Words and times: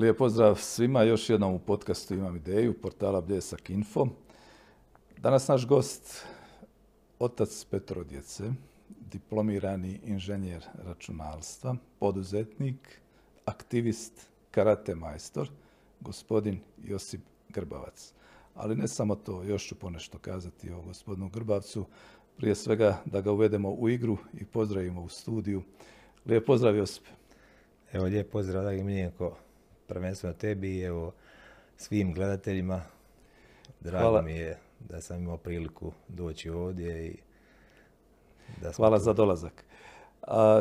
Lijep 0.00 0.18
pozdrav 0.18 0.56
svima, 0.56 1.02
još 1.02 1.30
jednom 1.30 1.54
u 1.54 1.58
podcastu 1.58 2.14
Imam 2.14 2.36
ideju, 2.36 2.80
portala 2.82 3.20
Bljesak 3.20 3.70
Info. 3.70 4.06
Danas 5.18 5.48
naš 5.48 5.66
gost, 5.66 6.26
otac 7.18 7.64
Petro 7.64 8.04
djece, 8.04 8.44
diplomirani 8.88 10.00
inženjer 10.04 10.66
računalstva, 10.74 11.76
poduzetnik, 11.98 13.00
aktivist, 13.44 14.26
karate 14.50 14.94
majstor, 14.94 15.50
gospodin 16.00 16.60
Josip 16.84 17.20
Grbavac. 17.48 18.12
Ali 18.54 18.76
ne 18.76 18.88
samo 18.88 19.14
to, 19.14 19.42
još 19.42 19.66
ću 19.66 19.74
ponešto 19.74 20.18
kazati 20.18 20.70
o 20.70 20.82
gospodinu 20.82 21.28
Grbavcu. 21.28 21.86
Prije 22.36 22.54
svega 22.54 23.02
da 23.04 23.20
ga 23.20 23.32
uvedemo 23.32 23.70
u 23.70 23.88
igru 23.88 24.16
i 24.34 24.44
pozdravimo 24.44 25.02
u 25.02 25.08
studiju. 25.08 25.62
Lijep 26.26 26.46
pozdrav 26.46 26.76
Josip. 26.76 27.04
Evo 27.92 28.04
lijep 28.04 28.32
pozdrav, 28.32 28.62
dragi 28.62 28.84
Miljenko, 28.84 29.36
prvenstveno 29.90 30.34
tebi 30.34 30.76
i 30.76 30.82
evo 30.82 31.12
svim 31.76 32.14
gledateljima. 32.14 32.82
Drago 33.80 34.22
mi 34.22 34.32
je 34.32 34.58
da 34.80 35.00
sam 35.00 35.22
imao 35.22 35.36
priliku 35.36 35.92
doći 36.08 36.50
ovdje 36.50 37.06
i 37.06 37.16
da 38.62 38.72
Hvala 38.72 38.98
za 38.98 39.12
dolazak. 39.12 39.64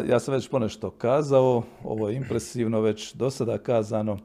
ja 0.07 0.19
sam 0.19 0.33
već 0.33 0.49
ponešto 0.49 0.91
kazao, 0.91 1.63
ovo 1.83 2.09
je 2.09 2.15
impresivno, 2.15 2.81
već 2.81 3.13
do 3.13 3.29
sada 3.29 3.57
kazano. 3.57 4.17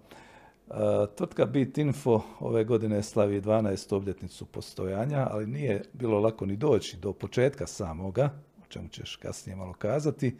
tvrtka 1.16 1.46
Bit 1.46 1.78
Info 1.78 2.20
ove 2.40 2.64
godine 2.64 3.02
slavi 3.02 3.40
12. 3.40 3.94
obljetnicu 3.96 4.46
postojanja, 4.46 5.28
ali 5.30 5.46
nije 5.46 5.82
bilo 5.92 6.20
lako 6.20 6.46
ni 6.46 6.56
doći 6.56 6.96
do 6.96 7.12
početka 7.12 7.66
samoga, 7.66 8.30
o 8.62 8.66
čemu 8.68 8.88
ćeš 8.88 9.16
kasnije 9.16 9.56
malo 9.56 9.72
kazati. 9.72 10.36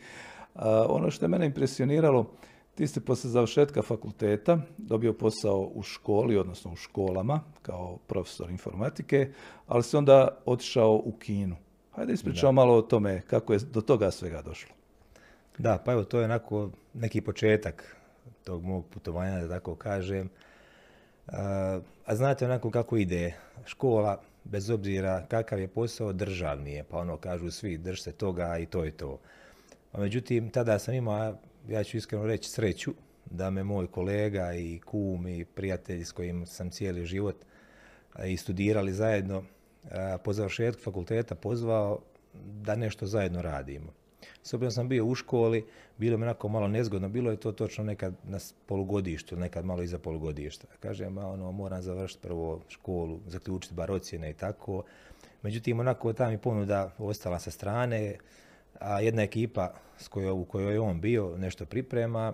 ono 0.88 1.10
što 1.10 1.24
je 1.24 1.28
mene 1.28 1.46
impresioniralo, 1.46 2.30
ti 2.74 2.86
si 2.86 3.00
poslije 3.00 3.30
završetka 3.30 3.82
fakulteta 3.82 4.58
dobio 4.78 5.12
posao 5.12 5.70
u 5.74 5.82
školi, 5.82 6.36
odnosno 6.36 6.72
u 6.72 6.76
školama, 6.76 7.40
kao 7.62 7.98
profesor 8.06 8.50
informatike, 8.50 9.32
ali 9.66 9.82
si 9.82 9.96
onda 9.96 10.28
otišao 10.46 11.02
u 11.04 11.12
Kinu. 11.18 11.56
Hajde 11.90 12.12
ispričao 12.12 12.52
malo 12.52 12.74
o 12.74 12.82
tome 12.82 13.22
kako 13.26 13.52
je 13.52 13.58
do 13.58 13.80
toga 13.80 14.10
svega 14.10 14.42
došlo. 14.42 14.74
Da, 15.58 15.78
pa 15.84 15.92
evo 15.92 16.04
to 16.04 16.18
je 16.18 16.24
onako 16.24 16.70
neki 16.94 17.20
početak 17.20 17.96
tog 18.44 18.64
mog 18.64 18.86
putovanja, 18.86 19.40
da 19.40 19.48
tako 19.48 19.74
kažem. 19.74 20.28
A, 21.26 21.80
a 22.06 22.16
znate 22.16 22.44
onako 22.44 22.70
kako 22.70 22.96
ide 22.96 23.34
škola, 23.64 24.20
bez 24.44 24.70
obzira 24.70 25.26
kakav 25.28 25.60
je 25.60 25.68
posao, 25.68 26.12
državni 26.12 26.72
je. 26.72 26.84
Pa 26.84 26.98
ono 26.98 27.16
kažu 27.16 27.50
svi, 27.50 27.78
drž 27.78 28.00
se 28.00 28.12
toga 28.12 28.58
i 28.58 28.66
to 28.66 28.84
je 28.84 28.90
to. 28.90 29.18
A 29.92 30.00
međutim, 30.00 30.50
tada 30.50 30.78
sam 30.78 30.94
imao 30.94 31.34
ja 31.68 31.84
ću 31.84 31.96
iskreno 31.96 32.26
reći 32.26 32.50
sreću 32.50 32.94
da 33.30 33.50
me 33.50 33.64
moj 33.64 33.86
kolega 33.86 34.54
i 34.54 34.80
kum 34.84 35.26
i 35.26 35.44
prijatelj 35.44 36.04
s 36.04 36.12
kojim 36.12 36.46
sam 36.46 36.70
cijeli 36.70 37.06
život 37.06 37.36
i 38.26 38.36
studirali 38.36 38.92
zajedno 38.92 39.44
po 40.24 40.32
završetku 40.32 40.82
fakulteta 40.82 41.34
pozvao 41.34 41.98
da 42.44 42.74
nešto 42.74 43.06
zajedno 43.06 43.42
radimo. 43.42 43.92
S 44.42 44.54
sam 44.70 44.88
bio 44.88 45.04
u 45.04 45.14
školi, 45.14 45.66
bilo 45.98 46.18
mi 46.18 46.24
onako 46.24 46.48
malo 46.48 46.68
nezgodno, 46.68 47.08
bilo 47.08 47.30
je 47.30 47.36
to 47.36 47.52
točno 47.52 47.84
nekad 47.84 48.14
na 48.24 48.38
polugodištu, 48.66 49.36
nekad 49.36 49.64
malo 49.64 49.82
iza 49.82 49.98
polugodišta. 49.98 50.66
Kažem, 50.80 51.18
ono, 51.18 51.52
moram 51.52 51.82
završiti 51.82 52.22
prvo 52.22 52.60
školu, 52.68 53.20
zaključiti 53.26 53.74
bar 53.74 53.90
ocjene 53.90 54.30
i 54.30 54.34
tako. 54.34 54.82
Međutim, 55.42 55.80
onako 55.80 56.12
ta 56.12 56.28
mi 56.28 56.38
ponuda 56.38 56.94
ostala 56.98 57.38
sa 57.38 57.50
strane, 57.50 58.16
a 58.80 59.00
jedna 59.00 59.22
ekipa 59.22 59.74
s 59.98 60.08
kojoj, 60.08 60.30
u 60.30 60.44
kojoj 60.44 60.72
je 60.72 60.80
on 60.80 61.00
bio 61.00 61.36
nešto 61.38 61.66
priprema 61.66 62.32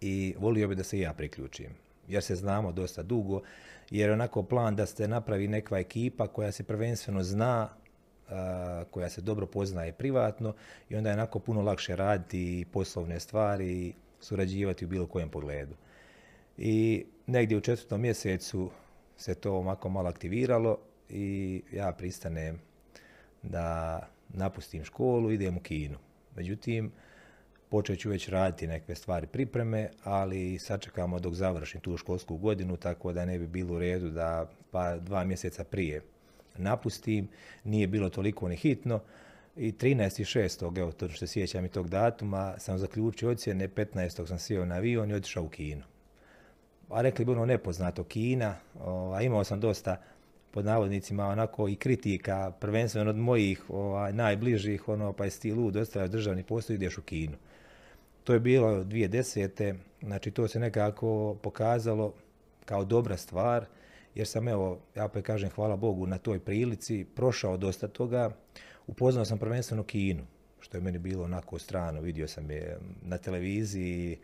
i 0.00 0.34
volio 0.38 0.68
bi 0.68 0.74
da 0.74 0.84
se 0.84 0.98
i 0.98 1.00
ja 1.00 1.12
priključim. 1.12 1.70
Jer 2.08 2.22
se 2.22 2.34
znamo 2.34 2.72
dosta 2.72 3.02
dugo, 3.02 3.40
jer 3.90 4.10
onako 4.10 4.42
plan 4.42 4.76
da 4.76 4.86
se 4.86 5.08
napravi 5.08 5.48
neka 5.48 5.78
ekipa 5.78 6.26
koja 6.26 6.52
se 6.52 6.64
prvenstveno 6.64 7.22
zna, 7.22 7.68
koja 8.90 9.08
se 9.08 9.20
dobro 9.20 9.46
poznaje 9.46 9.92
privatno 9.92 10.54
i 10.88 10.96
onda 10.96 11.10
je 11.10 11.14
onako 11.14 11.38
puno 11.38 11.62
lakše 11.62 11.96
raditi 11.96 12.66
poslovne 12.72 13.20
stvari 13.20 13.72
i 13.72 13.92
surađivati 14.20 14.84
u 14.84 14.88
bilo 14.88 15.06
kojem 15.06 15.28
pogledu. 15.28 15.74
I 16.58 17.06
negdje 17.26 17.56
u 17.56 17.60
četvrtom 17.60 18.00
mjesecu 18.00 18.70
se 19.16 19.34
to 19.34 19.52
ovako 19.52 19.88
malo 19.88 20.08
aktiviralo 20.08 20.78
i 21.08 21.62
ja 21.72 21.92
pristanem 21.92 22.60
da 23.42 24.00
napustim 24.34 24.84
školu, 24.84 25.30
idem 25.30 25.56
u 25.56 25.60
kinu. 25.60 25.98
Međutim, 26.36 26.92
počet 27.68 27.98
ću 27.98 28.10
već 28.10 28.28
raditi 28.28 28.66
neke 28.66 28.94
stvari 28.94 29.26
pripreme, 29.26 29.88
ali 30.04 30.58
sačekamo 30.58 31.18
dok 31.20 31.34
završim 31.34 31.80
tu 31.80 31.96
školsku 31.96 32.36
godinu, 32.36 32.76
tako 32.76 33.12
da 33.12 33.24
ne 33.24 33.38
bi 33.38 33.46
bilo 33.46 33.74
u 33.74 33.78
redu 33.78 34.10
da 34.10 34.50
pa 34.70 34.96
dva 34.96 35.24
mjeseca 35.24 35.64
prije 35.64 36.00
napustim. 36.56 37.28
Nije 37.64 37.86
bilo 37.86 38.10
toliko 38.10 38.48
ni 38.48 38.56
hitno. 38.56 39.00
I 39.56 39.72
13.6. 39.72 40.78
evo 40.78 40.92
to 40.92 41.08
što 41.08 41.26
sjećam 41.26 41.64
i 41.64 41.68
tog 41.68 41.88
datuma, 41.88 42.54
sam 42.58 42.78
zaključio 42.78 43.30
ocjene, 43.30 43.68
15. 43.68 44.26
sam 44.26 44.38
sjeo 44.38 44.64
na 44.64 44.74
avion 44.74 45.10
i 45.10 45.14
otišao 45.14 45.44
u 45.44 45.48
kinu. 45.48 45.82
A 46.90 47.02
rekli 47.02 47.24
bi 47.24 47.32
ono 47.32 47.46
nepoznato 47.46 48.04
Kina, 48.04 48.56
a 49.14 49.22
imao 49.22 49.44
sam 49.44 49.60
dosta 49.60 49.96
pod 50.54 50.64
navodnicima 50.64 51.26
onako 51.26 51.68
i 51.68 51.76
kritika, 51.76 52.52
prvenstveno 52.60 53.10
od 53.10 53.16
mojih 53.16 53.64
ovaj, 53.68 54.12
najbližih, 54.12 54.88
ono 54.88 55.12
pa 55.12 55.24
je 55.24 55.30
stil 55.30 55.56
lud, 55.56 55.76
ostavljaš 55.76 56.10
državni 56.10 56.42
postoji, 56.42 56.74
ideš 56.74 56.98
u 56.98 57.02
Kinu. 57.02 57.36
To 58.24 58.32
je 58.32 58.40
bilo 58.40 58.84
2010. 58.84 59.74
Znači 60.02 60.30
to 60.30 60.48
se 60.48 60.60
nekako 60.60 61.36
pokazalo 61.42 62.14
kao 62.64 62.84
dobra 62.84 63.16
stvar, 63.16 63.66
jer 64.14 64.26
sam 64.26 64.48
evo, 64.48 64.78
ja 64.96 65.08
pa 65.08 65.22
kažem 65.22 65.50
hvala 65.50 65.76
Bogu 65.76 66.06
na 66.06 66.18
toj 66.18 66.38
prilici, 66.38 67.06
prošao 67.14 67.56
dosta 67.56 67.88
toga, 67.88 68.30
upoznao 68.86 69.24
sam 69.24 69.38
prvenstveno 69.38 69.82
Kinu, 69.82 70.22
što 70.60 70.76
je 70.76 70.80
meni 70.80 70.98
bilo 70.98 71.24
onako 71.24 71.58
strano, 71.58 72.00
vidio 72.00 72.28
sam 72.28 72.50
je 72.50 72.78
na 73.02 73.18
televiziji, 73.18 74.18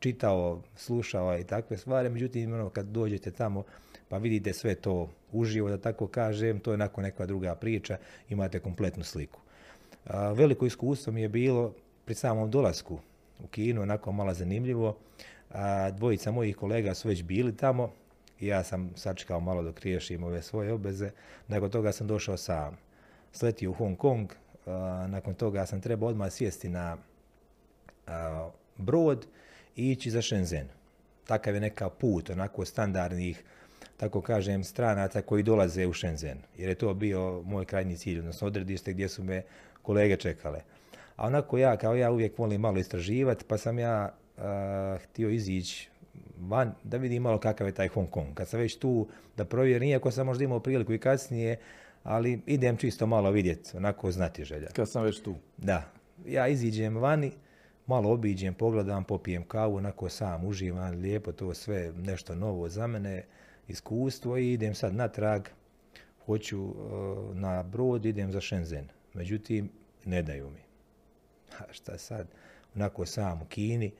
čitao, 0.00 0.62
slušao 0.76 1.38
i 1.38 1.44
takve 1.44 1.76
stvari, 1.76 2.08
međutim 2.08 2.52
ono, 2.52 2.70
kad 2.70 2.86
dođete 2.86 3.30
tamo 3.30 3.64
pa 4.12 4.18
vidite 4.18 4.52
sve 4.52 4.74
to 4.74 5.08
uživo, 5.32 5.68
da 5.68 5.78
tako 5.78 6.06
kažem, 6.06 6.60
to 6.60 6.70
je 6.70 6.76
nakon 6.76 7.04
neka 7.04 7.26
druga 7.26 7.54
priča, 7.54 7.96
imate 8.28 8.60
kompletnu 8.60 9.04
sliku. 9.04 9.40
veliko 10.34 10.66
iskustvo 10.66 11.12
mi 11.12 11.22
je 11.22 11.28
bilo 11.28 11.74
pri 12.04 12.14
samom 12.14 12.50
dolasku 12.50 12.98
u 13.44 13.46
Kinu, 13.46 13.82
onako 13.82 14.12
malo 14.12 14.34
zanimljivo. 14.34 14.96
dvojica 15.92 16.30
mojih 16.30 16.56
kolega 16.56 16.94
su 16.94 17.08
već 17.08 17.22
bili 17.22 17.56
tamo, 17.56 17.92
ja 18.40 18.64
sam 18.64 18.90
sačekao 18.96 19.40
malo 19.40 19.62
dok 19.62 19.80
riješim 19.80 20.24
ove 20.24 20.42
svoje 20.42 20.72
obveze, 20.72 21.10
nakon 21.48 21.70
toga 21.70 21.92
sam 21.92 22.06
došao 22.06 22.36
sam. 22.36 22.76
Sletio 23.32 23.70
u 23.70 23.74
Hong 23.74 23.96
Kong, 23.96 24.32
nakon 25.08 25.34
toga 25.34 25.66
sam 25.66 25.80
trebao 25.80 26.08
odmah 26.08 26.32
sjesti 26.32 26.68
na 26.68 26.96
brod 28.76 29.26
i 29.76 29.90
ići 29.90 30.10
za 30.10 30.22
Shenzhen. 30.22 30.68
Takav 31.26 31.54
je 31.54 31.60
neka 31.60 31.88
put, 31.88 32.30
onako 32.30 32.64
standardnih 32.64 33.44
tako 34.02 34.20
kažem, 34.20 34.64
stranaca 34.64 35.22
koji 35.22 35.42
dolaze 35.42 35.86
u 35.86 35.94
Shenzhen, 35.94 36.38
jer 36.58 36.68
je 36.68 36.74
to 36.74 36.94
bio 36.94 37.42
moj 37.42 37.64
krajnji 37.64 37.96
cilj, 37.96 38.18
odnosno 38.18 38.46
odredište 38.46 38.92
gdje 38.92 39.08
su 39.08 39.24
me 39.24 39.42
kolege 39.82 40.16
čekale. 40.16 40.60
A 41.16 41.26
onako 41.26 41.58
ja, 41.58 41.76
kao 41.76 41.94
ja 41.94 42.10
uvijek 42.10 42.38
volim 42.38 42.60
malo 42.60 42.78
istraživati, 42.78 43.44
pa 43.48 43.58
sam 43.58 43.78
ja 43.78 44.14
htio 45.04 45.30
izići 45.30 45.88
van 46.40 46.74
da 46.84 46.96
vidim 46.96 47.22
malo 47.22 47.38
kakav 47.38 47.66
je 47.66 47.74
taj 47.74 47.88
Hong 47.88 48.10
Kong. 48.10 48.34
Kad 48.34 48.48
sam 48.48 48.60
već 48.60 48.78
tu 48.78 49.08
da 49.36 49.44
provjerim, 49.44 49.88
iako 49.88 50.10
sam 50.10 50.26
možda 50.26 50.44
imao 50.44 50.60
priliku 50.60 50.92
i 50.92 50.98
kasnije, 50.98 51.56
ali 52.02 52.40
idem 52.46 52.76
čisto 52.76 53.06
malo 53.06 53.30
vidjeti, 53.30 53.76
onako 53.76 54.10
znati 54.10 54.44
želja. 54.44 54.68
Kad 54.72 54.90
sam 54.90 55.02
već 55.02 55.22
tu? 55.22 55.34
Da. 55.56 55.84
Ja 56.26 56.48
iziđem 56.48 56.96
vani, 56.96 57.32
malo 57.86 58.10
obiđem, 58.10 58.54
pogledam, 58.54 59.04
popijem 59.04 59.44
kavu, 59.44 59.76
onako 59.76 60.08
sam 60.08 60.44
uživam, 60.44 61.00
lijepo 61.00 61.32
to 61.32 61.54
sve, 61.54 61.92
nešto 61.92 62.34
novo 62.34 62.68
za 62.68 62.86
mene 62.86 63.22
iskustvo 63.68 64.36
i 64.38 64.52
idem 64.52 64.74
sad 64.74 64.94
natrag, 64.94 65.48
hoću 66.26 66.64
uh, 66.64 67.36
na 67.36 67.62
brod, 67.62 68.06
idem 68.06 68.32
za 68.32 68.40
Shenzhen. 68.40 68.88
Međutim, 69.14 69.70
ne 70.04 70.22
daju 70.22 70.50
mi. 70.50 70.60
A 71.58 71.72
šta 71.72 71.98
sad? 71.98 72.26
Onako 72.74 73.06
sam 73.06 73.42
u 73.42 73.44
Kini, 73.44 73.92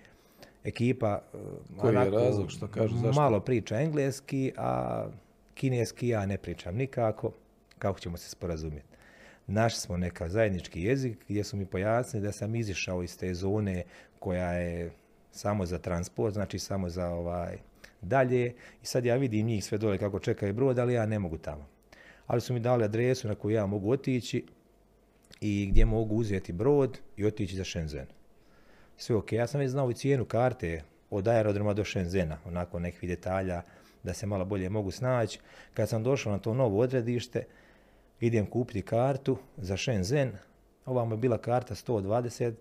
ekipa 0.65 1.23
uh, 1.33 1.41
Koji 1.81 1.95
je 1.95 2.11
razlog 2.11 2.51
što 2.51 2.69
kažu 2.69 2.97
zašto? 2.97 3.21
malo 3.21 3.41
priča 3.41 3.81
engleski, 3.81 4.53
a 4.57 5.07
kineski 5.55 6.09
ja 6.09 6.27
ne 6.27 6.39
pričam 6.39 6.75
nikako. 6.77 7.33
Kako 7.79 8.01
ćemo 8.01 8.17
se 8.17 8.31
sporazumjeti? 8.31 8.89
Našli 9.47 9.81
smo 9.81 9.97
neka 9.97 10.29
zajednički 10.29 10.83
jezik 10.83 11.19
gdje 11.29 11.45
su 11.45 11.57
mi 11.57 11.67
pojasnili 11.67 12.27
da 12.27 12.33
sam 12.33 12.55
izišao 12.55 13.03
iz 13.03 13.19
te 13.19 13.35
zone 13.35 13.83
koja 14.19 14.53
je 14.53 14.91
samo 15.31 15.67
za 15.67 15.79
transport, 15.79 16.35
znači 16.35 16.59
samo 16.59 16.89
za 16.89 17.09
ovaj 17.09 17.59
dalje 18.03 18.55
i 18.83 18.87
sad 18.87 19.05
ja 19.05 19.17
vidim 19.17 19.47
njih 19.47 19.65
sve 19.65 19.79
dole 19.79 19.99
kako 19.99 20.19
čekaju 20.19 20.55
brod, 20.55 20.79
ali 20.79 20.95
ja 20.95 21.07
ne 21.07 21.19
mogu 21.19 21.39
tamo. 21.39 21.67
Ali 22.27 22.41
su 22.41 22.55
mi 22.55 22.61
dali 22.61 22.85
adresu 22.85 23.29
na 23.29 23.35
koju 23.35 23.55
ja 23.55 23.67
mogu 23.67 23.91
otići 23.91 24.45
i 25.41 25.67
gdje 25.71 25.85
mogu 25.85 26.17
uzeti 26.17 26.53
brod 26.53 26.99
i 27.17 27.25
otići 27.25 27.57
za 27.57 27.65
Shenzhen. 27.65 28.07
Sve 28.97 29.17
ok, 29.17 29.33
ja 29.33 29.47
sam 29.47 29.61
već 29.61 29.71
znao 29.71 29.91
i 29.91 29.95
cijenu 29.95 30.25
karte 30.25 30.83
od 31.11 31.29
aerodroma 31.29 31.75
do 31.75 31.85
Šenzena, 31.85 32.39
onako 32.45 32.79
nekih 32.79 33.09
detalja 33.09 33.63
da 34.03 34.15
se 34.15 34.27
malo 34.27 34.45
bolje 34.45 34.69
mogu 34.69 34.91
snaći. 34.91 35.39
Kad 35.75 35.89
sam 35.89 36.03
došao 36.03 36.33
na 36.33 36.39
to 36.39 36.55
novo 36.55 36.79
odredište, 36.79 37.45
idem 38.21 38.47
kupiti 38.47 38.83
kartu 38.83 39.37
za 39.57 39.77
Shenzhen, 39.77 40.33
ovamo 40.87 41.15
je 41.15 41.19
bila 41.19 41.39
karta 41.39 41.75
120 41.75 42.53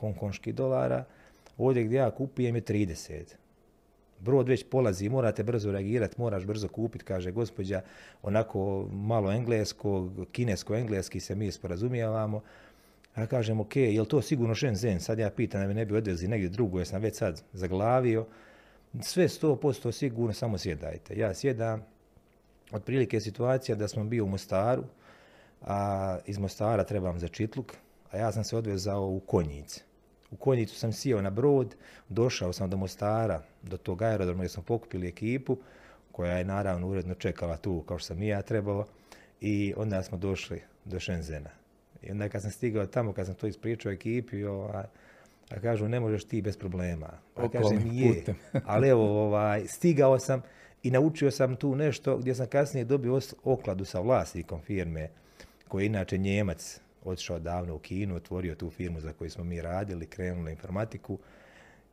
hongkonških 0.00 0.54
dolara, 0.54 1.04
ovdje 1.58 1.84
gdje 1.84 1.96
ja 1.96 2.10
kupujem 2.10 2.56
je 2.56 2.62
30. 2.62 3.22
Brod 4.20 4.48
već 4.48 4.64
polazi, 4.70 5.08
morate 5.08 5.42
brzo 5.42 5.72
reagirati, 5.72 6.14
moraš 6.18 6.44
brzo 6.44 6.68
kupiti, 6.68 7.04
kaže 7.04 7.30
gospođa, 7.30 7.80
onako 8.22 8.88
malo 8.92 9.32
engleskog, 9.32 10.26
kinesko-engleski 10.32 11.20
se 11.20 11.34
mi 11.34 11.52
sporazumijevamo. 11.52 12.42
Ja 13.16 13.26
kažem, 13.26 13.60
ok, 13.60 13.76
je 13.76 14.00
li 14.00 14.08
to 14.08 14.22
sigurno 14.22 14.54
Shenzhen? 14.54 15.00
Sad 15.00 15.18
ja 15.18 15.30
pitam 15.30 15.60
da 15.60 15.66
me 15.66 15.74
ne 15.74 15.86
bi 15.86 15.96
odvezi 15.96 16.28
negdje 16.28 16.48
drugo, 16.48 16.78
jer 16.78 16.86
sam 16.86 17.02
već 17.02 17.16
sad 17.16 17.42
zaglavio. 17.52 18.26
Sve 19.00 19.28
posto 19.62 19.92
sigurno, 19.92 20.32
samo 20.32 20.58
sjedajte. 20.58 21.18
Ja 21.18 21.34
sjedam, 21.34 21.84
otprilike 22.72 23.16
je 23.16 23.20
situacija 23.20 23.76
da 23.76 23.88
smo 23.88 24.04
bio 24.04 24.24
u 24.24 24.28
Mostaru, 24.28 24.84
a 25.62 26.18
iz 26.26 26.38
Mostara 26.38 26.84
trebam 26.84 27.18
za 27.18 27.28
Čitluk, 27.28 27.74
a 28.10 28.16
ja 28.16 28.32
sam 28.32 28.44
se 28.44 28.56
odvezao 28.56 29.06
u 29.06 29.20
Konjice. 29.20 29.87
U 30.30 30.36
Konjicu 30.36 30.74
sam 30.74 30.92
sjeo 30.92 31.22
na 31.22 31.30
brod, 31.30 31.74
došao 32.08 32.52
sam 32.52 32.70
do 32.70 32.76
Mostara, 32.76 33.42
do 33.62 33.76
tog 33.76 34.02
aerodroma 34.02 34.38
gdje 34.38 34.48
smo 34.48 34.62
pokupili 34.62 35.08
ekipu, 35.08 35.56
koja 36.12 36.38
je 36.38 36.44
naravno 36.44 36.88
uredno 36.88 37.14
čekala 37.14 37.56
tu 37.56 37.82
kao 37.82 37.98
što 37.98 38.06
sam 38.06 38.22
i 38.22 38.28
ja 38.28 38.42
trebao, 38.42 38.86
i 39.40 39.74
onda 39.76 40.02
smo 40.02 40.18
došli 40.18 40.62
do 40.84 41.00
Šenzena. 41.00 41.50
I 42.02 42.10
onda 42.10 42.28
kad 42.28 42.42
sam 42.42 42.50
stigao 42.50 42.86
tamo, 42.86 43.12
kad 43.12 43.26
sam 43.26 43.34
to 43.34 43.46
ispričao 43.46 43.92
ekipi, 43.92 44.44
ovaj, 44.44 44.84
a 45.50 45.60
kažu 45.60 45.88
ne 45.88 46.00
možeš 46.00 46.24
ti 46.24 46.42
bez 46.42 46.56
problema. 46.56 47.10
A 47.36 47.48
kažem 47.48 47.90
je, 47.92 48.24
ali 48.66 48.88
evo 48.88 49.26
ovaj, 49.26 49.66
stigao 49.66 50.18
sam 50.18 50.42
i 50.82 50.90
naučio 50.90 51.30
sam 51.30 51.56
tu 51.56 51.74
nešto 51.74 52.16
gdje 52.16 52.34
sam 52.34 52.46
kasnije 52.46 52.84
dobio 52.84 53.20
okladu 53.44 53.84
sa 53.84 54.00
vlasnikom 54.00 54.60
firme 54.60 55.08
koji 55.68 55.82
je 55.82 55.86
inače 55.86 56.18
Njemac, 56.18 56.80
otišao 57.04 57.38
davno 57.38 57.74
u 57.74 57.78
Kinu, 57.78 58.16
otvorio 58.16 58.54
tu 58.54 58.70
firmu 58.70 59.00
za 59.00 59.12
koju 59.12 59.30
smo 59.30 59.44
mi 59.44 59.60
radili, 59.60 60.06
krenuli 60.06 60.50
informatiku 60.50 61.18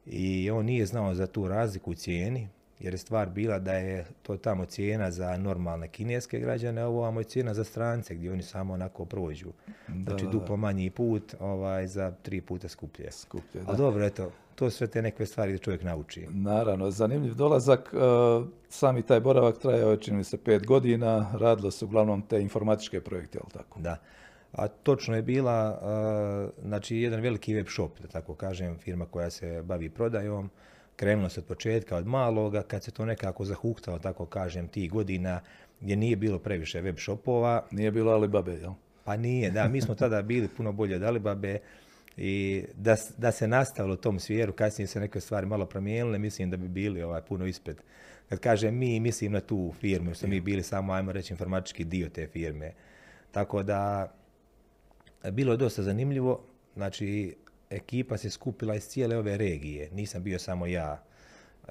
i 0.05 0.51
on 0.51 0.65
nije 0.65 0.85
znao 0.85 1.15
za 1.15 1.27
tu 1.27 1.47
razliku 1.47 1.91
u 1.91 1.95
cijeni, 1.95 2.47
jer 2.79 2.93
je 2.93 2.97
stvar 2.97 3.29
bila 3.29 3.59
da 3.59 3.73
je 3.73 4.05
to 4.23 4.37
tamo 4.37 4.65
cijena 4.65 5.11
za 5.11 5.37
normalne 5.37 5.87
kineske 5.87 6.39
građane, 6.39 6.81
a 6.81 6.87
ovo 6.87 7.19
je 7.19 7.23
cijena 7.23 7.53
za 7.53 7.63
strance 7.63 8.15
gdje 8.15 8.31
oni 8.31 8.43
samo 8.43 8.73
onako 8.73 9.05
prođu. 9.05 9.51
Da, 9.87 10.11
znači 10.11 10.27
duplo 10.31 10.57
manji 10.57 10.89
put 10.89 11.35
ovaj, 11.39 11.87
za 11.87 12.11
tri 12.21 12.41
puta 12.41 12.67
skuplje. 12.67 13.11
skuplje 13.11 13.61
da. 13.63 13.73
dobro, 13.73 14.05
eto, 14.05 14.31
to 14.55 14.69
sve 14.69 14.87
te 14.87 15.01
neke 15.01 15.25
stvari 15.25 15.51
da 15.51 15.57
čovjek 15.57 15.83
nauči. 15.83 16.27
Naravno, 16.29 16.91
zanimljiv 16.91 17.33
dolazak. 17.33 17.93
E, 17.93 17.97
sami 18.69 19.01
taj 19.01 19.19
boravak 19.19 19.57
trajao 19.57 19.91
je, 19.91 20.01
čini 20.01 20.23
se, 20.23 20.37
pet 20.37 20.65
godina. 20.65 21.31
Radilo 21.39 21.71
se 21.71 21.85
uglavnom 21.85 22.21
te 22.21 22.41
informatičke 22.41 23.01
projekte, 23.01 23.37
jel 23.37 23.49
tako? 23.53 23.79
Da. 23.79 23.97
A 24.55 24.67
točno 24.67 25.15
je 25.15 25.21
bila, 25.21 25.79
znači, 26.61 26.97
jedan 26.97 27.21
veliki 27.21 27.55
web 27.55 27.67
shop, 27.67 27.99
da 27.99 28.07
tako 28.07 28.35
kažem, 28.35 28.77
firma 28.77 29.05
koja 29.05 29.29
se 29.29 29.61
bavi 29.61 29.89
prodajom 29.89 30.49
krenulo 30.95 31.29
se 31.29 31.39
od 31.39 31.45
početka, 31.45 31.97
od 31.97 32.07
maloga, 32.07 32.61
kad 32.61 32.83
se 32.83 32.91
to 32.91 33.05
nekako 33.05 33.45
zahuktalo, 33.45 33.99
tako 33.99 34.25
kažem, 34.25 34.67
tih 34.67 34.91
godina 34.91 35.41
gdje 35.81 35.95
nije 35.95 36.15
bilo 36.15 36.39
previše 36.39 36.81
web 36.81 36.97
shopova. 36.97 37.65
Nije 37.71 37.91
bilo 37.91 38.11
Alibabe, 38.11 38.51
jel? 38.51 38.71
Pa 39.03 39.17
nije, 39.17 39.51
da, 39.51 39.67
mi 39.67 39.81
smo 39.81 39.95
tada 39.95 40.21
bili 40.21 40.47
puno 40.47 40.71
bolje 40.71 40.95
od 40.95 41.03
Alibabe 41.03 41.59
i 42.17 42.63
da, 42.75 42.95
da 43.17 43.31
se 43.31 43.47
nastavilo 43.47 43.93
u 43.93 43.97
tom 43.97 44.19
smjeru, 44.19 44.53
kasnije 44.53 44.87
se 44.87 44.99
neke 44.99 45.19
stvari 45.19 45.47
malo 45.47 45.65
promijenile, 45.65 46.19
mislim 46.19 46.49
da 46.49 46.57
bi 46.57 46.67
bili 46.67 47.03
ovaj, 47.03 47.21
puno 47.21 47.45
ispred. 47.45 47.77
Kad 48.29 48.39
kažem 48.39 48.77
mi, 48.77 48.99
mislim 48.99 49.31
na 49.31 49.39
tu 49.39 49.73
firmu, 49.79 50.09
jer 50.09 50.17
smo 50.17 50.27
mi 50.27 50.41
bili 50.41 50.63
samo, 50.63 50.93
ajmo 50.93 51.11
reći, 51.11 51.33
informatički 51.33 51.83
dio 51.83 52.09
te 52.09 52.27
firme. 52.27 52.71
Tako 53.31 53.63
da, 53.63 54.11
bilo 55.31 55.53
je 55.53 55.57
dosta 55.57 55.83
zanimljivo, 55.83 56.43
znači, 56.75 57.35
ekipa 57.69 58.17
se 58.17 58.29
skupila 58.29 58.75
iz 58.75 58.87
cijele 58.87 59.17
ove 59.17 59.37
regije. 59.37 59.89
Nisam 59.91 60.23
bio 60.23 60.39
samo 60.39 60.67
ja 60.67 61.03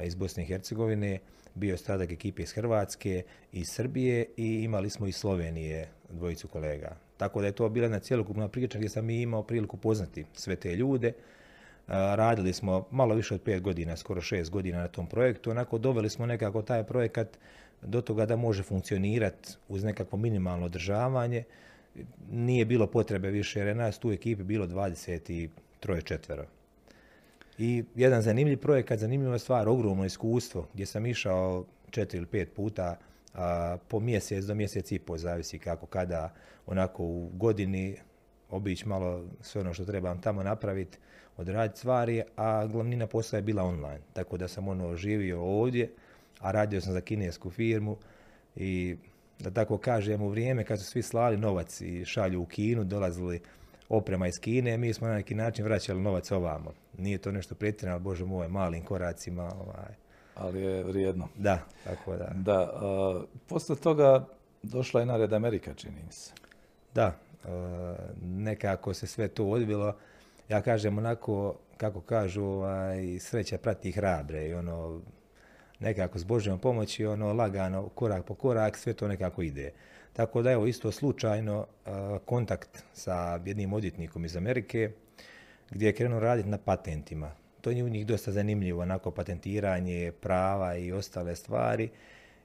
iz 0.02 0.14
Bosne 0.14 0.42
i 0.42 0.46
Hercegovine, 0.46 1.18
bio 1.54 1.72
je 1.72 1.78
stradak 1.78 2.12
ekipe 2.12 2.42
iz 2.42 2.52
Hrvatske, 2.52 3.22
iz 3.52 3.68
Srbije 3.68 4.26
i 4.36 4.62
imali 4.62 4.90
smo 4.90 5.06
iz 5.06 5.16
Slovenije 5.16 5.88
dvojicu 6.10 6.48
kolega. 6.48 6.96
Tako 7.16 7.40
da 7.40 7.46
je 7.46 7.52
to 7.52 7.68
bila 7.68 7.84
jedna 7.84 7.98
cjelokupna 7.98 8.48
priča 8.48 8.78
gdje 8.78 8.88
sam 8.88 9.10
i 9.10 9.22
imao 9.22 9.42
priliku 9.42 9.76
poznati 9.76 10.24
sve 10.32 10.56
te 10.56 10.76
ljude. 10.76 11.12
Radili 11.86 12.52
smo 12.52 12.86
malo 12.90 13.14
više 13.14 13.34
od 13.34 13.42
pet 13.42 13.62
godina, 13.62 13.96
skoro 13.96 14.20
šest 14.20 14.50
godina 14.50 14.78
na 14.78 14.88
tom 14.88 15.06
projektu. 15.06 15.50
Onako 15.50 15.78
doveli 15.78 16.10
smo 16.10 16.26
nekako 16.26 16.62
taj 16.62 16.84
projekat 16.84 17.38
do 17.82 18.00
toga 18.00 18.26
da 18.26 18.36
može 18.36 18.62
funkcionirati 18.62 19.50
uz 19.68 19.84
nekako 19.84 20.16
minimalno 20.16 20.66
održavanje. 20.66 21.44
Nije 22.30 22.64
bilo 22.64 22.86
potrebe 22.86 23.30
više 23.30 23.58
jer 23.58 23.68
je 23.68 23.74
nas 23.74 23.98
tu 23.98 24.12
ekipi 24.12 24.42
bilo 24.42 24.66
20 24.66 25.30
i 25.30 25.48
troje 25.80 26.02
četvero. 26.02 26.44
I 27.58 27.84
jedan 27.94 28.22
zanimljiv 28.22 28.58
projekat, 28.58 28.98
zanimljiva 28.98 29.38
stvar, 29.38 29.68
ogromno 29.68 30.04
iskustvo, 30.04 30.68
gdje 30.74 30.86
sam 30.86 31.06
išao 31.06 31.64
četiri 31.90 32.18
ili 32.18 32.26
pet 32.26 32.54
puta 32.54 32.96
a, 33.34 33.76
po 33.88 34.00
mjesec 34.00 34.44
do 34.44 34.54
mjesec 34.54 34.92
i 34.92 34.98
po, 34.98 35.18
zavisi 35.18 35.58
kako 35.58 35.86
kada, 35.86 36.34
onako 36.66 37.04
u 37.04 37.30
godini 37.32 37.96
obići 38.50 38.88
malo 38.88 39.24
sve 39.40 39.60
ono 39.60 39.74
što 39.74 39.84
trebam 39.84 40.20
tamo 40.20 40.42
napraviti, 40.42 40.98
odraditi 41.36 41.78
stvari, 41.78 42.22
a 42.36 42.66
glavnina 42.66 43.06
posla 43.06 43.38
je 43.38 43.42
bila 43.42 43.62
online. 43.62 44.00
Tako 44.12 44.36
da 44.36 44.48
sam 44.48 44.68
ono 44.68 44.96
živio 44.96 45.42
ovdje, 45.42 45.90
a 46.40 46.50
radio 46.50 46.80
sam 46.80 46.92
za 46.92 47.00
kinesku 47.00 47.50
firmu 47.50 47.96
i 48.56 48.96
da 49.38 49.50
tako 49.50 49.78
kažem 49.78 50.22
u 50.22 50.28
vrijeme 50.28 50.64
kad 50.64 50.78
su 50.78 50.84
svi 50.84 51.02
slali 51.02 51.36
novac 51.36 51.80
i 51.80 52.04
šalju 52.04 52.42
u 52.42 52.46
Kinu, 52.46 52.84
dolazili 52.84 53.40
oprema 53.88 54.28
iz 54.28 54.34
Kine, 54.40 54.78
mi 54.78 54.94
smo 54.94 55.08
na 55.08 55.14
neki 55.14 55.34
način 55.34 55.64
vraćali 55.64 56.00
novac 56.00 56.30
ovamo. 56.30 56.72
Nije 56.98 57.18
to 57.18 57.32
nešto 57.32 57.54
pretjerano, 57.54 57.98
bože 57.98 58.24
moj, 58.24 58.48
malim 58.48 58.84
koracima. 58.84 59.42
Ovaj. 59.42 59.94
Ali 60.34 60.62
je 60.62 60.84
vrijedno. 60.84 61.28
Da, 61.36 61.58
tako 61.84 62.16
da. 62.16 62.32
Da, 62.34 62.70
posle 63.48 63.76
toga 63.76 64.26
došla 64.62 65.00
je 65.00 65.06
nared 65.06 65.32
Amerika, 65.32 65.74
čini 65.74 66.02
mi 66.06 66.12
se. 66.12 66.32
Da, 66.94 67.18
nekako 68.22 68.94
se 68.94 69.06
sve 69.06 69.28
to 69.28 69.46
odbilo. 69.46 69.96
Ja 70.48 70.60
kažem 70.60 70.98
onako, 70.98 71.54
kako 71.76 72.00
kažu, 72.00 72.44
ovaj, 72.44 73.18
sreća 73.20 73.58
prati 73.58 73.92
hrabre 73.92 74.48
i 74.48 74.54
ono, 74.54 75.00
nekako 75.80 76.18
s 76.18 76.24
Božjom 76.24 76.58
pomoći, 76.58 77.06
ono, 77.06 77.32
lagano, 77.32 77.88
korak 77.88 78.24
po 78.24 78.34
korak, 78.34 78.76
sve 78.76 78.92
to 78.92 79.08
nekako 79.08 79.42
ide. 79.42 79.72
Tako 80.12 80.42
da 80.42 80.50
evo 80.50 80.66
isto 80.66 80.92
slučajno 80.92 81.66
kontakt 82.24 82.84
sa 82.92 83.40
jednim 83.44 83.72
odjetnikom 83.72 84.24
iz 84.24 84.36
Amerike 84.36 84.90
gdje 85.70 85.86
je 85.86 85.92
krenuo 85.92 86.20
raditi 86.20 86.48
na 86.48 86.58
patentima. 86.58 87.30
To 87.60 87.70
je 87.70 87.84
u 87.84 87.88
njih 87.88 88.06
dosta 88.06 88.32
zanimljivo, 88.32 88.82
onako 88.82 89.10
patentiranje 89.10 90.12
prava 90.20 90.76
i 90.76 90.92
ostale 90.92 91.36
stvari. 91.36 91.88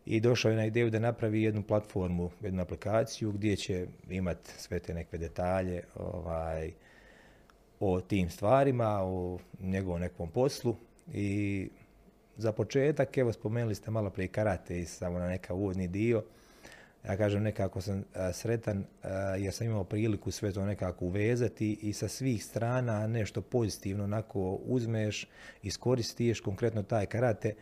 I 0.05 0.19
došao 0.19 0.51
je 0.51 0.57
na 0.57 0.65
ideju 0.65 0.89
da 0.89 0.99
napravi 0.99 1.43
jednu 1.43 1.63
platformu, 1.63 2.29
jednu 2.41 2.61
aplikaciju 2.61 3.31
gdje 3.31 3.55
će 3.55 3.87
imati 4.09 4.51
sve 4.57 4.79
te 4.79 4.93
neke 4.93 5.17
detalje 5.17 5.83
ovaj, 5.95 6.71
o 7.79 8.01
tim 8.01 8.29
stvarima, 8.29 8.99
o 9.03 9.39
njegovom 9.59 10.01
nekom 10.01 10.29
poslu. 10.29 10.75
I 11.13 11.69
za 12.39 12.51
početak, 12.51 13.17
evo 13.17 13.33
spomenuli 13.33 13.75
ste 13.75 13.91
malo 13.91 14.09
prije 14.09 14.27
karate 14.27 14.79
i 14.79 14.85
samo 14.85 15.19
na 15.19 15.27
neka 15.27 15.53
uvodni 15.53 15.87
dio 15.87 16.23
ja 17.05 17.17
kažem 17.17 17.43
nekako 17.43 17.81
sam 17.81 18.03
sretan 18.33 18.85
jer 19.39 19.53
sam 19.53 19.67
imao 19.67 19.83
priliku 19.83 20.31
sve 20.31 20.51
to 20.51 20.65
nekako 20.65 21.05
uvezati 21.05 21.79
i 21.81 21.93
sa 21.93 22.07
svih 22.07 22.45
strana 22.45 23.07
nešto 23.07 23.41
pozitivno 23.41 24.03
onako 24.03 24.59
uzmeš, 24.65 25.27
iskoristiš 25.63 26.41
konkretno 26.41 26.83
taj 26.83 27.05
karate, 27.05 27.55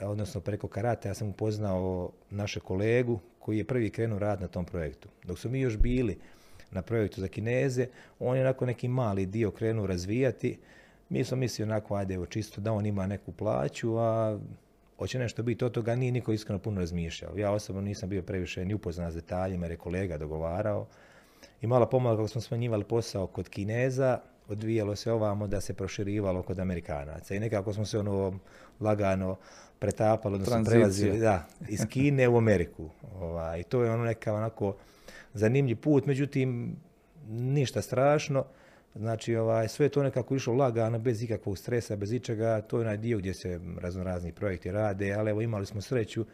odnosno 0.00 0.40
preko 0.40 0.68
karate 0.68 1.08
ja 1.08 1.14
sam 1.14 1.28
upoznao 1.28 2.12
naše 2.30 2.60
kolegu 2.60 3.18
koji 3.38 3.58
je 3.58 3.64
prvi 3.64 3.90
krenuo 3.90 4.18
rad 4.18 4.40
na 4.40 4.48
tom 4.48 4.64
projektu. 4.64 5.08
Dok 5.24 5.38
su 5.38 5.50
mi 5.50 5.60
još 5.60 5.76
bili 5.76 6.18
na 6.70 6.82
projektu 6.82 7.20
za 7.20 7.28
Kineze, 7.28 7.86
on 8.18 8.36
je 8.36 8.42
onako 8.42 8.66
neki 8.66 8.88
mali 8.88 9.26
dio 9.26 9.50
krenuo 9.50 9.86
razvijati. 9.86 10.58
Mi 11.08 11.24
smo 11.24 11.36
mislili 11.36 11.70
onako, 11.70 11.94
ajde, 11.94 12.14
evo, 12.14 12.26
čisto 12.26 12.60
da 12.60 12.72
on 12.72 12.86
ima 12.86 13.06
neku 13.06 13.32
plaću, 13.32 13.98
a 13.98 14.38
hoće 14.98 15.18
nešto 15.18 15.42
biti 15.42 15.64
od 15.64 15.72
toga, 15.72 15.96
nije 15.96 16.12
niko 16.12 16.32
iskreno 16.32 16.58
puno 16.58 16.80
razmišljao. 16.80 17.36
Ja 17.36 17.50
osobno 17.50 17.82
nisam 17.82 18.08
bio 18.08 18.22
previše 18.22 18.64
ni 18.64 18.74
upoznat 18.74 19.12
s 19.12 19.14
detaljima 19.14 19.64
jer 19.66 19.70
je 19.70 19.76
kolega 19.76 20.18
dogovarao. 20.18 20.86
I 21.60 21.66
malo 21.66 21.86
pomalo 21.86 22.16
kako 22.16 22.28
smo 22.28 22.40
smanjivali 22.40 22.84
posao 22.84 23.26
kod 23.26 23.48
Kineza, 23.48 24.18
odvijalo 24.48 24.96
se 24.96 25.12
ovamo 25.12 25.46
da 25.46 25.60
se 25.60 25.74
proširivalo 25.74 26.42
kod 26.42 26.58
Amerikanaca. 26.58 27.34
I 27.34 27.40
nekako 27.40 27.72
smo 27.72 27.84
se 27.84 27.98
ono 27.98 28.38
lagano 28.80 29.36
pretapalo, 29.78 30.34
odnosno 30.34 30.64
prelazili 30.64 31.18
da, 31.18 31.46
iz 31.68 31.80
Kine 31.88 32.28
u 32.28 32.36
Ameriku. 32.36 32.88
Ovaj, 33.20 33.60
I 33.60 33.62
to 33.62 33.82
je 33.82 33.90
ono 33.90 34.04
neka 34.04 34.34
onako 34.34 34.76
zanimljiv 35.34 35.80
put, 35.80 36.06
međutim 36.06 36.76
ništa 37.28 37.82
strašno. 37.82 38.44
Znači, 38.98 39.36
ovaj, 39.36 39.68
sve 39.68 39.86
je 39.86 39.90
to 39.90 40.02
nekako 40.02 40.36
išlo 40.36 40.54
lagano, 40.54 40.98
bez 40.98 41.22
ikakvog 41.22 41.58
stresa, 41.58 41.96
bez 41.96 42.12
ičega. 42.12 42.60
To 42.60 42.76
je 42.76 42.80
onaj 42.80 42.96
dio 42.96 43.18
gdje 43.18 43.34
se 43.34 43.60
razno 43.80 44.04
razni 44.04 44.32
projekti 44.32 44.72
rade, 44.72 45.12
ali 45.12 45.30
evo 45.30 45.40
imali 45.42 45.66
smo 45.66 45.80
sreću 45.80 46.24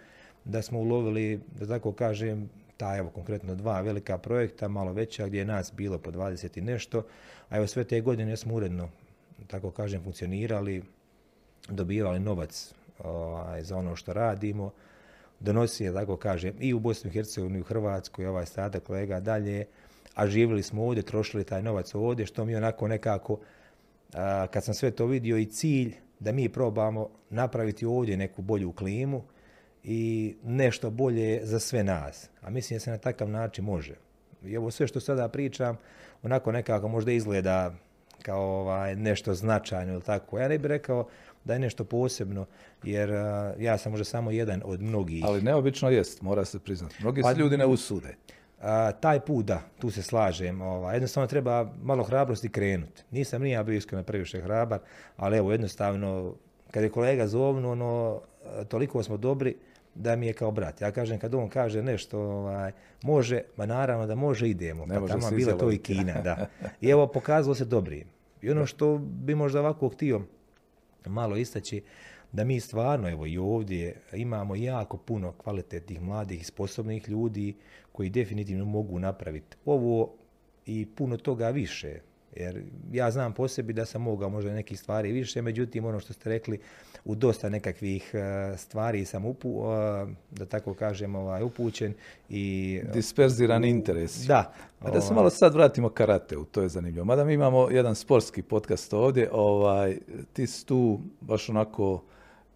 da 0.45 0.62
smo 0.62 0.78
ulovili, 0.78 1.40
da 1.59 1.66
tako 1.66 1.92
kažem, 1.92 2.50
ta 2.76 2.97
evo 2.97 3.11
konkretno 3.11 3.54
dva 3.54 3.81
velika 3.81 4.19
projekta, 4.19 4.69
malo 4.69 4.92
veća, 4.92 5.26
gdje 5.26 5.38
je 5.38 5.45
nas 5.45 5.73
bilo 5.76 5.99
po 5.99 6.11
20 6.11 6.59
i 6.59 6.61
nešto, 6.61 7.02
a 7.49 7.57
evo 7.57 7.66
sve 7.66 7.85
te 7.85 8.00
godine 8.00 8.37
smo 8.37 8.54
uredno, 8.54 8.88
tako 9.47 9.71
kažem, 9.71 10.02
funkcionirali, 10.02 10.83
dobivali 11.69 12.21
novac 12.21 12.75
ovaj, 12.99 13.62
za 13.62 13.76
ono 13.76 13.97
što 13.97 14.12
radimo, 14.12 14.73
donosi, 15.40 15.92
tako 15.95 16.16
kažem, 16.16 16.54
i 16.61 16.75
u 16.75 16.81
Bosnu 16.81 17.11
i 17.11 17.12
Hercegovini, 17.12 17.59
i 17.59 17.61
u 17.61 17.64
Hrvatskoj, 17.64 18.26
ovaj 18.26 18.42
ostatak 18.42 18.83
kolega 18.83 19.21
dalje, 19.21 19.66
a 20.14 20.26
živjeli 20.26 20.62
smo 20.62 20.85
ovdje, 20.85 21.02
trošili 21.02 21.45
taj 21.45 21.62
novac 21.62 21.95
ovdje, 21.95 22.26
što 22.26 22.45
mi 22.45 22.57
onako 22.57 22.88
nekako, 22.88 23.38
kad 24.50 24.64
sam 24.64 24.75
sve 24.75 24.90
to 24.90 25.07
vidio 25.07 25.38
i 25.38 25.47
cilj 25.47 25.95
da 26.21 26.33
mi 26.33 26.49
probamo 26.49 27.09
napraviti 27.31 27.87
ovdje 27.87 28.16
neku 28.16 28.42
bolju 28.42 28.73
klimu 28.73 29.23
i 29.85 30.35
nešto 30.45 30.90
bolje 30.90 31.40
za 31.42 31.59
sve 31.59 31.85
nas. 31.85 32.31
A 32.40 32.50
mislim 32.50 32.76
da 32.76 32.81
se 32.81 32.90
na 32.90 32.99
takav 32.99 33.28
način 33.28 33.64
može. 33.64 33.95
I 34.45 34.57
ovo 34.57 34.71
sve 34.71 34.87
što 34.87 35.00
sada 35.00 35.28
pričam, 35.28 35.76
onako 36.23 36.52
nekako 36.52 36.88
možda 36.88 37.12
izgleda 37.12 37.75
kao 38.23 38.42
ovaj, 38.42 38.97
nešto 38.97 39.35
značajno 39.35 39.92
ili 39.92 40.02
tako. 40.02 40.38
Ja 40.38 40.49
ne 40.49 40.59
bih 40.59 40.66
rekao 40.66 41.09
da 41.45 41.52
je 41.52 41.59
nešto 41.59 41.85
posebno, 41.85 42.47
jer 42.83 43.11
ja 43.59 43.78
sam 43.78 43.92
možda 43.92 44.04
samo 44.04 44.31
jedan 44.31 44.62
od 44.64 44.83
mnogih. 44.83 45.25
Ali 45.26 45.42
neobično 45.42 45.90
jest, 45.90 46.23
mora 46.23 46.45
se 46.45 46.59
priznati. 46.59 46.97
Mnogi 47.00 47.23
pa, 47.23 47.35
se 47.35 47.40
ljudi 47.40 47.57
ne 47.57 47.66
usude. 47.66 48.16
A, 48.62 48.92
taj 48.92 49.21
put, 49.21 49.47
da, 49.47 49.61
tu 49.78 49.90
se 49.90 50.02
slažem. 50.02 50.61
Ovaj, 50.61 50.97
jednostavno 50.97 51.26
treba 51.26 51.73
malo 51.83 52.02
hrabrosti 52.02 52.49
krenuti. 52.49 53.02
Nisam 53.11 53.42
ni 53.42 53.50
ja 53.50 53.62
bio 53.62 53.76
iskreno 53.76 54.02
previše 54.02 54.40
hrabar, 54.40 54.78
ali 55.16 55.38
evo 55.38 55.52
jednostavno, 55.52 56.35
kad 56.71 56.83
je 56.83 56.90
kolega 56.90 57.26
zovnu, 57.26 57.71
ono, 57.71 58.21
toliko 58.69 59.02
smo 59.02 59.16
dobri 59.16 59.57
da 59.95 60.16
mi 60.16 60.26
je 60.26 60.33
kao 60.33 60.50
brat. 60.50 60.81
Ja 60.81 60.90
kažem, 60.90 61.19
kad 61.19 61.35
on 61.35 61.49
kaže 61.49 61.83
nešto, 61.83 62.21
ovaj, 62.21 62.73
može, 63.02 63.40
ma 63.57 63.66
naravno 63.66 64.07
da 64.07 64.14
može, 64.14 64.49
idemo. 64.49 64.87
Ne 64.87 65.00
pa 65.00 65.07
tamo 65.07 65.31
bila 65.31 65.59
to 65.59 65.73
i 65.73 65.78
Kina, 65.78 66.21
da. 66.21 66.47
I 66.81 66.88
evo, 66.88 67.07
pokazalo 67.07 67.54
se 67.54 67.64
dobrim. 67.64 68.04
I 68.42 68.50
ono 68.50 68.66
što 68.66 68.99
bi 68.99 69.35
možda 69.35 69.61
ovako 69.61 69.88
htio 69.88 70.21
malo 71.07 71.37
istaći, 71.37 71.83
da 72.33 72.45
mi 72.45 72.61
stvarno, 72.61 73.09
evo 73.11 73.27
i 73.27 73.39
ovdje, 73.39 73.95
imamo 74.12 74.57
jako 74.57 74.97
puno 74.97 75.33
kvalitetnih, 75.33 76.01
mladih 76.01 76.41
i 76.41 76.45
sposobnih 76.45 77.09
ljudi 77.09 77.55
koji 77.93 78.11
definitivno 78.11 78.65
mogu 78.65 78.99
napraviti 78.99 79.57
ovo 79.65 80.12
i 80.67 80.87
puno 80.87 81.17
toga 81.17 81.49
više. 81.49 81.99
Jer 82.37 82.62
ja 82.93 83.11
znam 83.11 83.35
po 83.35 83.49
sebi 83.49 83.73
da 83.73 83.87
sam 83.87 84.03
mogao 84.03 84.29
možda 84.29 84.53
nekih 84.53 84.81
stvari 84.81 85.12
više, 85.12 85.43
međutim 85.43 85.85
ono 85.85 86.01
što 86.01 86.12
ste 86.12 86.29
rekli, 86.29 86.59
u 87.05 87.15
dosta 87.15 87.49
nekakvih 87.49 88.11
e, 88.15 88.57
stvari 88.57 89.05
sam 89.05 89.25
upu, 89.25 89.65
e, 89.65 90.07
da 90.31 90.47
tako 90.47 90.75
kažem, 90.75 91.15
ovaj, 91.15 91.43
upućen 91.43 91.95
i... 92.29 92.81
Disperziran 92.93 93.65
interes. 93.65 94.27
Da. 94.27 94.53
A 94.81 94.91
da 94.91 95.01
se 95.01 95.07
ovaj. 95.07 95.17
malo 95.17 95.31
sad 95.31 95.55
vratimo 95.55 95.89
karateu, 95.89 96.45
to 96.45 96.62
je 96.62 96.69
zanimljivo. 96.69 97.05
Mada 97.05 97.25
mi 97.25 97.35
imamo 97.35 97.71
jedan 97.71 97.95
sportski 97.95 98.43
podcast 98.43 98.93
ovdje, 98.93 99.29
ovaj, 99.33 99.99
ti 100.33 100.47
si 100.47 100.67
tu 100.67 101.01
baš 101.21 101.49
onako 101.49 102.03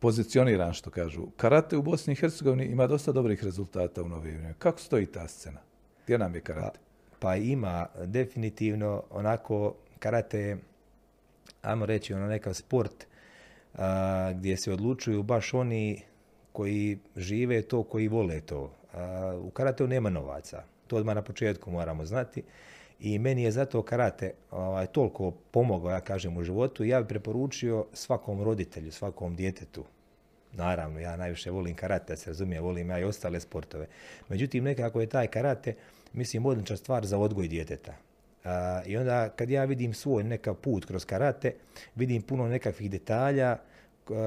pozicioniran, 0.01 0.73
što 0.73 0.91
kažu. 0.91 1.27
Karate 1.37 1.77
u 1.77 1.83
Bosni 1.83 2.13
i 2.13 2.17
Hercegovini 2.17 2.65
ima 2.65 2.87
dosta 2.87 3.13
dobrih 3.13 3.45
rezultata 3.45 4.03
u 4.03 4.09
novije 4.09 4.37
vrijeme. 4.37 4.55
Kako 4.59 4.81
stoji 4.81 5.07
ta 5.07 5.29
scena? 5.29 5.61
Gdje 6.05 6.19
nam 6.19 6.35
je 6.35 6.41
karate? 6.41 6.79
Pa, 7.11 7.19
pa 7.19 7.37
ima 7.37 7.87
definitivno 8.05 9.03
onako 9.11 9.75
karate, 9.99 10.57
ajmo 11.63 11.87
reći, 11.87 12.15
ono 12.15 12.27
nekav 12.27 12.55
sport 12.55 13.07
a, 13.75 14.33
gdje 14.33 14.57
se 14.57 14.73
odlučuju 14.73 15.23
baš 15.23 15.55
oni 15.55 16.03
koji 16.53 16.99
žive 17.17 17.63
to, 17.63 17.83
koji 17.83 18.09
vole 18.09 18.41
to. 18.41 18.73
U 19.41 19.51
karateu 19.51 19.87
nema 19.87 20.11
novaca. 20.11 20.63
To 20.87 20.97
odmah 20.97 21.15
na 21.15 21.23
početku 21.23 21.71
moramo 21.71 22.05
znati. 22.05 22.43
I 23.01 23.19
meni 23.19 23.43
je 23.43 23.51
zato 23.51 23.83
karate 23.83 24.33
ovaj, 24.51 24.87
toliko 24.87 25.31
pomogao, 25.31 25.91
ja 25.91 26.01
kažem, 26.01 26.37
u 26.37 26.43
životu. 26.43 26.85
Ja 26.85 27.01
bih 27.01 27.09
preporučio 27.09 27.87
svakom 27.93 28.43
roditelju, 28.43 28.93
svakom 28.93 29.37
djetetu. 29.37 29.85
Naravno, 30.53 31.01
ja 31.01 31.17
najviše 31.17 31.51
volim 31.51 31.75
karate, 31.75 32.17
se 32.17 32.31
razumije, 32.31 32.61
volim 32.61 32.91
ja 32.91 32.99
i 32.99 33.05
ostale 33.05 33.41
sportove. 33.41 33.87
Međutim, 34.29 34.65
nekako 34.65 35.01
je 35.01 35.07
taj 35.07 35.27
karate, 35.27 35.75
mislim, 36.13 36.47
odlična 36.47 36.77
stvar 36.77 37.07
za 37.07 37.19
odgoj 37.19 37.49
djeteta. 37.49 37.95
I 38.87 38.97
onda 38.97 39.29
kad 39.29 39.51
ja 39.51 39.65
vidim 39.65 39.95
svoj 39.95 40.25
nekav 40.25 40.55
put 40.55 40.85
kroz 40.85 41.05
karate, 41.05 41.55
vidim 41.95 42.23
puno 42.23 42.49
nekakvih 42.49 42.91
detalja 42.91 43.57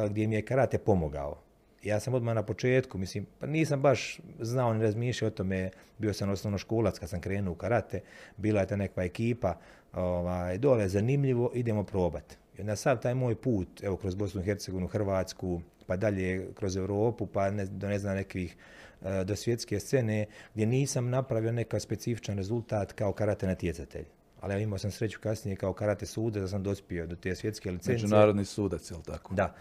gdje 0.10 0.28
mi 0.28 0.36
je 0.36 0.46
karate 0.46 0.78
pomogao. 0.78 1.38
Ja 1.84 2.00
sam 2.00 2.14
odmah 2.14 2.36
na 2.36 2.44
početku, 2.44 2.98
mislim, 2.98 3.26
pa 3.40 3.48
nisam 3.48 3.82
baš 3.82 4.20
znao 4.40 4.74
ni 4.74 4.84
razmišljao 4.84 5.28
o 5.28 5.32
tome, 5.32 5.70
bio 5.98 6.14
sam 6.14 6.30
osnovno 6.30 6.58
školac 6.58 7.00
kad 7.00 7.10
sam 7.10 7.22
krenuo 7.22 7.54
u 7.54 7.56
karate, 7.56 8.02
bila 8.38 8.62
je 8.62 8.68
ta 8.68 8.76
neka 8.76 9.04
ekipa, 9.04 9.56
ovaj, 9.94 10.58
dole 10.58 10.90
zanimljivo, 10.90 11.52
idemo 11.56 11.84
probati. 11.84 12.36
I 12.58 12.62
onda 12.62 12.76
sav 12.76 13.00
taj 13.00 13.14
moj 13.14 13.36
put, 13.36 13.84
evo 13.84 13.98
kroz 13.98 14.16
Bosnu 14.16 14.42
i 14.42 14.46
Hercegovinu, 14.46 14.88
Hrvatsku, 14.88 15.62
pa 15.88 15.96
dalje 15.96 16.48
kroz 16.54 16.76
Europu, 16.76 17.26
pa 17.26 17.52
ne, 17.52 17.66
do 17.66 17.88
ne 17.88 18.00
znam 18.00 18.16
nekih 18.16 18.56
E, 19.02 19.24
do 19.24 19.36
svjetske 19.36 19.80
scene 19.80 20.26
gdje 20.54 20.66
nisam 20.66 21.10
napravio 21.10 21.52
neka 21.52 21.80
specifičan 21.80 22.38
rezultat 22.38 22.94
kao 22.94 23.14
karate 23.14 23.48
natjecatelj. 23.48 24.06
Ali 24.42 24.54
ja 24.54 24.60
imao 24.60 24.78
sam 24.78 24.92
sreću 24.92 25.20
kasnije 25.20 25.56
kao 25.56 25.74
karate 25.74 26.06
suda 26.06 26.40
da 26.40 26.48
sam 26.48 26.64
dospio 26.64 27.08
do 27.08 27.16
te 27.16 27.36
svjetske 27.36 27.72
licence. 27.72 27.92
Međunarodni 27.92 28.46
sudac, 28.46 28.92
jel 28.92 29.02
tako? 29.02 29.34
Da. 29.34 29.56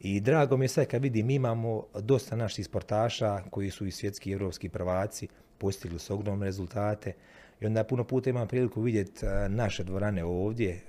I 0.00 0.20
drago 0.20 0.56
mi 0.56 0.64
je 0.64 0.68
sad 0.68 0.86
kad 0.86 1.02
vidim 1.02 1.30
imamo 1.30 1.86
dosta 2.00 2.36
naših 2.36 2.66
sportaša 2.66 3.42
koji 3.50 3.70
su 3.70 3.86
i 3.86 3.90
svjetski 3.90 4.30
i 4.30 4.32
europski 4.32 4.68
prvaci, 4.68 5.28
postigli 5.58 5.98
su 5.98 6.14
ogromne 6.14 6.46
rezultate. 6.46 7.12
I 7.60 7.66
onda 7.66 7.84
puno 7.84 8.04
puta 8.04 8.30
imam 8.30 8.48
priliku 8.48 8.80
vidjeti 8.80 9.26
e, 9.26 9.48
naše 9.48 9.84
dvorane 9.84 10.24
ovdje, 10.24 10.80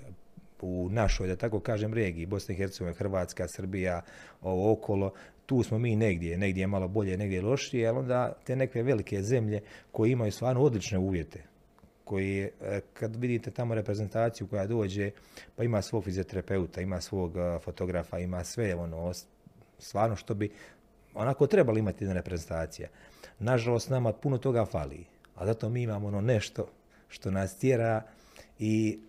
u 0.61 0.89
našoj, 0.91 1.27
da 1.27 1.35
tako 1.35 1.59
kažem, 1.59 1.93
regiji, 1.93 2.25
Bosna 2.25 2.53
i 2.53 2.57
Hercegovina, 2.57 2.97
Hrvatska, 2.97 3.47
Srbija, 3.47 4.01
ovo 4.41 4.71
okolo, 4.71 5.11
tu 5.45 5.63
smo 5.63 5.79
mi 5.79 5.95
negdje, 5.95 6.37
negdje 6.37 6.61
je 6.61 6.67
malo 6.67 6.87
bolje, 6.87 7.17
negdje 7.17 7.41
lošije, 7.41 7.87
ali 7.87 7.97
onda 7.97 8.33
te 8.43 8.55
neke 8.55 8.83
velike 8.83 9.21
zemlje 9.23 9.61
koje 9.91 10.11
imaju 10.11 10.31
stvarno 10.31 10.61
odlične 10.61 10.97
uvjete, 10.97 11.43
koji 12.09 12.41
e, 12.41 12.81
kad 12.93 13.15
vidite 13.15 13.51
tamo 13.51 13.75
reprezentaciju 13.75 14.47
koja 14.47 14.67
dođe, 14.67 15.11
pa 15.55 15.63
ima 15.63 15.81
svog 15.81 16.03
fizioterapeuta, 16.03 16.81
ima 16.81 17.01
svog 17.01 17.37
e, 17.37 17.59
fotografa, 17.59 18.19
ima 18.19 18.43
sve 18.43 18.75
ono, 18.75 19.13
stvarno 19.79 20.15
što 20.15 20.33
bi 20.33 20.49
onako 21.13 21.47
trebali 21.47 21.79
imati 21.79 22.03
jedna 22.03 22.13
reprezentacija. 22.13 22.89
Nažalost, 23.39 23.89
nama 23.89 24.13
puno 24.13 24.37
toga 24.37 24.65
fali, 24.65 25.05
a 25.35 25.45
zato 25.45 25.69
mi 25.69 25.83
imamo 25.83 26.07
ono 26.07 26.21
nešto 26.21 26.67
što 27.07 27.31
nas 27.31 27.57
tjera 27.57 28.03
i 28.59 28.99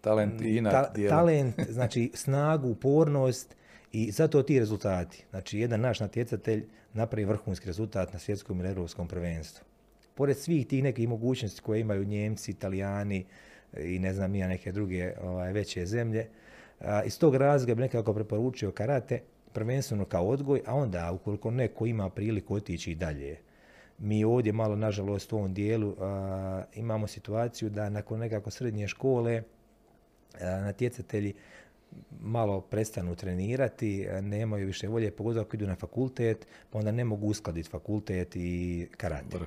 talent 0.00 0.40
i 0.40 0.62
ta, 0.62 0.92
talent, 1.08 1.54
znači 1.76 2.10
snagu, 2.14 2.68
upornost 2.68 3.56
i 3.92 4.10
zato 4.10 4.42
ti 4.42 4.58
rezultati. 4.58 5.24
Znači, 5.30 5.58
jedan 5.58 5.80
naš 5.80 6.00
natjecatelj 6.00 6.64
napravi 6.92 7.24
vrhunski 7.24 7.66
rezultat 7.66 8.12
na 8.12 8.18
svjetskom 8.18 8.60
ili 8.60 8.68
europskom 8.68 9.08
prvenstvu. 9.08 9.64
Pored 10.16 10.36
svih 10.36 10.66
tih 10.66 10.82
nekih 10.82 11.08
mogućnosti 11.08 11.60
koje 11.60 11.80
imaju 11.80 12.04
Njemci, 12.04 12.50
Italijani 12.50 13.24
i 13.78 13.98
ne 13.98 14.14
znam 14.14 14.34
ja 14.34 14.48
neke 14.48 14.72
druge 14.72 15.12
ovaj, 15.22 15.52
veće 15.52 15.86
zemlje, 15.86 16.26
a, 16.80 17.02
iz 17.02 17.18
tog 17.18 17.34
razloga 17.34 17.74
bi 17.74 17.80
nekako 17.80 18.14
preporučio 18.14 18.70
karate, 18.72 19.20
prvenstveno 19.52 20.04
kao 20.04 20.28
odgoj, 20.28 20.62
a 20.66 20.74
onda 20.74 21.12
ukoliko 21.12 21.50
neko 21.50 21.86
ima 21.86 22.10
priliku 22.10 22.54
otići 22.54 22.92
i 22.92 22.94
dalje. 22.94 23.38
Mi 23.98 24.24
ovdje 24.24 24.52
malo, 24.52 24.76
nažalost, 24.76 25.32
u 25.32 25.36
ovom 25.36 25.54
dijelu 25.54 25.94
a, 26.00 26.64
imamo 26.74 27.06
situaciju 27.06 27.70
da 27.70 27.90
nakon 27.90 28.18
nekako 28.18 28.50
srednje 28.50 28.88
škole 28.88 29.42
natjecatelji 30.40 31.34
malo 32.20 32.60
prestanu 32.60 33.14
trenirati, 33.14 34.06
nemaju 34.22 34.66
više 34.66 34.88
volje, 34.88 35.10
pogotovo 35.10 35.42
ako 35.42 35.56
idu 35.56 35.66
na 35.66 35.76
fakultet, 35.76 36.46
pa 36.70 36.78
onda 36.78 36.92
ne 36.92 37.04
mogu 37.04 37.26
uskladiti 37.26 37.68
fakultet 37.68 38.36
i 38.36 38.86
karate. 38.96 39.38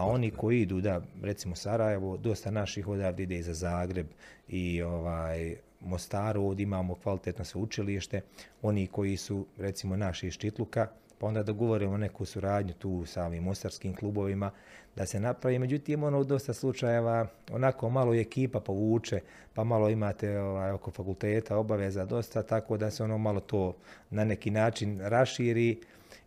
A 0.00 0.06
oni 0.06 0.30
koji 0.30 0.60
idu, 0.60 0.80
da, 0.80 1.00
recimo 1.22 1.56
Sarajevo, 1.56 2.16
dosta 2.16 2.50
naših 2.50 2.88
odavde 2.88 3.22
ide 3.22 3.38
i 3.38 3.42
za 3.42 3.54
Zagreb 3.54 4.06
i 4.48 4.82
ovaj, 4.82 5.56
Mostaru, 5.80 6.42
ovdje 6.42 6.62
imamo 6.62 6.94
kvalitetno 6.94 7.44
sveučilište, 7.44 8.20
oni 8.62 8.86
koji 8.86 9.16
su, 9.16 9.46
recimo, 9.58 9.96
naši 9.96 10.26
iz 10.26 10.34
Čitluka, 10.34 10.88
pa 11.18 11.26
onda 11.26 11.42
dogovorimo 11.42 11.96
neku 11.96 12.24
suradnju 12.24 12.72
tu 12.72 13.06
sa 13.06 13.24
ovim 13.24 13.44
mostarskim 13.44 13.94
klubovima 13.94 14.50
da 14.96 15.06
se 15.06 15.20
napravi. 15.20 15.58
Međutim, 15.58 16.02
ono 16.02 16.20
u 16.20 16.24
dosta 16.24 16.52
slučajeva 16.52 17.26
onako 17.52 17.90
malo 17.90 18.14
ekipa 18.14 18.60
povuče, 18.60 19.20
pa 19.54 19.64
malo 19.64 19.88
imate 19.88 20.38
ovaj, 20.38 20.70
oko 20.70 20.90
fakulteta 20.90 21.56
obaveza 21.56 22.04
dosta, 22.04 22.42
tako 22.42 22.76
da 22.76 22.90
se 22.90 23.04
ono 23.04 23.18
malo 23.18 23.40
to 23.40 23.76
na 24.10 24.24
neki 24.24 24.50
način 24.50 25.00
raširi 25.00 25.80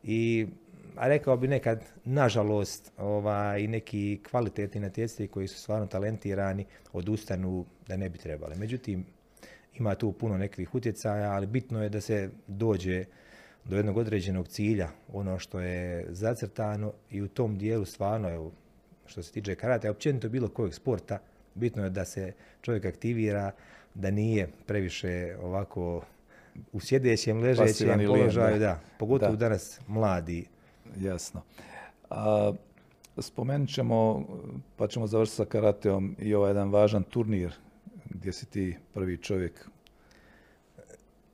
i 0.03 0.48
a 0.98 1.08
rekao 1.08 1.38
bi 1.38 1.48
nekad, 1.48 1.84
nažalost, 2.06 2.91
ovaj, 2.98 3.67
neki 3.67 4.20
kvalitetni 4.29 4.82
natjecatelji 4.82 5.27
koji 5.27 5.48
su 5.48 5.60
stvarno 5.60 5.88
talentirani 5.88 6.65
odustanu 6.94 7.65
da 7.88 7.98
ne 7.98 8.10
bi 8.10 8.17
trebali. 8.17 8.56
Međutim, 8.56 9.06
ima 9.74 9.96
tu 9.96 10.12
puno 10.12 10.38
nekih 10.38 10.75
utjecaja, 10.75 11.32
ali 11.32 11.48
bitno 11.48 11.84
je 11.84 11.89
da 11.89 12.01
se 12.01 12.29
dođe 12.48 13.06
do 13.69 13.77
jednog 13.77 13.97
određenog 13.97 14.47
cilja, 14.47 14.89
ono 15.13 15.39
što 15.39 15.59
je 15.59 16.05
zacrtano 16.09 16.93
i 17.12 17.21
u 17.21 17.27
tom 17.27 17.57
dijelu 17.57 17.86
stvarno, 17.86 18.29
evo, 18.29 18.51
što 19.05 19.24
se 19.24 19.31
tiče 19.31 19.55
karate, 19.55 19.89
općenito 19.89 20.29
bilo 20.29 20.47
kojeg 20.47 20.74
sporta, 20.74 21.19
bitno 21.55 21.83
je 21.83 21.89
da 21.89 22.05
se 22.05 22.33
čovjek 22.62 22.86
aktivira, 22.86 23.51
da 23.93 24.12
nije 24.12 24.50
previše 24.65 25.36
ovako 25.41 26.01
u 26.71 26.79
sjedećem, 26.79 27.41
ležećem 27.41 28.00
položaju, 28.07 28.59
da. 28.59 28.79
pogotovo 29.00 29.36
danas 29.36 29.79
mladi. 29.88 30.45
Jasno. 31.00 31.41
A, 32.09 32.53
spomenut 33.17 33.69
ćemo, 33.69 34.27
pa 34.75 34.88
ćemo 34.88 35.07
završiti 35.07 35.36
sa 35.36 35.45
karateom 35.45 36.15
i 36.19 36.33
ovaj 36.33 36.50
jedan 36.50 36.71
važan 36.71 37.03
turnir 37.03 37.53
gdje 38.09 38.33
si 38.33 38.45
ti 38.45 38.75
prvi 38.93 39.17
čovjek 39.17 39.69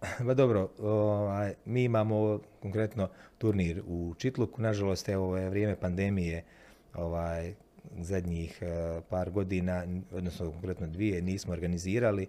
Pa 0.27 0.33
dobro, 0.33 0.69
ovaj, 0.79 1.53
mi 1.65 1.83
imamo 1.83 2.39
konkretno 2.61 3.09
turnir 3.37 3.83
u 3.87 4.13
Čitluku, 4.17 4.61
nažalost 4.61 5.09
evo 5.09 5.37
je 5.37 5.49
vrijeme 5.49 5.75
pandemije 5.75 6.43
ovaj, 6.93 7.53
zadnjih 7.99 8.59
eh, 8.61 9.01
par 9.09 9.31
godina, 9.31 9.85
odnosno 10.11 10.51
konkretno 10.51 10.87
dvije, 10.87 11.21
nismo 11.21 11.53
organizirali, 11.53 12.27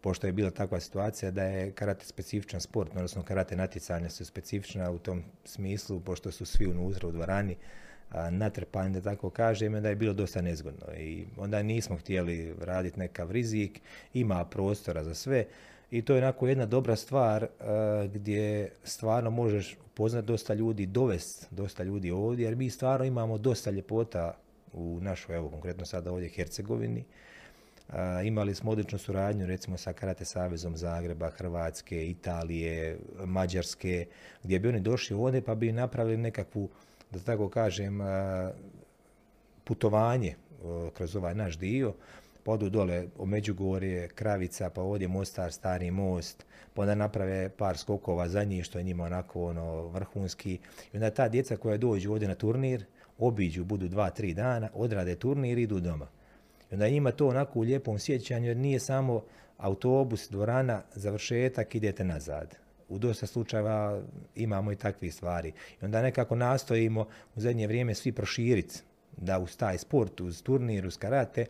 pošto 0.00 0.26
je 0.26 0.32
bila 0.32 0.50
takva 0.50 0.80
situacija 0.80 1.30
da 1.30 1.42
je 1.42 1.72
karate 1.72 2.06
specifičan 2.06 2.60
sport, 2.60 2.90
odnosno 2.90 3.22
karate 3.22 3.56
natjecanja 3.56 4.10
su 4.10 4.24
specifična 4.24 4.90
u 4.90 4.98
tom 4.98 5.22
smislu, 5.44 6.00
pošto 6.00 6.30
su 6.30 6.46
svi 6.46 6.66
unutra 6.66 7.08
u 7.08 7.12
dvorani, 7.12 7.56
natrpani, 8.30 8.94
da 8.94 9.00
tako 9.00 9.30
kažem, 9.30 9.82
da 9.82 9.88
je 9.88 9.96
bilo 9.96 10.12
dosta 10.12 10.40
nezgodno. 10.40 10.94
I 10.98 11.26
onda 11.36 11.62
nismo 11.62 11.96
htjeli 11.96 12.54
raditi 12.60 12.98
nekav 12.98 13.30
rizik, 13.30 13.80
ima 14.14 14.44
prostora 14.44 15.04
za 15.04 15.14
sve 15.14 15.44
i 15.90 16.02
to 16.02 16.14
je 16.14 16.18
onako 16.18 16.48
jedna 16.48 16.66
dobra 16.66 16.96
stvar 16.96 17.46
gdje 18.14 18.72
stvarno 18.84 19.30
možeš 19.30 19.76
upoznati 19.86 20.26
dosta 20.26 20.54
ljudi, 20.54 20.86
dovesti 20.86 21.46
dosta 21.50 21.82
ljudi 21.82 22.10
ovdje, 22.10 22.44
jer 22.44 22.56
mi 22.56 22.70
stvarno 22.70 23.04
imamo 23.04 23.38
dosta 23.38 23.70
ljepota 23.70 24.34
u 24.72 24.98
našoj, 25.00 25.36
evo 25.36 25.48
konkretno 25.48 25.84
sada 25.84 26.12
ovdje 26.12 26.28
Hercegovini. 26.28 27.04
imali 28.24 28.54
smo 28.54 28.70
odličnu 28.70 28.98
suradnju 28.98 29.46
recimo 29.46 29.76
sa 29.76 29.92
Karate 29.92 30.24
Savezom 30.24 30.76
Zagreba, 30.76 31.30
Hrvatske, 31.30 32.06
Italije, 32.06 32.98
Mađarske, 33.24 34.06
gdje 34.42 34.58
bi 34.58 34.68
oni 34.68 34.80
došli 34.80 35.16
ovdje 35.16 35.42
pa 35.42 35.54
bi 35.54 35.72
napravili 35.72 36.16
nekakvu 36.16 36.68
da 37.10 37.18
tako 37.18 37.48
kažem, 37.48 38.00
putovanje 39.64 40.34
kroz 40.94 41.16
ovaj 41.16 41.34
naš 41.34 41.58
dio, 41.58 41.94
pa 42.50 42.54
odu 42.54 42.70
dole 42.70 43.06
u 43.18 43.26
Međugorje, 43.26 44.08
Kravica, 44.08 44.70
pa 44.70 44.82
ovdje 44.82 45.08
Mostar, 45.08 45.52
Stari 45.52 45.90
most, 45.90 46.46
pa 46.74 46.82
onda 46.82 46.94
naprave 46.94 47.48
par 47.48 47.78
skokova 47.78 48.28
za 48.28 48.44
njih, 48.44 48.64
što 48.64 48.78
je 48.78 48.84
njima 48.84 49.04
onako 49.04 49.44
ono, 49.44 49.88
vrhunski. 49.88 50.58
I 50.92 50.96
onda 50.96 51.10
ta 51.10 51.28
djeca 51.28 51.56
koja 51.56 51.76
dođu 51.76 52.12
ovdje 52.12 52.28
na 52.28 52.34
turnir, 52.34 52.84
obiđu, 53.18 53.64
budu 53.64 53.88
dva, 53.88 54.10
tri 54.10 54.34
dana, 54.34 54.68
odrade 54.74 55.16
turnir 55.16 55.58
i 55.58 55.62
idu 55.62 55.80
doma. 55.80 56.06
I 56.70 56.74
onda 56.74 56.86
ima 56.86 57.12
to 57.12 57.28
onako 57.28 57.58
u 57.58 57.62
lijepom 57.62 57.98
sjećanju, 57.98 58.48
jer 58.48 58.56
nije 58.56 58.80
samo 58.80 59.22
autobus, 59.58 60.28
dvorana, 60.30 60.82
završetak, 60.94 61.74
idete 61.74 62.04
nazad 62.04 62.56
u 62.88 62.98
dosta 62.98 63.26
slučajeva 63.26 64.02
imamo 64.34 64.72
i 64.72 64.76
takvih 64.76 65.14
stvari. 65.14 65.52
I 65.82 65.84
onda 65.84 66.02
nekako 66.02 66.34
nastojimo 66.34 67.06
u 67.34 67.40
zadnje 67.40 67.66
vrijeme 67.66 67.94
svi 67.94 68.12
proširiti 68.12 68.82
da 69.16 69.38
uz 69.38 69.56
taj 69.56 69.78
sport, 69.78 70.20
uz 70.20 70.42
turnir, 70.42 70.86
uz 70.86 70.96
karate, 70.96 71.46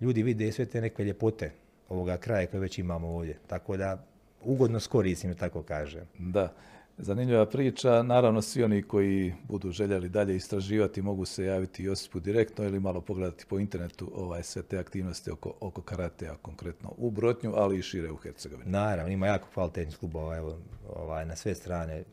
ljudi 0.00 0.22
vide 0.22 0.52
sve 0.52 0.66
te 0.66 0.80
neke 0.80 1.04
ljepote 1.04 1.50
ovoga 1.88 2.16
kraja 2.16 2.46
koje 2.46 2.60
već 2.60 2.78
imamo 2.78 3.08
ovdje. 3.08 3.38
Tako 3.46 3.76
da 3.76 4.04
ugodno 4.44 4.80
skoristim, 4.80 5.34
tako 5.34 5.62
kažem. 5.62 6.04
Da. 6.18 6.52
Zanimljiva 6.98 7.46
priča. 7.46 8.02
Naravno, 8.02 8.42
svi 8.42 8.62
oni 8.64 8.82
koji 8.82 9.34
budu 9.48 9.70
željeli 9.70 10.08
dalje 10.08 10.36
istraživati 10.36 11.02
mogu 11.02 11.24
se 11.24 11.44
javiti 11.44 11.84
Josipu 11.84 12.20
direktno 12.20 12.64
ili 12.64 12.80
malo 12.80 13.00
pogledati 13.00 13.46
po 13.46 13.58
internetu 13.58 14.10
ovaj, 14.14 14.42
sve 14.42 14.62
te 14.62 14.78
aktivnosti 14.78 15.30
oko, 15.30 15.54
oko 15.60 15.82
karatea, 15.82 16.34
konkretno 16.42 16.94
u 16.96 17.10
Brotnju, 17.10 17.52
ali 17.56 17.78
i 17.78 17.82
šire 17.82 18.10
u 18.10 18.16
Hercegovini. 18.16 18.70
Naravno, 18.70 19.12
ima 19.12 19.26
jako 19.26 19.48
kvalitetnih 19.54 19.98
klubova 19.98 20.36
evo, 20.36 20.58
ovaj, 20.94 21.26
na 21.26 21.36
sve 21.36 21.54
strane, 21.54 22.04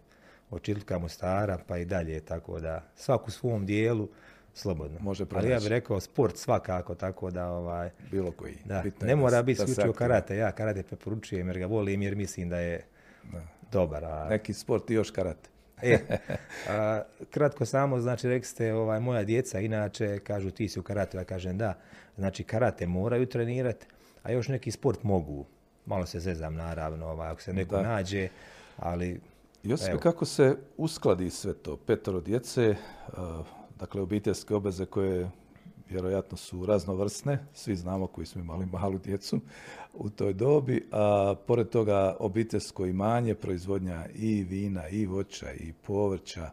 od 0.51 0.69
Mostara 1.01 1.57
pa 1.67 1.77
i 1.77 1.85
dalje, 1.85 2.19
tako 2.19 2.59
da 2.59 2.83
svaku 2.95 3.31
svom 3.31 3.65
dijelu 3.65 4.09
slobodno. 4.53 4.97
Može 5.01 5.25
Ali 5.35 5.49
ja 5.49 5.59
bih 5.59 5.67
rekao 5.67 5.99
sport 5.99 6.37
svakako, 6.37 6.95
tako 6.95 7.31
da 7.31 7.49
ovaj... 7.49 7.89
Bilo 8.11 8.31
koji. 8.31 8.55
Da, 8.65 8.83
ne 9.01 9.15
mora 9.15 9.43
biti 9.43 9.61
isključivo 9.63 9.93
karate. 9.93 10.37
Ja 10.37 10.51
karate 10.51 10.83
preporučujem 10.83 11.47
jer 11.47 11.59
ga 11.59 11.65
volim 11.65 12.01
jer 12.01 12.15
mislim 12.15 12.49
da 12.49 12.59
je 12.59 12.85
da 13.31 13.41
dobar. 13.71 14.05
A... 14.05 14.27
Neki 14.29 14.53
sport 14.53 14.89
i 14.89 14.93
još 14.93 15.11
karate. 15.11 15.49
e, 15.83 15.99
a, 16.69 17.01
kratko 17.31 17.65
samo, 17.65 17.99
znači 17.99 18.27
rekli 18.27 18.47
ste, 18.47 18.73
ovaj, 18.73 18.99
moja 18.99 19.23
djeca 19.23 19.59
inače 19.59 20.19
kažu 20.19 20.51
ti 20.51 20.69
si 20.69 20.79
u 20.79 20.83
karate, 20.83 21.17
ja 21.17 21.23
kažem 21.23 21.57
da. 21.57 21.73
Znači 22.17 22.43
karate 22.43 22.87
moraju 22.87 23.25
trenirati, 23.25 23.85
a 24.23 24.31
još 24.31 24.47
neki 24.47 24.71
sport 24.71 25.03
mogu. 25.03 25.45
Malo 25.85 26.05
se 26.05 26.19
zezam 26.19 26.55
naravno, 26.55 27.07
ovaj, 27.07 27.29
ako 27.29 27.41
se 27.41 27.53
neko 27.53 27.81
nađe, 27.81 28.27
ali... 28.77 29.19
Josipe, 29.63 29.97
kako 29.97 30.25
se 30.25 30.55
uskladi 30.77 31.29
sve 31.29 31.53
to? 31.53 31.77
Petoro 31.77 32.21
djece, 32.21 32.75
dakle 33.79 34.01
obiteljske 34.01 34.55
obveze 34.55 34.85
koje 34.85 35.29
vjerojatno 35.89 36.37
su 36.37 36.65
raznovrsne, 36.65 37.45
svi 37.53 37.75
znamo 37.75 38.07
koji 38.07 38.27
smo 38.27 38.41
imali 38.41 38.65
malu 38.65 38.97
djecu 38.97 39.39
u 39.93 40.09
toj 40.09 40.33
dobi, 40.33 40.87
a 40.91 41.35
pored 41.47 41.69
toga 41.69 42.15
obiteljsko 42.19 42.85
imanje, 42.85 43.35
proizvodnja 43.35 44.05
i 44.15 44.43
vina, 44.43 44.87
i 44.87 45.05
voća, 45.05 45.53
i 45.53 45.73
povrća, 45.73 46.49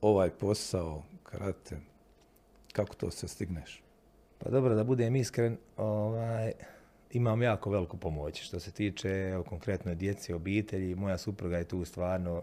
ovaj 0.00 0.30
posao, 0.30 1.02
karate, 1.22 1.76
kako 2.72 2.94
to 2.94 3.10
se 3.10 3.28
stigneš? 3.28 3.82
Pa 4.38 4.50
dobro, 4.50 4.74
da 4.74 4.84
budem 4.84 5.16
iskren, 5.16 5.56
ovaj, 5.76 6.52
imam 7.10 7.42
jako 7.42 7.70
veliku 7.70 7.96
pomoć. 7.96 8.42
Što 8.42 8.60
se 8.60 8.70
tiče 8.70 9.08
evo, 9.08 9.42
konkretno 9.42 9.94
djece, 9.94 10.34
obitelji, 10.34 10.94
moja 10.94 11.18
supruga 11.18 11.58
je 11.58 11.64
tu 11.64 11.84
stvarno 11.84 12.42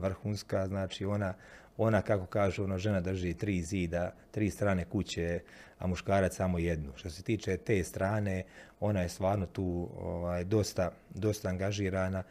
vrhunska, 0.00 0.66
znači 0.66 1.04
ona 1.04 1.34
ona, 1.82 2.02
kako 2.02 2.26
kažu, 2.26 2.64
ono, 2.64 2.78
žena 2.78 3.00
drži 3.00 3.34
tri 3.34 3.62
zida, 3.62 4.12
tri 4.30 4.50
strane 4.50 4.84
kuće, 4.84 5.40
a 5.78 5.86
muškarac 5.86 6.36
samo 6.36 6.58
jednu. 6.58 6.92
Što 6.96 7.10
se 7.10 7.22
tiče 7.22 7.56
te 7.56 7.84
strane, 7.84 8.42
ona 8.80 9.00
je 9.00 9.08
stvarno 9.08 9.46
tu 9.46 9.88
ovaj, 10.00 10.44
dosta, 10.44 10.90
dosta 11.14 11.48
angažirana. 11.48 12.22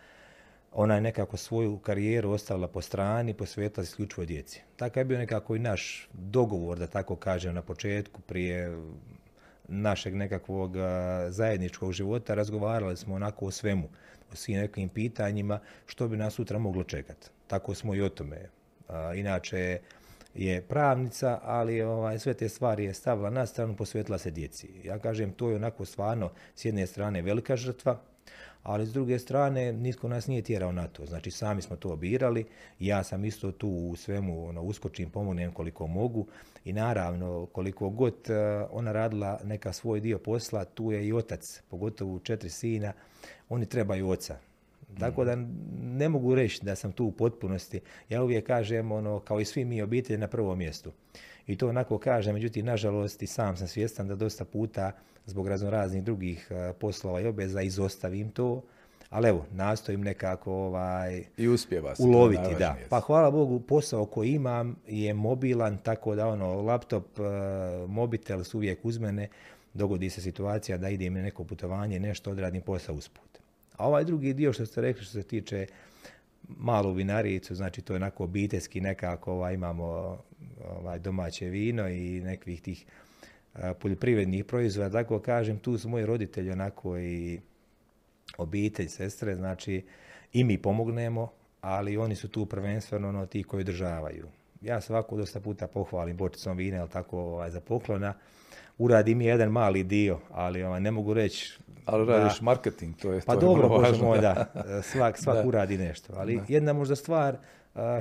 Ona 0.71 0.95
je 0.95 1.01
nekako 1.01 1.37
svoju 1.37 1.77
karijeru 1.77 2.31
ostavila 2.31 2.67
po 2.67 2.81
strani, 2.81 3.33
posvetila 3.33 3.85
se 3.85 3.89
isključivo 3.89 4.25
djeci. 4.25 4.61
Tako 4.75 4.99
je 4.99 5.05
bio 5.05 5.17
nekako 5.17 5.55
i 5.55 5.59
naš 5.59 6.09
dogovor, 6.13 6.79
da 6.79 6.87
tako 6.87 7.15
kažem, 7.15 7.55
na 7.55 7.61
početku, 7.61 8.21
prije 8.21 8.77
našeg 9.69 10.15
nekakvog 10.15 10.75
zajedničkog 11.29 11.91
života, 11.91 12.33
razgovarali 12.33 12.97
smo 12.97 13.15
onako 13.15 13.45
o 13.45 13.51
svemu, 13.51 13.89
o 14.31 14.35
svim 14.35 14.57
nekim 14.57 14.89
pitanjima, 14.89 15.59
što 15.85 16.07
bi 16.07 16.17
nas 16.17 16.33
sutra 16.33 16.59
moglo 16.59 16.83
čekati. 16.83 17.29
Tako 17.47 17.75
smo 17.75 17.95
i 17.95 18.01
o 18.01 18.09
tome 18.09 18.49
inače 19.15 19.79
je 20.33 20.61
pravnica, 20.61 21.39
ali 21.43 21.81
ovaj, 21.81 22.19
sve 22.19 22.33
te 22.33 22.49
stvari 22.49 22.83
je 22.83 22.93
stavila 22.93 23.29
na 23.29 23.45
stranu, 23.45 23.75
posvetila 23.75 24.17
se 24.17 24.31
djeci. 24.31 24.69
Ja 24.83 24.99
kažem, 24.99 25.31
to 25.31 25.49
je 25.49 25.55
onako 25.55 25.85
stvarno 25.85 26.31
s 26.55 26.65
jedne 26.65 26.87
strane 26.87 27.21
velika 27.21 27.55
žrtva, 27.55 28.01
ali 28.63 28.85
s 28.85 28.93
druge 28.93 29.19
strane 29.19 29.73
nitko 29.73 30.07
nas 30.07 30.27
nije 30.27 30.41
tjerao 30.41 30.71
na 30.71 30.87
to. 30.87 31.05
Znači 31.05 31.31
sami 31.31 31.61
smo 31.61 31.75
to 31.75 31.95
birali, 31.95 32.45
ja 32.79 33.03
sam 33.03 33.25
isto 33.25 33.51
tu 33.51 33.69
u 33.69 33.95
svemu 33.95 34.47
ono, 34.47 34.61
uskočim, 34.61 35.09
pomognem 35.09 35.51
koliko 35.51 35.87
mogu 35.87 36.27
i 36.65 36.73
naravno 36.73 37.45
koliko 37.45 37.89
god 37.89 38.15
eh, 38.29 38.65
ona 38.71 38.91
radila 38.91 39.39
neka 39.43 39.73
svoj 39.73 39.99
dio 39.99 40.17
posla, 40.17 40.65
tu 40.65 40.91
je 40.91 41.07
i 41.07 41.13
otac, 41.13 41.61
pogotovo 41.69 42.19
četiri 42.19 42.49
sina, 42.49 42.93
oni 43.49 43.65
trebaju 43.65 44.09
oca. 44.09 44.37
Tako 44.99 45.23
da 45.23 45.35
ne 45.81 46.09
mogu 46.09 46.35
reći 46.35 46.65
da 46.65 46.75
sam 46.75 46.91
tu 46.91 47.05
u 47.05 47.11
potpunosti. 47.11 47.81
Ja 48.09 48.23
uvijek 48.23 48.47
kažem, 48.47 48.91
ono, 48.91 49.19
kao 49.19 49.39
i 49.39 49.45
svi 49.45 49.65
mi 49.65 49.81
obitelji 49.81 50.17
na 50.17 50.27
prvom 50.27 50.57
mjestu. 50.57 50.91
I 51.49 51.55
to 51.55 51.69
onako 51.69 51.97
kažem, 51.97 52.33
međutim, 52.33 52.65
nažalost, 52.65 53.21
i 53.21 53.27
sam 53.27 53.57
sam 53.57 53.67
svjestan 53.67 54.07
da 54.07 54.15
dosta 54.15 54.45
puta 54.45 54.91
zbog 55.25 55.47
raznoraznih 55.47 56.03
drugih 56.03 56.47
e, 56.51 56.73
poslova 56.73 57.21
i 57.21 57.27
obeza 57.27 57.61
izostavim 57.61 58.31
to. 58.31 58.61
Ali 59.09 59.29
evo, 59.29 59.45
nastojim 59.51 60.01
nekako 60.01 60.53
ovaj, 60.53 61.23
I 61.37 61.47
uspjeva 61.47 61.95
se, 61.95 62.03
uloviti. 62.03 62.55
Da. 62.59 62.75
Pa 62.89 62.99
hvala 62.99 63.31
Bogu, 63.31 63.59
posao 63.59 64.05
koji 64.05 64.31
imam 64.31 64.75
je 64.87 65.13
mobilan, 65.13 65.77
tako 65.77 66.15
da 66.15 66.27
ono, 66.27 66.61
laptop, 66.61 67.19
e, 67.19 67.23
mobitel 67.87 68.43
su 68.43 68.57
uvijek 68.57 68.85
uz 68.85 68.97
mene. 68.97 69.27
Dogodi 69.73 70.09
se 70.09 70.21
situacija 70.21 70.77
da 70.77 70.89
idem 70.89 71.13
na 71.13 71.21
neko 71.21 71.43
putovanje, 71.43 71.99
nešto 71.99 72.31
odradim 72.31 72.61
posao 72.61 72.95
usput. 72.95 73.39
A 73.77 73.87
ovaj 73.87 74.03
drugi 74.03 74.33
dio 74.33 74.53
što 74.53 74.65
ste 74.65 74.81
rekli 74.81 75.03
što 75.03 75.13
se 75.13 75.23
tiče 75.23 75.65
malu 76.57 76.93
vinaricu, 76.93 77.55
znači 77.55 77.81
to 77.81 77.93
je 77.93 77.97
onako 77.97 78.23
obiteljski 78.23 78.81
nekako, 78.81 79.31
ovaj, 79.31 79.53
imamo 79.53 80.17
ovaj, 80.69 80.99
domaće 80.99 81.45
vino 81.45 81.89
i 81.89 82.21
nekih 82.21 82.61
tih 82.61 82.85
poljoprivrednih 83.79 84.45
proizvoda, 84.45 84.89
tako 84.89 85.19
kažem, 85.19 85.59
tu 85.59 85.77
su 85.77 85.89
moji 85.89 86.05
roditelji 86.05 86.51
onako 86.51 86.99
i 86.99 87.39
obitelj, 88.37 88.87
sestre, 88.87 89.35
znači 89.35 89.85
i 90.33 90.43
mi 90.43 90.57
pomognemo, 90.57 91.31
ali 91.61 91.97
oni 91.97 92.15
su 92.15 92.27
tu 92.27 92.45
prvenstveno 92.45 93.09
ono, 93.09 93.25
ti 93.25 93.43
koji 93.43 93.61
održavaju. 93.61 94.27
Ja 94.61 94.81
svako 94.81 95.17
dosta 95.17 95.39
puta 95.39 95.67
pohvalim 95.67 96.17
bočicom 96.17 96.57
vina, 96.57 96.77
ili 96.77 96.89
tako 96.89 97.19
ovaj, 97.19 97.49
za 97.49 97.61
poklona, 97.61 98.13
uradi 98.77 99.15
mi 99.15 99.25
jedan 99.25 99.51
mali 99.51 99.83
dio, 99.83 100.19
ali 100.31 100.63
ovaj, 100.63 100.81
ne 100.81 100.91
mogu 100.91 101.13
reći... 101.13 101.59
Ali 101.91 102.05
radiš 102.05 102.41
marketing, 102.41 102.95
to 102.95 103.13
je 103.13 103.21
Pa 103.25 103.33
to 103.33 103.39
dobro, 103.39 103.63
je 103.63 103.69
Bože 103.69 104.03
moj, 104.03 104.19
da, 104.19 104.45
svak, 104.83 105.17
svak 105.23 105.45
uradi 105.45 105.77
nešto. 105.77 106.13
Ali 106.17 106.41
jedna 106.47 106.73
možda 106.73 106.95
stvar, 106.95 107.37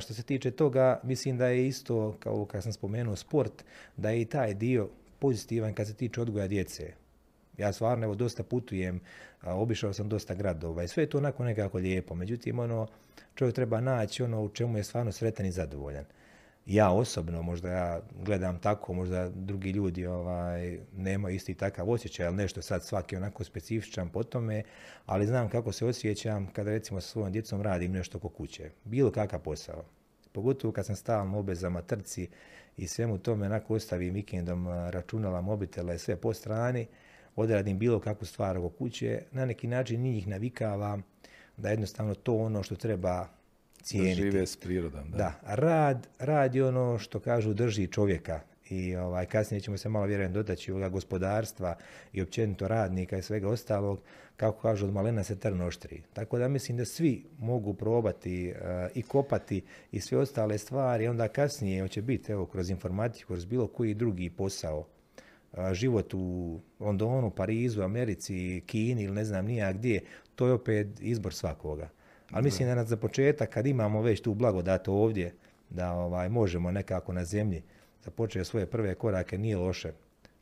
što 0.00 0.14
se 0.14 0.22
tiče 0.22 0.50
toga, 0.50 1.00
mislim 1.02 1.38
da 1.38 1.46
je 1.46 1.66
isto, 1.66 2.16
kao 2.20 2.44
kad 2.44 2.62
sam 2.62 2.72
spomenuo 2.72 3.16
sport, 3.16 3.64
da 3.96 4.10
je 4.10 4.20
i 4.20 4.24
taj 4.24 4.54
dio 4.54 4.88
pozitivan 5.18 5.74
kad 5.74 5.86
se 5.86 5.94
tiče 5.94 6.20
odgoja 6.20 6.48
djece. 6.48 6.92
Ja 7.58 7.72
stvarno 7.72 8.04
evo 8.04 8.14
dosta 8.14 8.42
putujem, 8.42 9.00
obišao 9.42 9.92
sam 9.92 10.08
dosta 10.08 10.34
gradova 10.34 10.82
i 10.82 10.88
sve 10.88 11.02
je 11.02 11.10
to 11.10 11.18
onako 11.18 11.44
nekako 11.44 11.78
lijepo. 11.78 12.14
Međutim, 12.14 12.58
ono, 12.58 12.86
čovjek 13.34 13.54
treba 13.54 13.80
naći 13.80 14.22
ono 14.22 14.42
u 14.42 14.48
čemu 14.48 14.76
je 14.76 14.84
stvarno 14.84 15.12
sretan 15.12 15.46
i 15.46 15.52
zadovoljan. 15.52 16.04
Ja 16.68 16.90
osobno, 16.90 17.42
možda 17.42 17.70
ja 17.70 18.00
gledam 18.24 18.58
tako, 18.58 18.92
možda 18.92 19.28
drugi 19.28 19.70
ljudi 19.70 20.06
ovaj, 20.06 20.78
nemaju 20.96 21.36
isti 21.36 21.54
takav 21.54 21.90
osjećaj, 21.90 22.26
ali 22.26 22.36
nešto 22.36 22.62
sad 22.62 22.84
svaki 22.84 23.16
onako 23.16 23.44
specifičan 23.44 24.08
po 24.08 24.22
tome, 24.22 24.62
ali 25.06 25.26
znam 25.26 25.48
kako 25.48 25.72
se 25.72 25.86
osjećam 25.86 26.46
kada 26.52 26.70
recimo 26.70 27.00
sa 27.00 27.08
svojom 27.08 27.32
djecom 27.32 27.62
radim 27.62 27.92
nešto 27.92 28.18
oko 28.18 28.28
kuće. 28.28 28.70
Bilo 28.84 29.10
kakav 29.10 29.40
posao. 29.40 29.84
Pogotovo 30.32 30.72
kad 30.72 30.86
sam 30.86 30.96
stalno 30.96 31.38
obezama, 31.38 31.82
trci 31.82 32.28
i 32.76 32.86
svemu 32.86 33.18
tome 33.18 33.46
onako 33.46 33.74
ostavim 33.74 34.14
vikendom 34.14 34.68
računala, 34.68 35.40
mobitela 35.40 35.94
i 35.94 35.98
sve 35.98 36.16
po 36.16 36.34
strani, 36.34 36.86
odradim 37.36 37.78
bilo 37.78 38.00
kakvu 38.00 38.26
stvar 38.26 38.58
oko 38.58 38.68
kuće, 38.68 39.22
na 39.32 39.44
neki 39.44 39.66
način 39.66 40.02
njih 40.02 40.26
navikavam 40.26 41.02
da 41.56 41.70
jednostavno 41.70 42.14
to 42.14 42.36
ono 42.36 42.62
što 42.62 42.76
treba 42.76 43.37
cijeniti. 43.82 44.24
Da 44.24 44.30
žive 44.30 44.46
s 44.46 44.56
prirodom. 44.56 45.10
Da. 45.10 45.16
da, 45.16 45.54
rad, 45.54 46.08
rad 46.18 46.54
je 46.54 46.64
ono 46.64 46.98
što 46.98 47.20
kažu 47.20 47.54
drži 47.54 47.86
čovjeka 47.86 48.40
i 48.70 48.96
ovaj, 48.96 49.26
kasnije 49.26 49.60
ćemo 49.60 49.76
se 49.76 49.88
malo 49.88 50.06
vjerujem 50.06 50.32
dotaći 50.32 50.72
ovoga 50.72 50.88
gospodarstva 50.88 51.76
i 52.12 52.22
općenito 52.22 52.68
radnika 52.68 53.18
i 53.18 53.22
svega 53.22 53.48
ostalog, 53.48 54.00
kako 54.36 54.60
kažu 54.60 54.86
od 54.86 54.92
malena 54.92 55.24
se 55.24 55.38
trn 55.38 55.60
oštri. 55.60 56.02
Tako 56.12 56.38
da 56.38 56.48
mislim 56.48 56.76
da 56.76 56.84
svi 56.84 57.24
mogu 57.38 57.74
probati 57.74 58.48
eh, 58.48 58.88
i 58.94 59.02
kopati 59.02 59.62
i 59.92 60.00
sve 60.00 60.18
ostale 60.18 60.58
stvari, 60.58 61.08
onda 61.08 61.28
kasnije 61.28 61.82
hoće 61.82 62.02
biti 62.02 62.32
evo, 62.32 62.46
kroz 62.46 62.70
informatiku, 62.70 63.26
kroz 63.26 63.44
bilo 63.44 63.66
koji 63.66 63.94
drugi 63.94 64.30
posao, 64.30 64.86
eh, 65.52 65.74
život 65.74 66.14
u 66.14 66.60
Londonu, 66.80 67.30
Parizu, 67.30 67.82
Americi, 67.82 68.62
Kini 68.66 69.02
ili 69.02 69.14
ne 69.14 69.24
znam 69.24 69.46
nija 69.46 69.72
gdje, 69.72 70.00
to 70.34 70.46
je 70.46 70.52
opet 70.52 70.86
izbor 71.00 71.34
svakoga. 71.34 71.88
Ali 72.30 72.44
mislim 72.44 72.68
da 72.68 72.74
nas 72.74 72.88
za 72.88 72.96
početak, 72.96 73.50
kad 73.50 73.66
imamo 73.66 74.02
već 74.02 74.20
tu 74.20 74.34
blagodat 74.34 74.88
ovdje, 74.88 75.34
da 75.70 75.92
ovaj, 75.92 76.28
možemo 76.28 76.70
nekako 76.70 77.12
na 77.12 77.24
zemlji 77.24 77.62
započeti 78.04 78.44
svoje 78.44 78.66
prve 78.66 78.94
korake, 78.94 79.38
nije 79.38 79.56
loše. 79.56 79.92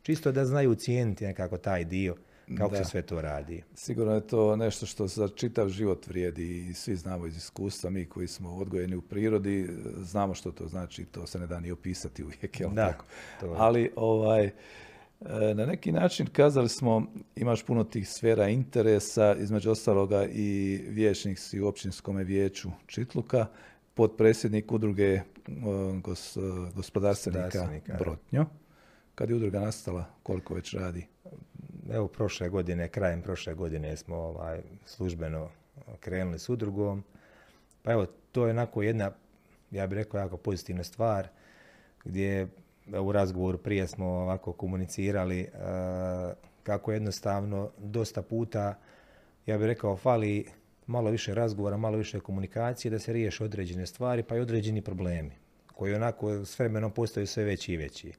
Čisto 0.02 0.32
da 0.32 0.44
znaju 0.44 0.74
cijeniti 0.74 1.26
nekako 1.26 1.58
taj 1.58 1.84
dio, 1.84 2.16
kako 2.58 2.76
se 2.76 2.84
sve 2.84 3.02
to 3.02 3.20
radi. 3.20 3.62
Sigurno 3.74 4.14
je 4.14 4.26
to 4.26 4.56
nešto 4.56 4.86
što 4.86 5.06
za 5.06 5.28
čitav 5.28 5.68
život 5.68 6.06
vrijedi 6.06 6.66
i 6.66 6.74
svi 6.74 6.96
znamo 6.96 7.26
iz 7.26 7.36
iskustva, 7.36 7.90
mi 7.90 8.04
koji 8.04 8.28
smo 8.28 8.56
odgojeni 8.56 8.96
u 8.96 9.02
prirodi, 9.02 9.68
znamo 9.96 10.34
što 10.34 10.52
to 10.52 10.68
znači, 10.68 11.04
to 11.04 11.26
se 11.26 11.38
ne 11.38 11.46
da 11.46 11.60
ni 11.60 11.70
opisati 11.70 12.24
uvijek, 12.24 12.60
jel 12.60 12.70
da, 12.70 12.86
tako? 12.86 13.04
Ali 13.56 13.90
ovaj, 13.96 14.50
na 15.54 15.66
neki 15.66 15.92
način 15.92 16.26
kazali 16.26 16.68
smo, 16.68 17.06
imaš 17.36 17.62
puno 17.62 17.84
tih 17.84 18.08
sfera 18.08 18.48
interesa, 18.48 19.34
između 19.38 19.70
ostaloga 19.70 20.24
i 20.24 20.80
vijećnik 20.88 21.38
si 21.38 21.60
u 21.60 21.66
općinskom 21.66 22.16
vijeću 22.16 22.68
Čitluka, 22.86 23.46
potpredsjednik 23.94 24.72
udruge 24.72 25.12
e, 25.14 25.22
gos, 26.02 26.36
e, 26.36 26.40
gospodarstvenika 26.74 27.68
Brotnjo. 27.98 28.46
Kad 29.14 29.30
je 29.30 29.36
udruga 29.36 29.60
nastala, 29.60 30.04
koliko 30.22 30.54
već 30.54 30.74
radi? 30.74 31.06
Evo, 31.92 32.08
prošle 32.08 32.48
godine, 32.48 32.88
krajem 32.88 33.22
prošle 33.22 33.54
godine 33.54 33.96
smo 33.96 34.16
ovaj, 34.16 34.60
službeno 34.84 35.48
krenuli 36.00 36.38
s 36.38 36.48
udrugom. 36.48 37.04
Pa 37.82 37.92
evo, 37.92 38.06
to 38.32 38.44
je 38.46 38.50
onako 38.50 38.82
jedna, 38.82 39.10
ja 39.70 39.86
bih 39.86 39.96
rekao, 39.96 40.20
jako 40.20 40.36
pozitivna 40.36 40.84
stvar, 40.84 41.28
gdje 42.04 42.48
u 43.00 43.12
razgovoru 43.12 43.58
prije 43.58 43.86
smo 43.86 44.06
ovako 44.06 44.52
komunicirali 44.52 45.40
e, 45.40 45.48
kako 46.62 46.92
jednostavno 46.92 47.70
dosta 47.78 48.22
puta, 48.22 48.74
ja 49.46 49.58
bih 49.58 49.66
rekao, 49.66 49.96
fali 49.96 50.46
malo 50.86 51.10
više 51.10 51.34
razgovora, 51.34 51.76
malo 51.76 51.96
više 51.96 52.20
komunikacije 52.20 52.90
da 52.90 52.98
se 52.98 53.12
riješe 53.12 53.44
određene 53.44 53.86
stvari 53.86 54.22
pa 54.22 54.36
i 54.36 54.40
određeni 54.40 54.82
problemi 54.82 55.32
koji 55.76 55.94
onako 55.94 56.30
s 56.44 56.58
vremenom 56.58 56.90
postaju 56.90 57.26
sve 57.26 57.44
veći 57.44 57.72
i 57.72 57.76
veći. 57.76 58.12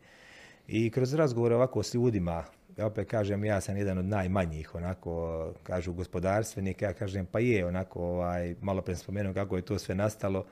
I 0.67 0.89
kroz 0.89 1.13
razgovore 1.13 1.55
ovako 1.55 1.83
s 1.83 1.93
ljudima, 1.93 2.43
ja 2.77 2.85
opet 2.85 3.09
kažem, 3.09 3.45
ja 3.45 3.61
sam 3.61 3.77
jedan 3.77 3.97
od 3.97 4.05
najmanjih, 4.05 4.75
onako, 4.75 5.53
kažu 5.63 5.93
gospodarstvenika, 5.93 6.85
ja 6.85 6.93
kažem, 6.93 7.25
pa 7.25 7.39
je, 7.39 7.65
onako, 7.65 8.01
ovaj, 8.01 8.55
malo 8.61 8.81
pre 8.81 8.95
spomenuo 8.95 9.33
kako 9.33 9.55
je 9.55 9.61
to 9.61 9.79
sve 9.79 9.95
nastalo, 9.95 10.45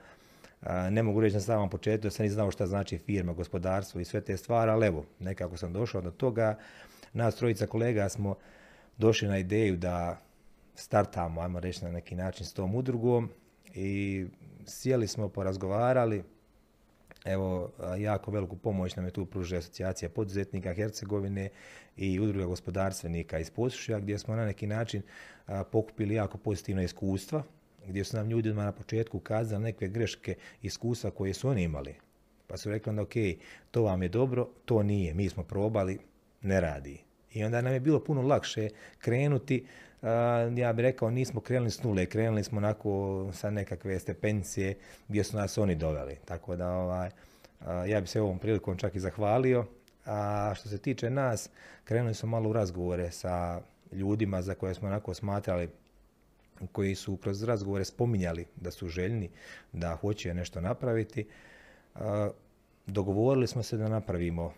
ne 0.90 1.02
mogu 1.02 1.20
reći 1.20 1.34
na 1.34 1.40
samom 1.40 1.70
početku 1.70 2.02
da 2.02 2.10
sam 2.10 2.24
ni 2.24 2.30
znao 2.30 2.50
šta 2.50 2.66
znači 2.66 2.98
firma, 2.98 3.32
gospodarstvo 3.32 4.00
i 4.00 4.04
sve 4.04 4.20
te 4.20 4.36
stvari, 4.36 4.70
ali 4.70 4.86
evo, 4.86 5.04
nekako 5.20 5.56
sam 5.56 5.72
došao 5.72 6.00
do 6.00 6.10
toga. 6.10 6.58
Nas 7.12 7.36
trojica 7.36 7.66
kolega 7.66 8.08
smo 8.08 8.34
došli 8.98 9.28
na 9.28 9.38
ideju 9.38 9.76
da 9.76 10.20
startamo, 10.74 11.40
ajmo 11.40 11.60
reći 11.60 11.84
na 11.84 11.90
neki 11.90 12.14
način 12.14 12.46
s 12.46 12.52
tom 12.52 12.74
udrugom 12.74 13.30
i 13.74 14.26
sjeli 14.66 15.06
smo, 15.06 15.28
porazgovarali. 15.28 16.22
Evo, 17.24 17.72
jako 17.98 18.30
veliku 18.30 18.56
pomoć 18.56 18.96
nam 18.96 19.04
je 19.04 19.10
tu 19.10 19.26
pružila 19.26 19.58
asocijacija 19.58 20.08
poduzetnika 20.08 20.74
Hercegovine 20.74 21.48
i 21.96 22.20
udruga 22.20 22.46
gospodarstvenika 22.46 23.38
iz 23.38 23.50
Posušja, 23.50 23.98
gdje 23.98 24.18
smo 24.18 24.36
na 24.36 24.44
neki 24.44 24.66
način 24.66 25.02
pokupili 25.72 26.14
jako 26.14 26.38
pozitivna 26.38 26.82
iskustva 26.82 27.42
gdje 27.88 28.04
su 28.04 28.16
nam 28.16 28.30
ljudi 28.30 28.54
na 28.54 28.72
početku 28.72 29.20
kazali 29.20 29.62
neke 29.62 29.88
greške 29.88 30.34
iskustva 30.62 31.10
koje 31.10 31.34
su 31.34 31.48
oni 31.48 31.62
imali. 31.62 31.94
Pa 32.46 32.56
su 32.56 32.70
rekli 32.70 32.90
onda, 32.90 33.02
ok, 33.02 33.14
to 33.70 33.82
vam 33.82 34.02
je 34.02 34.08
dobro, 34.08 34.48
to 34.64 34.82
nije, 34.82 35.14
mi 35.14 35.28
smo 35.28 35.42
probali, 35.42 35.98
ne 36.42 36.60
radi. 36.60 36.98
I 37.32 37.44
onda 37.44 37.60
nam 37.60 37.72
je 37.72 37.80
bilo 37.80 38.04
puno 38.04 38.22
lakše 38.22 38.68
krenuti, 38.98 39.66
ja 40.56 40.72
bih 40.72 40.82
rekao 40.82 41.10
nismo 41.10 41.40
krenuli 41.40 41.70
s 41.70 41.82
nule, 41.82 42.06
krenuli 42.06 42.44
smo 42.44 42.58
onako 42.58 43.30
sa 43.32 43.50
nekakve 43.50 43.98
stepencije 43.98 44.74
gdje 45.08 45.24
su 45.24 45.36
nas 45.36 45.58
oni 45.58 45.74
doveli. 45.74 46.16
Tako 46.24 46.56
da 46.56 46.70
ovaj, 46.70 47.10
ja 47.86 48.00
bih 48.00 48.10
se 48.10 48.20
ovom 48.20 48.38
prilikom 48.38 48.76
čak 48.76 48.94
i 48.94 49.00
zahvalio. 49.00 49.66
A 50.06 50.52
što 50.56 50.68
se 50.68 50.78
tiče 50.78 51.10
nas, 51.10 51.50
krenuli 51.84 52.14
smo 52.14 52.28
malo 52.28 52.50
u 52.50 52.52
razgovore 52.52 53.10
sa 53.10 53.60
ljudima 53.92 54.42
za 54.42 54.54
koje 54.54 54.74
smo 54.74 54.88
onako 54.88 55.14
smatrali 55.14 55.68
koji 56.72 56.94
su 56.94 57.16
kroz 57.16 57.42
razgovore 57.42 57.84
spominjali 57.84 58.46
da 58.56 58.70
su 58.70 58.88
željni, 58.88 59.30
da 59.72 59.96
hoće 59.96 60.34
nešto 60.34 60.60
napraviti, 60.60 61.26
dogovorili 62.86 63.46
smo 63.46 63.62
se 63.62 63.76
da 63.76 63.88
napravimo 63.88 64.52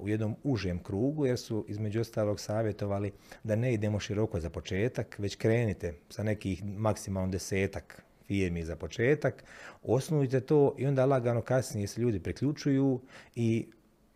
u 0.00 0.08
jednom 0.08 0.36
užem 0.44 0.78
krugu 0.78 1.26
jer 1.26 1.38
su 1.38 1.64
između 1.68 2.00
ostalog 2.00 2.40
savjetovali 2.40 3.12
da 3.44 3.56
ne 3.56 3.74
idemo 3.74 4.00
široko 4.00 4.40
za 4.40 4.50
početak, 4.50 5.18
već 5.18 5.36
krenite 5.36 5.94
sa 6.10 6.22
nekih 6.22 6.64
maksimalno 6.64 7.32
desetak 7.32 8.02
firmi 8.26 8.64
za 8.64 8.76
početak, 8.76 9.44
osnujte 9.82 10.40
to 10.40 10.74
i 10.78 10.86
onda 10.86 11.06
lagano 11.06 11.42
kasnije 11.42 11.86
se 11.86 12.00
ljudi 12.00 12.20
priključuju 12.20 13.00
i 13.34 13.66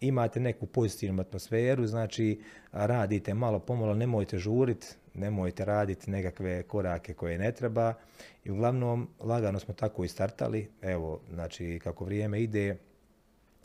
imate 0.00 0.40
neku 0.40 0.66
pozitivnu 0.66 1.20
atmosferu, 1.20 1.86
znači 1.86 2.40
radite 2.72 3.34
malo 3.34 3.58
pomalo, 3.58 3.94
nemojte 3.94 4.38
žuriti, 4.38 4.86
nemojte 5.14 5.64
raditi 5.64 6.10
nekakve 6.10 6.62
korake 6.62 7.14
koje 7.14 7.38
ne 7.38 7.52
treba 7.52 7.94
i 8.44 8.50
uglavnom 8.50 9.08
lagano 9.20 9.58
smo 9.58 9.74
tako 9.74 10.04
i 10.04 10.08
startali. 10.08 10.68
Evo, 10.82 11.20
znači 11.30 11.80
kako 11.84 12.04
vrijeme 12.04 12.42
ide, 12.42 12.76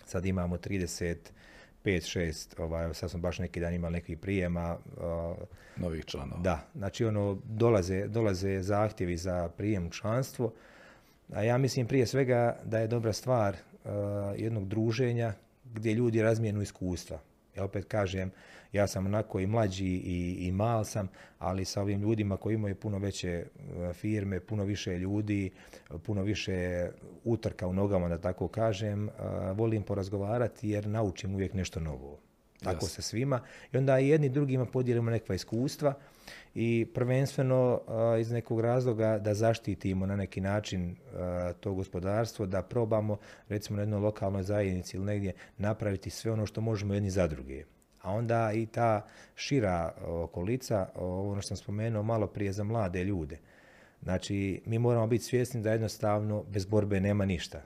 sad 0.05 0.25
imamo 0.25 0.57
35, 0.57 1.15
6, 1.85 2.61
ovaj, 2.61 2.93
sad 2.93 3.11
smo 3.11 3.19
baš 3.19 3.39
neki 3.39 3.59
dan 3.59 3.73
imali 3.73 3.93
nekih 3.93 4.17
prijema. 4.17 4.77
Novih 5.77 6.05
članova. 6.05 6.41
Da, 6.41 6.67
znači 6.75 7.05
ono, 7.05 7.37
dolaze, 7.43 8.07
dolaze 8.07 8.61
zahtjevi 8.61 9.17
za 9.17 9.49
prijem 9.57 9.89
članstvo, 9.89 10.53
a 11.33 11.43
ja 11.43 11.57
mislim 11.57 11.87
prije 11.87 12.05
svega 12.05 12.59
da 12.63 12.79
je 12.79 12.87
dobra 12.87 13.13
stvar 13.13 13.57
jednog 14.37 14.67
druženja 14.67 15.33
gdje 15.75 15.93
ljudi 15.93 16.21
razmijenu 16.21 16.61
iskustva. 16.61 17.19
Ja 17.55 17.63
opet 17.63 17.85
kažem, 17.85 18.31
ja 18.71 18.87
sam 18.87 19.05
onako 19.05 19.39
i 19.39 19.47
mlađi 19.47 19.85
i, 19.85 20.37
i 20.39 20.51
mal 20.51 20.83
sam, 20.83 21.07
ali 21.39 21.65
sa 21.65 21.81
ovim 21.81 22.01
ljudima 22.01 22.37
koji 22.37 22.53
imaju 22.53 22.75
puno 22.75 22.97
veće 22.97 23.29
e, 23.29 23.45
firme, 23.93 24.39
puno 24.39 24.63
više 24.63 24.97
ljudi, 24.97 25.51
puno 26.03 26.23
više 26.23 26.89
utrka 27.23 27.67
u 27.67 27.73
nogama, 27.73 28.09
da 28.09 28.17
tako 28.17 28.47
kažem, 28.47 29.09
volim 29.53 29.83
porazgovarati 29.83 30.69
jer 30.69 30.87
naučim 30.87 31.35
uvijek 31.35 31.53
nešto 31.53 31.79
novo. 31.79 32.24
Tako 32.73 32.85
se 32.85 33.01
svima. 33.01 33.41
I 33.73 33.77
onda 33.77 33.99
i 33.99 34.07
jedni 34.07 34.29
drugima 34.29 34.65
podijelimo 34.65 35.11
nekakva 35.11 35.35
iskustva 35.35 35.93
i 36.55 36.87
prvenstveno 36.93 37.81
iz 38.19 38.31
nekog 38.31 38.59
razloga 38.59 39.17
da 39.17 39.33
zaštitimo 39.33 40.05
na 40.05 40.15
neki 40.15 40.41
način 40.41 40.95
to 41.59 41.73
gospodarstvo, 41.73 42.45
da 42.45 42.61
probamo 42.61 43.17
recimo 43.49 43.75
na 43.75 43.81
jednoj 43.81 43.99
lokalnoj 43.99 44.43
zajednici 44.43 44.97
ili 44.97 45.05
negdje 45.05 45.33
napraviti 45.57 46.09
sve 46.09 46.31
ono 46.31 46.45
što 46.45 46.61
možemo 46.61 46.93
jedni 46.93 47.09
za 47.09 47.27
druge. 47.27 47.63
A 48.01 48.11
onda 48.11 48.51
i 48.53 48.65
ta 48.65 49.07
šira 49.35 49.93
okolica, 50.01 50.87
ono 50.95 51.41
što 51.41 51.47
sam 51.47 51.57
spomenuo 51.57 52.03
malo 52.03 52.27
prije 52.27 52.51
za 52.51 52.63
mlade 52.63 53.03
ljude. 53.03 53.37
Znači, 54.03 54.61
mi 54.65 54.79
moramo 54.79 55.07
biti 55.07 55.23
svjesni 55.23 55.61
da 55.61 55.71
jednostavno 55.71 56.43
bez 56.43 56.65
borbe 56.65 56.99
nema 56.99 57.25
ništa 57.25 57.61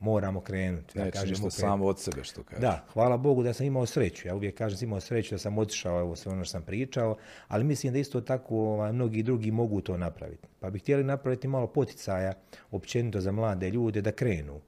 moramo 0.00 0.40
krenuti. 0.40 0.98
Ja 0.98 1.10
kažem, 1.10 1.28
ništa 1.28 1.50
samo 1.50 1.86
od 1.86 2.00
sebe 2.00 2.24
što 2.24 2.42
kažeš. 2.42 2.60
Da, 2.60 2.84
hvala 2.92 3.16
Bogu 3.16 3.42
da 3.42 3.52
sam 3.52 3.66
imao 3.66 3.86
sreću. 3.86 4.28
Ja 4.28 4.34
uvijek 4.34 4.54
kažem 4.54 4.78
imao 4.82 5.00
sreću 5.00 5.34
da 5.34 5.38
sam 5.38 5.58
otišao 5.58 6.00
evo 6.00 6.16
sve 6.16 6.32
ono 6.32 6.44
što 6.44 6.52
sam 6.52 6.62
pričao, 6.62 7.16
ali 7.48 7.64
mislim 7.64 7.92
da 7.92 7.98
isto 7.98 8.20
tako 8.20 8.56
ovaj, 8.56 8.92
mnogi 8.92 9.22
drugi 9.22 9.50
mogu 9.50 9.80
to 9.80 9.96
napraviti. 9.96 10.48
Pa 10.60 10.70
bi 10.70 10.78
htjeli 10.78 11.04
napraviti 11.04 11.48
malo 11.48 11.66
poticaja 11.66 12.32
općenito 12.70 13.20
za 13.20 13.32
mlade 13.32 13.70
ljude 13.70 14.02
da 14.02 14.12
krenu. 14.12 14.60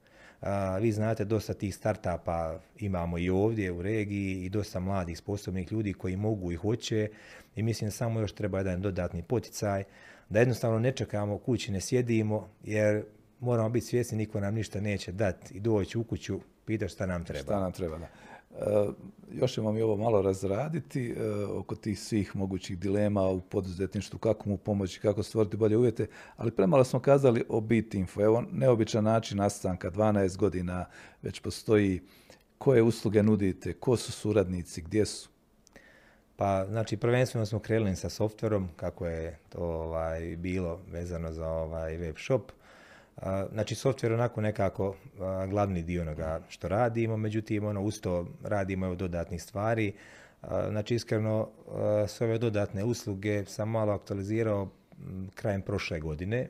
vi 0.81 0.91
znate, 0.91 1.25
dosta 1.25 1.53
tih 1.53 1.75
startupa 1.75 2.59
imamo 2.79 3.17
i 3.17 3.29
ovdje 3.29 3.71
u 3.71 3.81
regiji 3.81 4.45
i 4.45 4.49
dosta 4.49 4.79
mladih 4.79 5.17
sposobnih 5.17 5.71
ljudi 5.71 5.93
koji 5.93 6.15
mogu 6.15 6.51
i 6.51 6.55
hoće 6.55 7.09
i 7.55 7.63
mislim 7.63 7.87
da 7.87 7.91
samo 7.91 8.19
još 8.19 8.31
treba 8.31 8.57
jedan 8.57 8.81
dodatni 8.81 9.23
poticaj 9.23 9.83
da 10.29 10.39
jednostavno 10.39 10.79
ne 10.79 10.91
čekamo 10.91 11.37
kući, 11.37 11.71
ne 11.71 11.81
sjedimo, 11.81 12.49
jer 12.63 13.03
moramo 13.39 13.69
biti 13.69 13.85
svjesni, 13.85 14.17
niko 14.17 14.39
nam 14.39 14.53
ništa 14.53 14.81
neće 14.81 15.11
dati 15.11 15.53
i 15.53 15.59
doći 15.59 15.97
u 15.97 16.03
kuću, 16.03 16.39
pitati 16.65 16.93
šta 16.93 17.05
nam 17.05 17.25
treba. 17.25 17.43
Šta 17.43 17.59
nam 17.59 17.71
treba, 17.71 17.97
da. 17.97 18.07
E, 18.51 18.89
još 19.31 19.53
ćemo 19.53 19.71
mi 19.71 19.81
ovo 19.81 19.97
malo 19.97 20.21
razraditi 20.21 21.09
e, 21.09 21.45
oko 21.45 21.75
tih 21.75 21.99
svih 21.99 22.35
mogućih 22.35 22.79
dilema 22.79 23.21
u 23.21 23.41
poduzetništvu, 23.41 24.19
kako 24.19 24.49
mu 24.49 24.57
pomoći, 24.57 24.99
kako 24.99 25.23
stvoriti 25.23 25.57
bolje 25.57 25.77
uvjete, 25.77 26.07
ali 26.37 26.51
premalo 26.51 26.83
smo 26.83 26.99
kazali 26.99 27.43
o 27.49 27.61
Bitinfo. 27.61 28.21
Evo, 28.21 28.43
neobičan 28.51 29.03
način 29.03 29.37
nastanka, 29.37 29.91
12 29.91 30.37
godina 30.37 30.85
već 31.21 31.39
postoji. 31.39 32.01
Koje 32.57 32.81
usluge 32.81 33.23
nudite, 33.23 33.73
ko 33.73 33.97
su 33.97 34.11
suradnici, 34.11 34.81
gdje 34.81 35.05
su? 35.05 35.29
Pa, 36.35 36.65
znači, 36.65 36.97
prvenstveno 36.97 37.45
smo 37.45 37.59
krenuli 37.59 37.95
sa 37.95 38.09
softverom, 38.09 38.69
kako 38.75 39.07
je 39.07 39.39
to 39.49 39.59
ovaj, 39.59 40.35
bilo 40.37 40.79
vezano 40.91 41.31
za 41.31 41.47
ovaj 41.47 41.97
web 41.97 42.15
shop. 42.17 42.51
Znači, 43.51 43.75
software 43.75 44.13
onako 44.13 44.41
nekako 44.41 44.95
glavni 45.49 45.83
dio 45.83 46.01
onoga 46.01 46.41
što 46.49 46.67
radimo, 46.67 47.17
međutim, 47.17 47.65
ono, 47.65 47.81
uz 47.81 48.01
radimo 48.43 48.85
evo 48.85 48.95
dodatnih 48.95 49.43
stvari. 49.43 49.93
Znači, 50.69 50.95
iskreno, 50.95 51.49
sve 52.07 52.27
ove 52.27 52.37
dodatne 52.37 52.83
usluge 52.83 53.45
sam 53.45 53.69
malo 53.69 53.93
aktualizirao 53.93 54.69
krajem 55.35 55.61
prošle 55.61 55.99
godine 55.99 56.47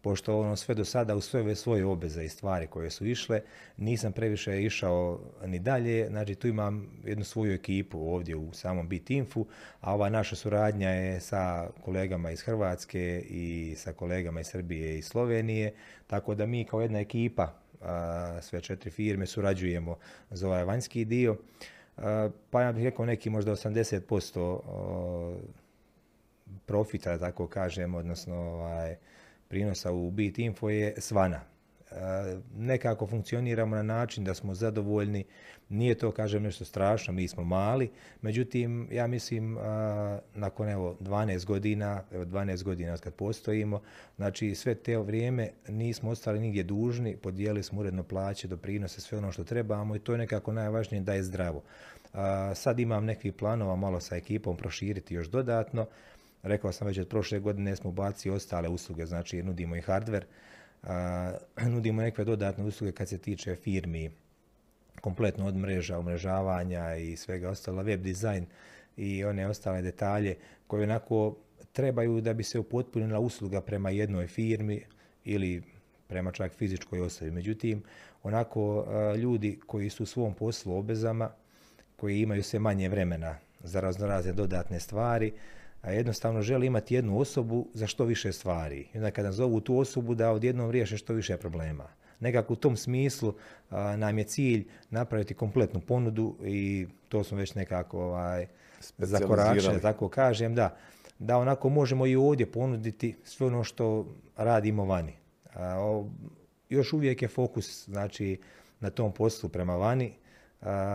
pošto 0.00 0.40
ono 0.40 0.56
sve 0.56 0.74
do 0.74 0.84
sada 0.84 1.16
u 1.16 1.20
sve 1.20 1.54
svoje 1.54 1.84
obveze 1.84 2.24
i 2.24 2.28
stvari 2.28 2.66
koje 2.66 2.90
su 2.90 3.06
išle, 3.06 3.40
nisam 3.76 4.12
previše 4.12 4.62
išao 4.62 5.20
ni 5.44 5.58
dalje, 5.58 6.06
znači 6.08 6.34
tu 6.34 6.48
imam 6.48 7.00
jednu 7.04 7.24
svoju 7.24 7.52
ekipu 7.52 7.98
ovdje 7.98 8.36
u 8.36 8.52
samom 8.52 8.88
Bitinfu, 8.88 9.46
a 9.80 9.94
ova 9.94 10.08
naša 10.08 10.36
suradnja 10.36 10.90
je 10.90 11.20
sa 11.20 11.68
kolegama 11.84 12.30
iz 12.30 12.42
Hrvatske 12.42 13.24
i 13.28 13.74
sa 13.76 13.92
kolegama 13.92 14.40
iz 14.40 14.46
Srbije 14.46 14.98
i 14.98 15.02
Slovenije, 15.02 15.74
tako 16.06 16.34
da 16.34 16.46
mi 16.46 16.64
kao 16.64 16.80
jedna 16.80 17.00
ekipa, 17.00 17.52
sve 18.40 18.60
četiri 18.60 18.90
firme, 18.90 19.26
surađujemo 19.26 19.96
za 20.30 20.48
ovaj 20.48 20.64
vanjski 20.64 21.04
dio, 21.04 21.36
pa 22.50 22.62
ja 22.62 22.72
bih 22.72 22.84
rekao 22.84 23.06
neki 23.06 23.30
možda 23.30 23.52
80% 23.52 25.36
profita, 26.66 27.18
tako 27.18 27.46
kažem, 27.46 27.94
odnosno 27.94 28.36
ovaj, 28.36 28.96
prinosa 29.48 29.92
u 29.92 30.10
Bit 30.10 30.38
Info 30.38 30.70
je 30.70 30.94
svana. 30.98 31.40
E, 31.90 31.96
nekako 32.56 33.06
funkcioniramo 33.06 33.76
na 33.76 33.82
način 33.82 34.24
da 34.24 34.34
smo 34.34 34.54
zadovoljni, 34.54 35.24
nije 35.68 35.94
to 35.94 36.10
kažem 36.10 36.42
nešto 36.42 36.64
strašno, 36.64 37.12
mi 37.12 37.28
smo 37.28 37.44
mali, 37.44 37.90
međutim 38.22 38.88
ja 38.92 39.06
mislim 39.06 39.58
nakon 40.34 40.68
evo 40.68 40.96
12 41.00 41.44
godina, 41.44 42.02
evo 42.12 42.24
12 42.24 42.62
godina 42.62 42.96
kad 42.96 43.14
postojimo, 43.14 43.82
znači 44.16 44.54
sve 44.54 44.74
te 44.74 44.98
vrijeme 44.98 45.50
nismo 45.68 46.10
ostali 46.10 46.40
nigdje 46.40 46.62
dužni, 46.62 47.16
podijelili 47.16 47.62
smo 47.62 47.80
uredno 47.80 48.02
plaće, 48.02 48.48
doprinose, 48.48 49.00
sve 49.00 49.18
ono 49.18 49.32
što 49.32 49.44
trebamo 49.44 49.96
i 49.96 49.98
to 49.98 50.12
je 50.12 50.18
nekako 50.18 50.52
najvažnije 50.52 51.00
da 51.00 51.14
je 51.14 51.22
zdravo. 51.22 51.62
sad 52.54 52.80
imam 52.80 53.04
nekih 53.04 53.32
planova 53.32 53.76
malo 53.76 54.00
sa 54.00 54.16
ekipom 54.16 54.56
proširiti 54.56 55.14
još 55.14 55.28
dodatno, 55.28 55.86
Rekao 56.46 56.72
sam 56.72 56.86
već 56.86 56.98
od 56.98 57.08
prošle 57.08 57.38
godine 57.38 57.76
smo 57.76 57.92
bacili 57.92 58.34
ostale 58.34 58.68
usluge, 58.68 59.06
znači 59.06 59.42
nudimo 59.42 59.76
i 59.76 59.80
hardware, 59.80 60.24
nudimo 61.74 62.02
neke 62.02 62.24
dodatne 62.24 62.64
usluge 62.64 62.92
kad 62.92 63.08
se 63.08 63.18
tiče 63.18 63.56
firmi, 63.56 64.10
kompletno 65.00 65.46
od 65.46 65.56
mreža, 65.56 65.98
umrežavanja 65.98 66.96
i 66.96 67.16
svega 67.16 67.48
ostalo, 67.48 67.82
web 67.82 68.00
dizajn 68.00 68.46
i 68.96 69.24
one 69.24 69.46
ostale 69.46 69.82
detalje 69.82 70.36
koje 70.66 70.82
onako 70.82 71.36
trebaju 71.72 72.20
da 72.20 72.34
bi 72.34 72.42
se 72.42 72.58
upotpunila 72.58 73.18
usluga 73.18 73.60
prema 73.60 73.90
jednoj 73.90 74.26
firmi 74.26 74.82
ili 75.24 75.62
prema 76.06 76.32
čak 76.32 76.52
fizičkoj 76.52 77.00
osobi. 77.00 77.30
Međutim, 77.30 77.82
onako 78.22 78.86
ljudi 79.16 79.60
koji 79.66 79.90
su 79.90 80.02
u 80.02 80.06
svom 80.06 80.34
poslu 80.34 80.78
obezama, 80.78 81.30
koji 81.96 82.20
imaju 82.20 82.42
sve 82.42 82.58
manje 82.58 82.88
vremena 82.88 83.38
za 83.60 83.80
raznorazne 83.80 84.32
dodatne 84.32 84.80
stvari, 84.80 85.32
a 85.86 85.92
jednostavno 85.92 86.42
želi 86.42 86.66
imati 86.66 86.94
jednu 86.94 87.18
osobu 87.18 87.66
za 87.74 87.86
što 87.86 88.04
više 88.04 88.32
stvari. 88.32 88.86
I 88.94 88.98
onda 88.98 89.10
kada 89.10 89.32
zovu 89.32 89.60
tu 89.60 89.78
osobu 89.78 90.14
da 90.14 90.32
odjednom 90.32 90.70
riješe 90.70 90.96
što 90.96 91.12
više 91.12 91.36
problema. 91.36 91.88
Nekako 92.20 92.52
u 92.52 92.56
tom 92.56 92.76
smislu 92.76 93.34
nam 93.70 94.18
je 94.18 94.24
cilj 94.24 94.66
napraviti 94.90 95.34
kompletnu 95.34 95.80
ponudu 95.80 96.36
i 96.44 96.86
to 97.08 97.24
smo 97.24 97.38
već 97.38 97.54
nekako 97.54 97.98
ovaj, 97.98 98.46
zakoračili, 98.98 99.80
tako 99.80 100.08
kažem, 100.08 100.54
da, 100.54 100.76
da 101.18 101.38
onako 101.38 101.68
možemo 101.68 102.06
i 102.06 102.16
ovdje 102.16 102.52
ponuditi 102.52 103.14
sve 103.24 103.46
ono 103.46 103.64
što 103.64 104.06
radimo 104.36 104.84
vani. 104.84 105.12
A, 105.54 106.04
još 106.68 106.92
uvijek 106.92 107.22
je 107.22 107.28
fokus 107.28 107.84
znači, 107.88 108.40
na 108.80 108.90
tom 108.90 109.12
poslu 109.12 109.48
prema 109.48 109.76
vani, 109.76 110.12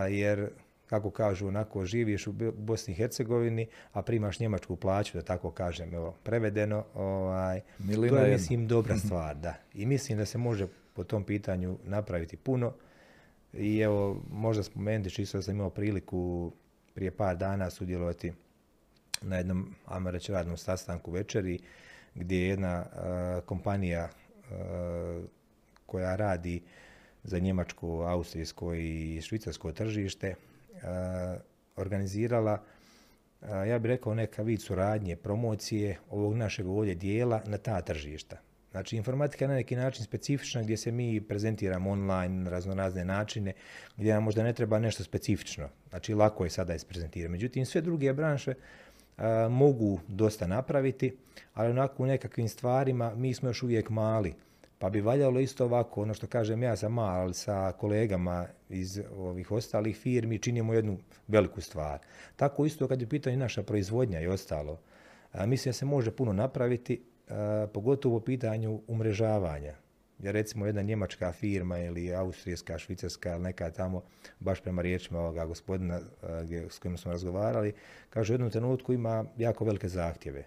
jer 0.10 0.50
kako 0.92 1.12
kažu, 1.12 1.48
onako 1.48 1.86
živiš 1.86 2.28
u 2.28 2.34
Bosni 2.58 2.94
i 2.94 2.96
Hercegovini, 2.96 3.68
a 3.92 4.02
primaš 4.02 4.40
njemačku 4.40 4.76
plaću, 4.76 5.18
da 5.18 5.24
tako 5.24 5.52
kažem, 5.52 5.94
evo, 5.94 6.16
prevedeno, 6.24 6.86
ovaj, 6.94 7.62
to 8.10 8.18
je, 8.18 8.32
mislim, 8.32 8.68
dobra 8.68 8.98
stvar, 8.98 9.36
da. 9.36 9.54
I 9.74 9.86
mislim 9.86 10.18
da 10.18 10.26
se 10.26 10.38
može 10.38 10.68
po 10.94 11.04
tom 11.04 11.24
pitanju 11.24 11.78
napraviti 11.84 12.38
puno. 12.38 12.74
I 13.54 13.80
evo, 13.80 14.22
možda 14.32 14.64
spomenuti, 14.64 15.10
čisto 15.10 15.38
da 15.38 15.42
sam 15.42 15.56
imao 15.56 15.70
priliku 15.70 16.52
prije 16.94 17.12
par 17.12 17.38
dana 17.38 17.70
sudjelovati 17.70 18.34
na 19.22 19.38
jednom, 19.38 19.76
ajmo 19.86 20.12
reći, 20.12 20.32
radnom 20.32 20.58
sastanku 20.58 21.12
večeri, 21.12 21.60
gdje 22.16 22.38
je 22.38 22.48
jedna 22.48 22.86
kompanija 23.46 24.10
koja 25.86 26.16
radi 26.16 26.62
za 27.24 27.40
njemačko, 27.40 28.02
austrijsko 28.02 28.74
i 28.74 29.22
švicarsko 29.22 29.72
tržište, 29.72 30.36
organizirala 31.76 32.62
eh, 33.42 33.48
ja 33.70 33.80
bih 33.80 33.90
rekao 33.90 34.16
neka 34.16 34.42
vid 34.42 34.62
suradnje, 34.62 35.16
promocije 35.16 35.98
ovog 36.10 36.36
našeg 36.36 36.68
ovdje 36.68 36.96
dijela 36.96 37.42
na 37.46 37.58
ta 37.58 37.82
tržišta. 37.82 38.38
Znači, 38.72 38.98
informatika 38.98 39.46
je 39.46 39.50
na 39.50 39.56
neki 39.56 39.76
način 39.76 40.04
specifična 40.04 40.62
gdje 40.62 40.78
se 40.78 40.92
mi 40.92 41.22
prezentiramo 41.22 41.92
online 41.92 42.44
na 42.44 42.50
raznorazne 42.50 43.06
načine, 43.06 43.54
gdje 43.98 44.14
nam 44.14 44.24
možda 44.24 44.44
ne 44.44 44.54
treba 44.54 44.80
nešto 44.80 45.04
specifično. 45.04 45.70
Znači, 45.90 46.14
lako 46.14 46.44
je 46.44 46.50
sada 46.50 46.76
isprezentirati. 46.76 47.32
Međutim, 47.32 47.66
sve 47.66 47.82
druge 47.82 48.14
branše 48.14 48.52
eh, 48.52 49.24
mogu 49.50 50.00
dosta 50.08 50.48
napraviti, 50.48 51.18
ali 51.54 51.70
onako 51.70 52.04
u 52.04 52.06
nekakvim 52.06 52.50
stvarima 52.50 53.16
mi 53.16 53.34
smo 53.34 53.50
još 53.50 53.64
uvijek 53.64 53.90
mali. 53.90 54.34
Pa 54.82 54.89
bi 54.89 55.02
valjalo 55.02 55.39
isto 55.39 55.65
ovako, 55.65 56.02
ono 56.02 56.13
što 56.13 56.28
kažem 56.28 56.63
ja 56.63 56.76
sam 56.76 56.94
mal, 56.94 57.22
ali 57.22 57.34
sa 57.34 57.74
kolegama 57.78 58.48
iz 58.70 59.02
ovih 59.17 59.52
ostalih 59.52 59.98
firmi 59.98 60.39
činimo 60.39 60.74
jednu 60.74 60.98
veliku 61.28 61.62
stvar. 61.62 62.00
Tako 62.36 62.65
isto 62.65 62.88
kad 62.88 63.02
je 63.02 63.10
pitanje 63.10 63.38
naša 63.38 63.63
proizvodnja 63.63 64.22
i 64.22 64.28
ostalo. 64.28 64.80
mislim 65.46 65.70
da 65.70 65.74
se 65.74 65.86
može 65.86 66.12
puno 66.12 66.34
napraviti, 66.34 67.02
pogotovo 67.74 68.17
u 68.17 68.22
pitanju 68.22 68.82
umrežavanja. 68.88 69.76
jer 70.20 70.34
recimo 70.34 70.65
jedna 70.65 70.82
njemačka 70.82 71.32
firma 71.32 71.80
ili 71.80 72.15
austrijska, 72.15 72.78
švicarska 72.78 73.32
ili 73.32 73.41
neka 73.41 73.72
tamo, 73.72 74.02
baš 74.39 74.62
prema 74.62 74.82
riječima 74.82 75.20
ovoga 75.20 75.46
gospodina 75.46 76.00
s 76.70 76.80
kojim 76.80 76.98
smo 76.98 77.12
razgovarali, 77.12 77.74
kaže 78.10 78.34
u 78.34 78.36
jednom 78.36 78.50
trenutku 78.50 78.94
ima 78.94 79.26
jako 79.38 79.65
velike 79.65 79.88
zahtjeve. 79.88 80.44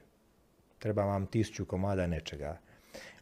Treba 0.79 1.05
vam 1.05 1.27
tisuću 1.27 1.65
komada 1.65 2.07
nečega. 2.07 2.59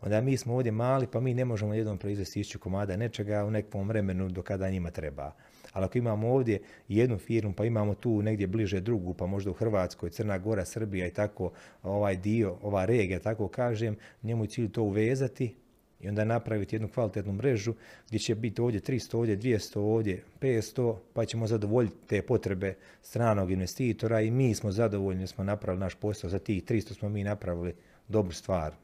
Onda 0.00 0.20
mi 0.20 0.36
smo 0.36 0.54
ovdje 0.54 0.72
mali, 0.72 1.06
pa 1.06 1.20
mi 1.20 1.34
ne 1.34 1.44
možemo 1.44 1.74
jednom 1.74 1.98
proizvesti 1.98 2.34
tisuću 2.34 2.58
komada 2.58 2.96
nečega 2.96 3.44
u 3.44 3.50
nekom 3.50 3.88
vremenu 3.88 4.28
do 4.28 4.42
kada 4.42 4.70
njima 4.70 4.90
treba. 4.90 5.32
Ali 5.72 5.84
ako 5.84 5.98
imamo 5.98 6.28
ovdje 6.28 6.60
jednu 6.88 7.18
firmu, 7.18 7.52
pa 7.52 7.64
imamo 7.64 7.94
tu 7.94 8.22
negdje 8.22 8.46
bliže 8.46 8.80
drugu, 8.80 9.14
pa 9.14 9.26
možda 9.26 9.50
u 9.50 9.54
Hrvatskoj, 9.54 10.10
Crna 10.10 10.38
Gora, 10.38 10.64
Srbija 10.64 11.06
i 11.06 11.10
tako 11.10 11.50
ovaj 11.82 12.16
dio, 12.16 12.56
ova 12.62 12.84
regija, 12.84 13.18
tako 13.18 13.48
kažem, 13.48 13.96
njemu 14.22 14.44
je 14.44 14.48
cilj 14.48 14.72
to 14.72 14.82
uvezati 14.82 15.54
i 16.02 16.08
onda 16.08 16.24
napraviti 16.24 16.74
jednu 16.74 16.88
kvalitetnu 16.88 17.32
mrežu 17.32 17.74
gdje 18.08 18.18
će 18.18 18.34
biti 18.34 18.62
ovdje 18.62 18.80
300, 18.80 19.16
ovdje 19.16 19.36
200, 19.36 19.78
ovdje 19.78 20.24
500, 20.40 20.96
pa 21.12 21.24
ćemo 21.24 21.46
zadovoljiti 21.46 21.96
te 22.06 22.22
potrebe 22.22 22.74
stranog 23.02 23.50
investitora 23.50 24.20
i 24.20 24.30
mi 24.30 24.54
smo 24.54 24.72
zadovoljni, 24.72 25.26
smo 25.26 25.44
napravili 25.44 25.80
naš 25.80 25.94
posao, 25.94 26.30
za 26.30 26.38
tih 26.38 26.64
300 26.64 26.94
smo 26.94 27.08
mi 27.08 27.24
napravili 27.24 27.74
dobru 28.08 28.32
stvar, 28.32 28.74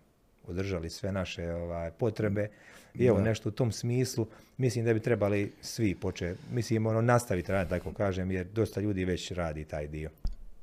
održali 0.48 0.90
sve 0.90 1.12
naše 1.12 1.52
ovaj, 1.52 1.90
potrebe. 1.90 2.48
I 2.94 3.04
evo 3.04 3.20
nešto 3.20 3.48
u 3.48 3.52
tom 3.52 3.72
smislu. 3.72 4.26
Mislim 4.56 4.84
da 4.84 4.94
bi 4.94 5.00
trebali 5.00 5.52
svi 5.61 5.94
početi, 5.94 6.40
mislim 6.52 6.87
ono 6.87 7.00
nastaviti 7.00 7.52
raditi 7.52 7.70
tako 7.70 7.92
kažem 7.92 8.30
jer 8.30 8.46
dosta 8.46 8.80
ljudi 8.80 9.04
već 9.04 9.30
radi 9.30 9.64
taj 9.64 9.87
dio. 9.88 10.11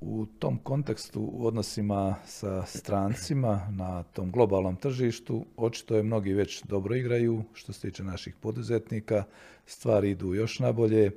U 0.01 0.25
tom 0.39 0.57
kontekstu 0.57 1.29
u 1.33 1.47
odnosima 1.47 2.15
sa 2.25 2.65
strancima 2.65 3.67
na 3.71 4.03
tom 4.03 4.31
globalnom 4.31 4.75
tržištu 4.75 5.45
očito 5.57 5.95
je 5.95 6.03
mnogi 6.03 6.33
već 6.33 6.63
dobro 6.63 6.95
igraju 6.95 7.43
što 7.53 7.73
se 7.73 7.81
tiče 7.81 8.03
naših 8.03 8.35
poduzetnika, 8.41 9.23
stvari 9.65 10.09
idu 10.09 10.33
još 10.33 10.59
nabolje, 10.59 11.11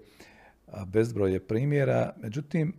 a 0.67 0.85
bezbroj 0.85 1.33
je 1.33 1.41
primjera, 1.41 2.13
međutim 2.23 2.73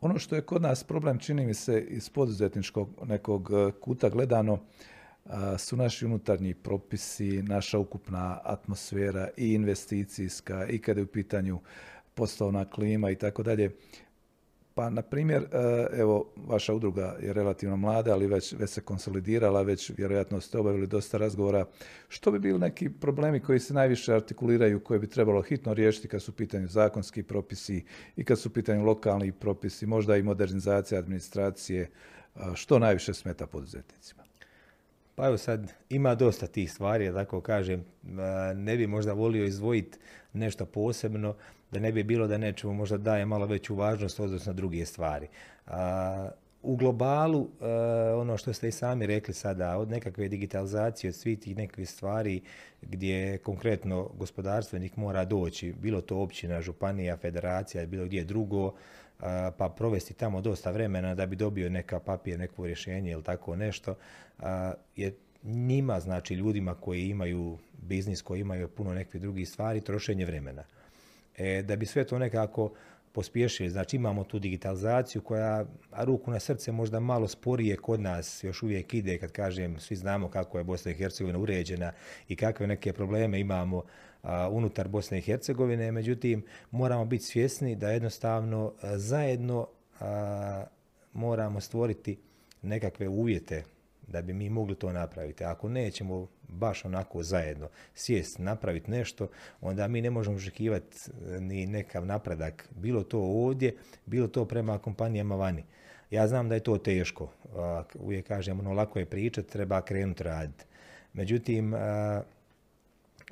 ono 0.00 0.18
što 0.18 0.34
je 0.34 0.42
kod 0.42 0.62
nas 0.62 0.84
problem 0.84 1.18
čini 1.18 1.46
mi 1.46 1.54
se 1.54 1.86
iz 1.88 2.08
poduzetničkog 2.08 2.88
nekog 3.06 3.50
kuta 3.80 4.08
gledano 4.08 4.58
su 5.58 5.76
naši 5.76 6.06
unutarnji 6.06 6.54
propisi, 6.54 7.42
naša 7.42 7.78
ukupna 7.78 8.40
atmosfera 8.44 9.28
i 9.36 9.54
investicijska 9.54 10.66
i 10.66 10.78
kada 10.78 11.00
je 11.00 11.04
u 11.04 11.06
pitanju 11.06 11.60
poslovna 12.14 12.64
klima 12.64 13.10
i 13.10 13.16
tako 13.16 13.42
dalje. 13.42 13.70
Pa, 14.74 14.90
na 14.90 15.02
primjer, 15.02 15.42
e, 15.42 15.86
evo, 15.92 16.32
vaša 16.36 16.74
udruga 16.74 17.16
je 17.22 17.32
relativno 17.32 17.76
mlada, 17.76 18.12
ali 18.12 18.26
već, 18.26 18.52
već 18.52 18.70
se 18.70 18.80
konsolidirala, 18.80 19.62
već 19.62 19.90
vjerojatno 19.96 20.40
ste 20.40 20.58
obavili 20.58 20.86
dosta 20.86 21.18
razgovora. 21.18 21.66
Što 22.08 22.30
bi 22.30 22.38
bili 22.38 22.58
neki 22.58 22.88
problemi 22.90 23.40
koji 23.40 23.60
se 23.60 23.74
najviše 23.74 24.14
artikuliraju, 24.14 24.80
koje 24.80 25.00
bi 25.00 25.06
trebalo 25.06 25.42
hitno 25.42 25.74
riješiti 25.74 26.08
kad 26.08 26.22
su 26.22 26.32
pitanju 26.32 26.68
zakonski 26.68 27.22
propisi 27.22 27.84
i 28.16 28.24
kad 28.24 28.38
su 28.38 28.48
u 28.48 28.52
pitanju 28.52 28.84
lokalni 28.84 29.32
propisi, 29.32 29.86
možda 29.86 30.16
i 30.16 30.22
modernizacija 30.22 30.98
administracije, 30.98 31.90
što 32.54 32.78
najviše 32.78 33.14
smeta 33.14 33.46
poduzetnicima? 33.46 34.29
Pa 35.20 35.26
evo 35.26 35.38
sad, 35.38 35.72
ima 35.88 36.14
dosta 36.14 36.46
tih 36.46 36.72
stvari, 36.72 37.12
tako 37.12 37.40
kažem, 37.40 37.84
ne 38.54 38.76
bi 38.76 38.86
možda 38.86 39.12
volio 39.12 39.44
izdvojiti 39.44 39.98
nešto 40.32 40.66
posebno, 40.66 41.34
da 41.70 41.80
ne 41.80 41.92
bi 41.92 42.02
bilo 42.02 42.26
da 42.26 42.38
nečemu 42.38 42.74
možda 42.74 42.98
daje 42.98 43.26
malo 43.26 43.46
veću 43.46 43.74
važnost 43.74 44.20
odnosno 44.20 44.52
na 44.52 44.56
druge 44.56 44.86
stvari. 44.86 45.28
u 46.62 46.76
globalu, 46.76 47.48
ono 48.16 48.36
što 48.36 48.52
ste 48.52 48.68
i 48.68 48.72
sami 48.72 49.06
rekli 49.06 49.34
sada, 49.34 49.78
od 49.78 49.90
nekakve 49.90 50.28
digitalizacije, 50.28 51.08
od 51.08 51.14
svih 51.14 51.38
tih 51.38 51.56
nekakvih 51.56 51.90
stvari 51.90 52.40
gdje 52.82 53.38
konkretno 53.38 54.10
gospodarstvenik 54.14 54.96
mora 54.96 55.24
doći, 55.24 55.72
bilo 55.72 56.00
to 56.00 56.18
općina, 56.18 56.62
županija, 56.62 57.16
federacija, 57.16 57.86
bilo 57.86 58.04
gdje 58.04 58.24
drugo, 58.24 58.72
pa 59.58 59.68
provesti 59.76 60.14
tamo 60.14 60.40
dosta 60.40 60.70
vremena 60.70 61.14
da 61.14 61.26
bi 61.26 61.36
dobio 61.36 61.70
neka 61.70 62.00
papir, 62.00 62.38
neko 62.38 62.66
rješenje 62.66 63.12
ili 63.12 63.22
tako 63.22 63.56
nešto, 63.56 63.94
je 64.96 65.14
njima, 65.42 66.00
znači 66.00 66.34
ljudima 66.34 66.74
koji 66.74 67.08
imaju 67.08 67.58
biznis, 67.82 68.22
koji 68.22 68.40
imaju 68.40 68.68
puno 68.68 68.94
nekih 68.94 69.20
drugih 69.20 69.48
stvari, 69.48 69.80
trošenje 69.80 70.24
vremena. 70.24 70.64
E, 71.36 71.62
da 71.62 71.76
bi 71.76 71.86
sve 71.86 72.04
to 72.04 72.18
nekako 72.18 72.72
pospješili, 73.12 73.70
znači 73.70 73.96
imamo 73.96 74.24
tu 74.24 74.38
digitalizaciju 74.38 75.22
koja, 75.22 75.64
a 75.90 76.04
ruku 76.04 76.30
na 76.30 76.40
srce 76.40 76.72
možda 76.72 77.00
malo 77.00 77.28
sporije 77.28 77.76
kod 77.76 78.00
nas 78.00 78.44
još 78.44 78.62
uvijek 78.62 78.94
ide, 78.94 79.18
kad 79.18 79.32
kažem, 79.32 79.80
svi 79.80 79.96
znamo 79.96 80.28
kako 80.28 80.58
je 80.58 80.64
Bosna 80.64 80.90
i 80.90 80.94
Hercegovina 80.94 81.38
uređena 81.38 81.92
i 82.28 82.36
kakve 82.36 82.66
neke 82.66 82.92
probleme 82.92 83.40
imamo 83.40 83.82
unutar 84.50 84.88
Bosne 84.88 85.18
i 85.18 85.22
Hercegovine, 85.22 85.92
međutim 85.92 86.44
moramo 86.70 87.04
biti 87.04 87.24
svjesni 87.24 87.76
da 87.76 87.90
jednostavno 87.90 88.72
zajedno 88.82 89.66
moramo 91.12 91.60
stvoriti 91.60 92.18
nekakve 92.62 93.08
uvjete 93.08 93.64
da 94.06 94.22
bi 94.22 94.32
mi 94.32 94.50
mogli 94.50 94.74
to 94.74 94.92
napraviti. 94.92 95.44
Ako 95.44 95.68
nećemo 95.68 96.26
baš 96.48 96.84
onako 96.84 97.22
zajedno 97.22 97.68
sjest, 97.94 98.38
napraviti 98.38 98.90
nešto, 98.90 99.28
onda 99.60 99.88
mi 99.88 100.02
ne 100.02 100.10
možemo 100.10 100.36
očekivati 100.36 100.96
e, 101.08 101.40
ni 101.40 101.66
nekav 101.66 102.06
napredak, 102.06 102.68
bilo 102.70 103.02
to 103.02 103.18
ovdje, 103.18 103.76
bilo 104.06 104.28
to 104.28 104.44
prema 104.44 104.78
kompanijama 104.78 105.36
vani. 105.36 105.64
Ja 106.10 106.28
znam 106.28 106.48
da 106.48 106.54
je 106.54 106.60
to 106.60 106.78
teško, 106.78 107.32
uvijek 107.94 108.26
kažem, 108.26 108.60
ono 108.60 108.72
lako 108.72 108.98
je 108.98 109.06
pričati, 109.06 109.48
treba 109.48 109.82
krenuti 109.82 110.22
raditi. 110.22 110.64
Međutim, 111.12 111.74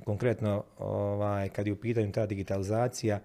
konkretno 0.05 0.65
ovaj, 0.79 1.49
kad 1.49 1.67
je 1.67 1.73
u 1.73 1.77
pitanju 1.77 2.13
ta 2.13 2.27
digitalizacija 2.27 3.21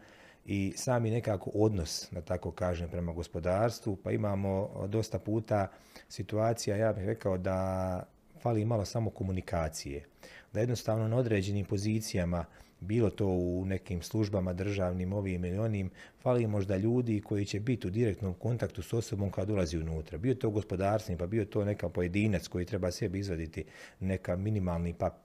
i 0.45 0.73
sami 0.75 1.11
nekako 1.11 1.51
odnos, 1.53 2.07
da 2.11 2.21
tako 2.21 2.51
kažem, 2.51 2.89
prema 2.89 3.13
gospodarstvu, 3.13 3.95
pa 3.95 4.11
imamo 4.11 4.69
dosta 4.87 5.19
puta 5.19 5.67
situacija, 6.09 6.75
ja 6.75 6.93
bih 6.93 7.05
rekao 7.05 7.37
da 7.37 8.03
fali 8.41 8.65
malo 8.65 8.85
samo 8.85 9.09
komunikacije. 9.09 10.05
Da 10.53 10.59
jednostavno 10.59 11.07
na 11.07 11.17
određenim 11.17 11.65
pozicijama, 11.65 12.45
bilo 12.79 13.09
to 13.09 13.27
u 13.27 13.65
nekim 13.65 14.01
službama 14.01 14.53
državnim, 14.53 15.13
ovim 15.13 15.45
ili 15.45 15.57
onim, 15.57 15.89
fali 16.21 16.47
možda 16.47 16.77
ljudi 16.77 17.21
koji 17.21 17.45
će 17.45 17.59
biti 17.59 17.87
u 17.87 17.89
direktnom 17.89 18.33
kontaktu 18.33 18.81
s 18.81 18.93
osobom 18.93 19.31
kad 19.31 19.49
ulazi 19.49 19.77
unutra. 19.77 20.17
Bio 20.17 20.35
to 20.35 20.49
gospodarstveni, 20.49 21.19
pa 21.19 21.27
bio 21.27 21.45
to 21.45 21.65
neka 21.65 21.89
pojedinac 21.89 22.47
koji 22.47 22.65
treba 22.65 22.91
sebi 22.91 23.19
izvaditi 23.19 23.65
neka 23.99 24.35
minimalni 24.35 24.93
papir, 24.93 25.22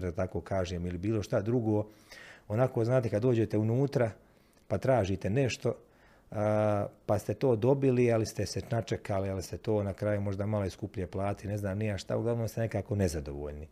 da 0.00 0.12
tako 0.12 0.40
kažem, 0.40 0.86
ili 0.86 0.98
bilo 0.98 1.22
šta 1.22 1.40
drugo. 1.40 1.86
Onako, 2.48 2.84
znate, 2.84 3.08
kad 3.08 3.22
dođete 3.22 3.58
unutra, 3.58 4.10
pa 4.68 4.78
tražite 4.78 5.30
nešto, 5.30 5.74
pa 7.06 7.18
ste 7.18 7.34
to 7.34 7.56
dobili, 7.56 8.12
ali 8.12 8.26
ste 8.26 8.46
se 8.46 8.60
načekali, 8.70 9.30
ali 9.30 9.42
ste 9.42 9.56
to 9.56 9.82
na 9.82 9.92
kraju 9.92 10.20
možda 10.20 10.46
malo 10.46 10.64
i 10.64 10.70
skuplje 10.70 11.06
plati, 11.06 11.48
ne 11.48 11.56
znam 11.56 11.78
nija 11.78 11.98
šta, 11.98 12.16
uglavnom 12.16 12.48
ste 12.48 12.60
nekako 12.60 12.94
nezadovoljni. 12.94 13.68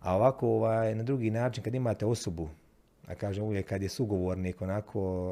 A 0.00 0.16
ovako, 0.16 0.48
ovaj, 0.48 0.94
na 0.94 1.02
drugi 1.02 1.30
način, 1.30 1.64
kad 1.64 1.74
imate 1.74 2.06
osobu, 2.06 2.48
a 3.06 3.14
kažem 3.14 3.44
uvijek 3.44 3.68
kad 3.68 3.82
je 3.82 3.88
sugovornik 3.88 4.62
onako 4.62 5.30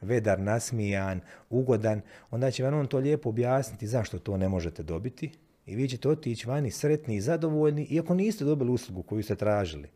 vedar, 0.00 0.40
nasmijan, 0.40 1.20
ugodan, 1.50 2.00
onda 2.30 2.50
će 2.50 2.64
vam 2.64 2.74
on 2.74 2.86
to 2.86 2.98
lijepo 2.98 3.28
objasniti 3.28 3.86
zašto 3.86 4.18
to 4.18 4.36
ne 4.36 4.48
možete 4.48 4.82
dobiti 4.82 5.30
i 5.66 5.76
vi 5.76 5.88
ćete 5.88 6.08
otići 6.08 6.48
vani 6.48 6.70
sretni 6.70 7.16
i 7.16 7.20
zadovoljni, 7.20 7.86
iako 7.90 8.14
niste 8.14 8.44
dobili 8.44 8.70
uslugu 8.70 9.02
koju 9.02 9.22
ste 9.22 9.36
tražili. 9.36 9.88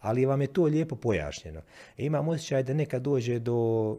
Ali 0.00 0.26
vam 0.26 0.40
je 0.40 0.46
to 0.46 0.64
lijepo 0.64 0.96
pojašnjeno. 0.96 1.60
E, 1.98 2.04
imam 2.04 2.28
osjećaj 2.28 2.62
da 2.62 2.74
nekad 2.74 3.02
dođe 3.02 3.38
do 3.38 3.96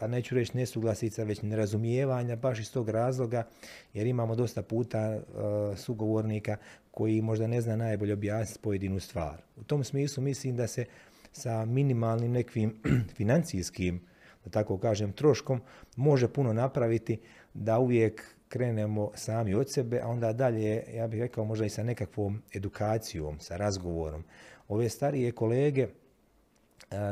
pa 0.00 0.06
neću 0.06 0.34
reći 0.34 0.56
nesuglasica, 0.56 1.24
već 1.24 1.42
nerazumijevanja, 1.42 2.36
baš 2.36 2.58
iz 2.58 2.72
tog 2.72 2.88
razloga, 2.88 3.46
jer 3.94 4.06
imamo 4.06 4.34
dosta 4.34 4.62
puta 4.62 5.18
uh, 5.18 5.78
sugovornika 5.78 6.56
koji 6.90 7.22
možda 7.22 7.46
ne 7.46 7.60
zna 7.60 7.76
najbolje 7.76 8.12
objasniti 8.12 8.62
pojedinu 8.62 9.00
stvar. 9.00 9.42
U 9.56 9.64
tom 9.64 9.84
smislu 9.84 10.22
mislim 10.22 10.56
da 10.56 10.66
se 10.66 10.84
sa 11.32 11.64
minimalnim 11.64 12.32
nekim 12.32 12.82
financijskim, 13.16 14.00
da 14.44 14.50
tako 14.50 14.78
kažem, 14.78 15.12
troškom 15.12 15.60
može 15.96 16.28
puno 16.28 16.52
napraviti 16.52 17.18
da 17.54 17.78
uvijek 17.78 18.36
krenemo 18.50 19.10
sami 19.14 19.54
od 19.54 19.70
sebe, 19.70 20.00
a 20.02 20.08
onda 20.08 20.32
dalje, 20.32 20.84
ja 20.94 21.06
bih 21.06 21.20
rekao, 21.20 21.44
možda 21.44 21.66
i 21.66 21.70
sa 21.70 21.82
nekakvom 21.82 22.42
edukacijom, 22.54 23.40
sa 23.40 23.56
razgovorom. 23.56 24.24
Ove 24.68 24.88
starije 24.88 25.32
kolege 25.32 25.86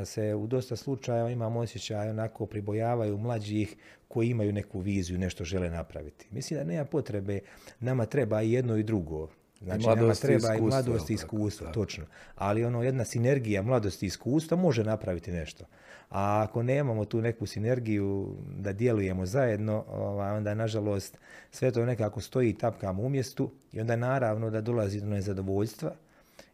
se 0.04 0.34
u 0.34 0.46
dosta 0.46 0.76
slučajeva 0.76 1.30
imam 1.30 1.56
osjećaj 1.56 2.10
onako 2.10 2.46
pribojavaju 2.46 3.18
mlađih 3.18 3.76
koji 4.08 4.28
imaju 4.28 4.52
neku 4.52 4.80
viziju, 4.80 5.18
nešto 5.18 5.44
žele 5.44 5.70
napraviti. 5.70 6.26
Mislim 6.30 6.58
da 6.58 6.64
nema 6.64 6.84
potrebe, 6.84 7.40
nama 7.80 8.06
treba 8.06 8.42
i 8.42 8.52
jedno 8.52 8.76
i 8.76 8.82
drugo. 8.82 9.28
Znači, 9.60 9.86
nama 9.86 10.14
treba 10.14 10.54
i 10.54 10.60
mladost 10.60 11.10
i 11.10 11.14
iskustvo, 11.14 11.66
točno. 11.66 12.04
Ali 12.34 12.64
ono, 12.64 12.82
jedna 12.82 13.04
sinergija 13.04 13.62
mladosti 13.62 14.06
i 14.06 14.08
iskustva 14.08 14.56
može 14.56 14.84
napraviti 14.84 15.32
nešto. 15.32 15.64
A 16.10 16.42
ako 16.42 16.62
nemamo 16.62 17.04
tu 17.04 17.22
neku 17.22 17.46
sinergiju 17.46 18.36
da 18.58 18.72
djelujemo 18.72 19.26
zajedno, 19.26 19.84
ovaj, 19.88 20.36
onda 20.36 20.54
nažalost 20.54 21.18
sve 21.50 21.70
to 21.70 21.84
nekako 21.84 22.20
stoji 22.20 22.50
i 22.50 22.58
tapkamo 22.58 23.02
u 23.02 23.08
mjestu 23.08 23.50
i 23.72 23.80
onda 23.80 23.96
naravno 23.96 24.50
da 24.50 24.60
dolazi 24.60 25.00
do 25.00 25.06
nezadovoljstva 25.06 25.92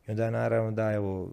I 0.06 0.10
onda 0.10 0.30
naravno 0.30 0.70
da 0.70 0.92
evo 0.92 1.30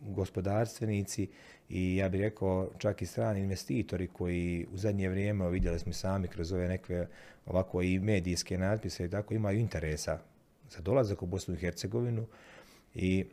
gospodarstvenici 0.00 1.28
i 1.68 1.96
ja 1.96 2.08
bih 2.08 2.20
rekao 2.20 2.70
čak 2.78 3.02
i 3.02 3.06
strani 3.06 3.40
investitori 3.40 4.06
koji 4.06 4.66
u 4.72 4.76
zadnje 4.76 5.08
vrijeme, 5.08 5.50
vidjeli 5.50 5.78
smo 5.78 5.92
sami 5.92 6.28
kroz 6.28 6.52
ove 6.52 6.68
neke 6.68 7.06
ovako 7.46 7.82
i 7.82 7.98
medijske 7.98 8.58
natpise 8.58 9.04
i 9.04 9.10
tako 9.10 9.34
imaju 9.34 9.58
interesa 9.58 10.18
za 10.70 10.80
dolazak 10.80 11.22
u 11.22 11.26
Bosnu 11.26 11.54
i 11.54 11.58
Hercegovinu 11.58 12.26
i 12.94 13.24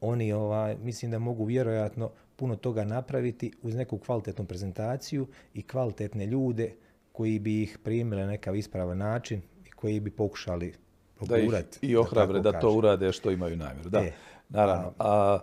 oni 0.00 0.32
ovaj, 0.32 0.76
mislim 0.76 1.10
da 1.10 1.18
mogu 1.18 1.44
vjerojatno 1.44 2.10
puno 2.36 2.56
toga 2.56 2.84
napraviti 2.84 3.52
uz 3.62 3.74
neku 3.74 3.98
kvalitetnu 3.98 4.44
prezentaciju 4.44 5.26
i 5.54 5.62
kvalitetne 5.62 6.26
ljude 6.26 6.74
koji 7.12 7.38
bi 7.38 7.62
ih 7.62 7.78
primili 7.84 8.20
na 8.22 8.26
nekav 8.26 8.56
ispravan 8.56 8.98
način 8.98 9.40
i 9.66 9.70
koji 9.70 10.00
bi 10.00 10.10
pokušali 10.10 10.74
progurati. 11.14 11.86
I 11.86 11.96
ohrabre 11.96 12.40
da, 12.40 12.60
to 12.60 12.72
urade 12.72 13.12
što 13.12 13.30
imaju 13.30 13.56
namjeru. 13.56 13.90
Da, 13.90 14.00
e, 14.00 14.12
naravno. 14.48 14.92
A, 14.98 15.38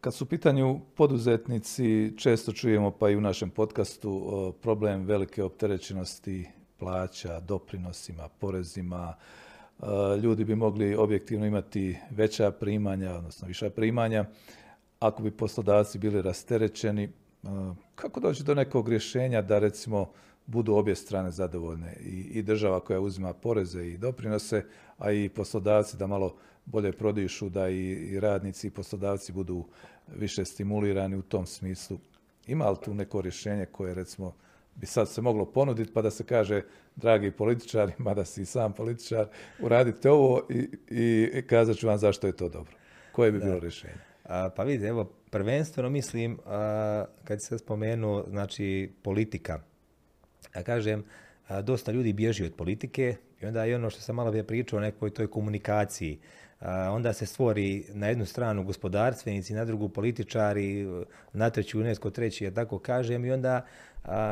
kad 0.00 0.14
su 0.14 0.24
u 0.24 0.26
pitanju 0.26 0.80
poduzetnici, 0.94 2.12
često 2.18 2.52
čujemo 2.52 2.90
pa 2.90 3.10
i 3.10 3.16
u 3.16 3.20
našem 3.20 3.50
podcastu 3.50 4.54
problem 4.62 5.04
velike 5.04 5.42
opterećenosti 5.42 6.48
plaća, 6.78 7.40
doprinosima, 7.40 8.28
porezima. 8.28 9.14
Ljudi 10.22 10.44
bi 10.44 10.54
mogli 10.54 10.94
objektivno 10.94 11.46
imati 11.46 11.98
veća 12.10 12.50
primanja, 12.50 13.14
odnosno 13.14 13.48
viša 13.48 13.70
primanja, 13.70 14.24
ako 15.00 15.22
bi 15.22 15.30
poslodavci 15.30 15.98
bili 15.98 16.22
rasterećeni. 16.22 17.08
Kako 17.94 18.20
doći 18.20 18.44
do 18.44 18.54
nekog 18.54 18.88
rješenja 18.88 19.42
da 19.42 19.58
recimo 19.58 20.10
budu 20.46 20.74
obje 20.74 20.94
strane 20.94 21.30
zadovoljne 21.30 21.96
i, 22.00 22.38
i 22.38 22.42
država 22.42 22.80
koja 22.80 23.00
uzima 23.00 23.32
poreze 23.32 23.86
i 23.86 23.98
doprinose, 23.98 24.64
a 24.98 25.12
i 25.12 25.28
poslodavci 25.28 25.96
da 25.96 26.06
malo 26.06 26.36
bolje 26.64 26.92
prodišu, 26.92 27.48
da 27.48 27.68
i, 27.68 27.90
i 27.90 28.20
radnici 28.20 28.66
i 28.66 28.70
poslodavci 28.70 29.32
budu 29.32 29.64
više 30.16 30.44
stimulirani 30.44 31.16
u 31.16 31.22
tom 31.22 31.46
smislu. 31.46 31.98
Ima 32.46 32.70
li 32.70 32.76
tu 32.84 32.94
neko 32.94 33.20
rješenje 33.20 33.66
koje 33.66 33.94
recimo 33.94 34.34
bi 34.76 34.86
sad 34.86 35.08
se 35.08 35.20
moglo 35.20 35.44
ponuditi 35.44 35.92
pa 35.92 36.02
da 36.02 36.10
se 36.10 36.24
kaže 36.24 36.62
dragi 36.96 37.30
političari, 37.30 37.92
mada 38.06 38.24
si 38.24 38.42
i 38.42 38.46
sam 38.46 38.72
političar, 38.72 39.26
uradite 39.60 40.10
ovo 40.10 40.46
i, 40.50 40.68
i 40.90 41.42
kazat 41.46 41.76
ću 41.76 41.86
vam 41.86 41.98
zašto 41.98 42.26
je 42.26 42.36
to 42.36 42.48
dobro. 42.48 42.76
Koje 43.12 43.32
bi 43.32 43.38
bilo 43.38 43.58
rješenje? 43.58 43.94
pa 44.56 44.62
vidite, 44.64 44.88
evo, 44.88 45.04
prvenstveno 45.30 45.90
mislim, 45.90 46.38
a, 46.46 47.04
kad 47.24 47.38
se 47.42 47.58
spomenuo, 47.58 48.24
znači, 48.28 48.92
politika, 49.02 49.60
ja 50.54 50.62
kažem, 50.62 51.04
dosta 51.62 51.92
ljudi 51.92 52.12
bježi 52.12 52.44
od 52.44 52.54
politike 52.54 53.16
i 53.44 53.46
onda 53.46 53.64
je 53.64 53.76
ono 53.76 53.90
što 53.90 54.00
sam 54.00 54.16
malo 54.16 54.30
prije 54.30 54.46
pričao 54.46 54.76
o 54.76 54.80
nekoj 54.80 55.10
toj 55.10 55.26
komunikaciji. 55.26 56.18
onda 56.90 57.12
se 57.12 57.26
stvori 57.26 57.84
na 57.92 58.08
jednu 58.08 58.26
stranu 58.26 58.64
gospodarstvenici, 58.64 59.54
na 59.54 59.64
drugu 59.64 59.88
političari, 59.88 60.86
na 61.32 61.50
treću 61.50 61.80
netko 61.80 62.10
treći, 62.10 62.44
ja 62.44 62.50
tako 62.50 62.78
kažem, 62.78 63.24
i 63.24 63.32
onda 63.32 63.66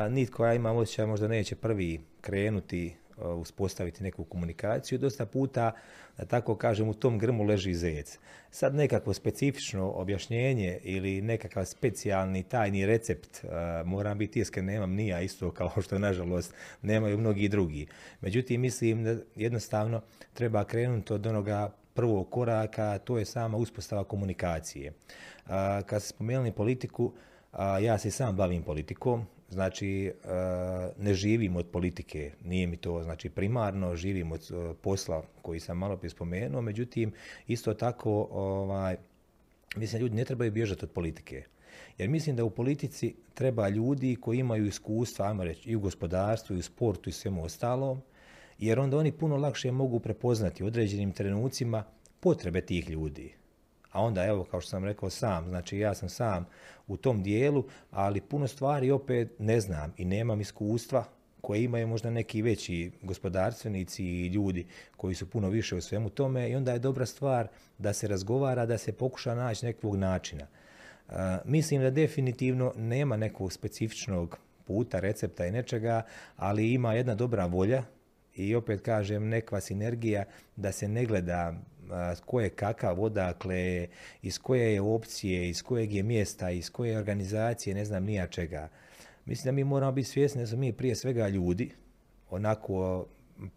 nitko, 0.09 0.45
ja 0.45 0.53
imam 0.53 0.77
osjećaj, 0.77 1.05
možda 1.05 1.27
neće 1.27 1.55
prvi 1.55 2.01
krenuti 2.21 2.95
uspostaviti 3.17 4.03
neku 4.03 4.23
komunikaciju. 4.23 4.99
Dosta 4.99 5.25
puta, 5.25 5.71
da 6.17 6.25
tako 6.25 6.55
kažem, 6.55 6.89
u 6.89 6.93
tom 6.93 7.19
grmu 7.19 7.43
leži 7.43 7.73
zec. 7.73 8.19
Sad 8.51 8.75
nekakvo 8.75 9.13
specifično 9.13 9.91
objašnjenje 9.91 10.79
ili 10.83 11.21
nekakav 11.21 11.65
specijalni 11.65 12.43
tajni 12.43 12.85
recept, 12.85 13.45
moram 13.85 14.17
biti 14.17 14.39
iskren, 14.39 14.65
nemam 14.65 14.91
ni 14.91 15.07
ja 15.07 15.21
isto 15.21 15.51
kao 15.51 15.81
što 15.81 15.99
nažalost 15.99 16.53
nemaju 16.81 17.17
mnogi 17.17 17.49
drugi. 17.49 17.87
Međutim, 18.21 18.61
mislim 18.61 19.03
da 19.03 19.15
jednostavno 19.35 20.01
treba 20.33 20.63
krenuti 20.63 21.13
od 21.13 21.27
onoga 21.27 21.71
prvog 21.93 22.29
koraka, 22.29 22.97
to 22.97 23.17
je 23.17 23.25
sama 23.25 23.57
uspostava 23.57 24.03
komunikacije. 24.03 24.93
Kad 25.85 26.01
ste 26.01 26.09
spomenuli 26.09 26.51
politiku, 26.51 27.13
ja 27.81 27.97
se 27.97 28.11
sam 28.11 28.35
bavim 28.35 28.63
politikom, 28.63 29.25
Znači, 29.53 30.05
e, 30.05 30.11
ne 30.97 31.13
živim 31.13 31.55
od 31.55 31.67
politike, 31.67 32.31
nije 32.45 32.67
mi 32.67 32.77
to 32.77 33.03
znači 33.03 33.29
primarno, 33.29 33.95
živim 33.95 34.31
od 34.31 34.41
e, 34.51 34.73
posla 34.81 35.23
koji 35.41 35.59
sam 35.59 35.77
malo 35.77 35.97
prije 35.97 36.09
spomenuo, 36.09 36.61
međutim, 36.61 37.11
isto 37.47 37.73
tako, 37.73 38.27
ovaj, 38.31 38.97
mislim, 39.75 40.01
ljudi 40.01 40.15
ne 40.15 40.25
trebaju 40.25 40.51
bježati 40.51 40.85
od 40.85 40.91
politike. 40.91 41.43
Jer 41.97 42.09
mislim 42.09 42.35
da 42.35 42.43
u 42.43 42.49
politici 42.49 43.15
treba 43.33 43.69
ljudi 43.69 44.15
koji 44.15 44.39
imaju 44.39 44.65
iskustva, 44.65 45.27
ajmo 45.27 45.43
reći, 45.43 45.69
i 45.69 45.75
u 45.75 45.79
gospodarstvu, 45.79 46.55
i 46.55 46.59
u 46.59 46.63
sportu 46.63 47.09
i 47.09 47.13
svemu 47.13 47.43
ostalom, 47.43 48.01
jer 48.59 48.79
onda 48.79 48.97
oni 48.97 49.11
puno 49.11 49.37
lakše 49.37 49.71
mogu 49.71 49.99
prepoznati 49.99 50.63
u 50.63 50.67
određenim 50.67 51.11
trenucima 51.11 51.83
potrebe 52.19 52.61
tih 52.61 52.89
ljudi 52.89 53.33
a 53.93 54.01
onda 54.01 54.25
evo 54.25 54.43
kao 54.43 54.61
što 54.61 54.69
sam 54.69 54.85
rekao 54.85 55.09
sam, 55.09 55.49
znači 55.49 55.77
ja 55.77 55.93
sam 55.93 56.09
sam 56.09 56.45
u 56.87 56.97
tom 56.97 57.23
dijelu, 57.23 57.63
ali 57.91 58.21
puno 58.21 58.47
stvari 58.47 58.91
opet 58.91 59.39
ne 59.39 59.59
znam 59.59 59.93
i 59.97 60.05
nemam 60.05 60.41
iskustva 60.41 61.05
koje 61.41 61.63
imaju 61.63 61.87
možda 61.87 62.09
neki 62.09 62.41
veći 62.41 62.91
gospodarstvenici 63.01 64.03
i 64.05 64.27
ljudi 64.27 64.65
koji 64.97 65.15
su 65.15 65.29
puno 65.29 65.49
više 65.49 65.75
u 65.75 65.81
svemu 65.81 66.09
tome 66.09 66.49
i 66.49 66.55
onda 66.55 66.73
je 66.73 66.79
dobra 66.79 67.05
stvar 67.05 67.47
da 67.77 67.93
se 67.93 68.07
razgovara, 68.07 68.65
da 68.65 68.77
se 68.77 68.93
pokuša 68.93 69.35
naći 69.35 69.65
nekog 69.65 69.95
načina. 69.95 70.47
mislim 71.45 71.81
da 71.81 71.89
definitivno 71.89 72.73
nema 72.75 73.17
nekog 73.17 73.53
specifičnog 73.53 74.37
puta, 74.65 74.99
recepta 74.99 75.45
i 75.45 75.51
nečega, 75.51 76.01
ali 76.37 76.73
ima 76.73 76.93
jedna 76.93 77.15
dobra 77.15 77.45
volja 77.45 77.83
i 78.35 78.55
opet 78.55 78.81
kažem 78.81 79.27
nekva 79.29 79.61
sinergija 79.61 80.25
da 80.55 80.71
se 80.71 80.87
ne 80.87 81.05
gleda 81.05 81.53
ko 82.25 82.41
je 82.41 82.49
kakav, 82.49 83.01
odakle, 83.01 83.87
iz 84.21 84.39
koje 84.39 84.73
je 84.73 84.81
opcije, 84.81 85.49
iz 85.49 85.63
kojeg 85.63 85.93
je 85.93 86.03
mjesta, 86.03 86.51
iz 86.51 86.69
koje 86.69 86.97
organizacije, 86.97 87.75
ne 87.75 87.85
znam 87.85 88.03
nija 88.03 88.27
čega. 88.27 88.69
Mislim 89.25 89.45
da 89.45 89.51
mi 89.51 89.63
moramo 89.63 89.91
biti 89.91 90.09
svjesni 90.09 90.41
da 90.41 90.47
smo 90.47 90.57
mi 90.57 90.73
prije 90.73 90.95
svega 90.95 91.27
ljudi, 91.27 91.71
onako 92.29 93.05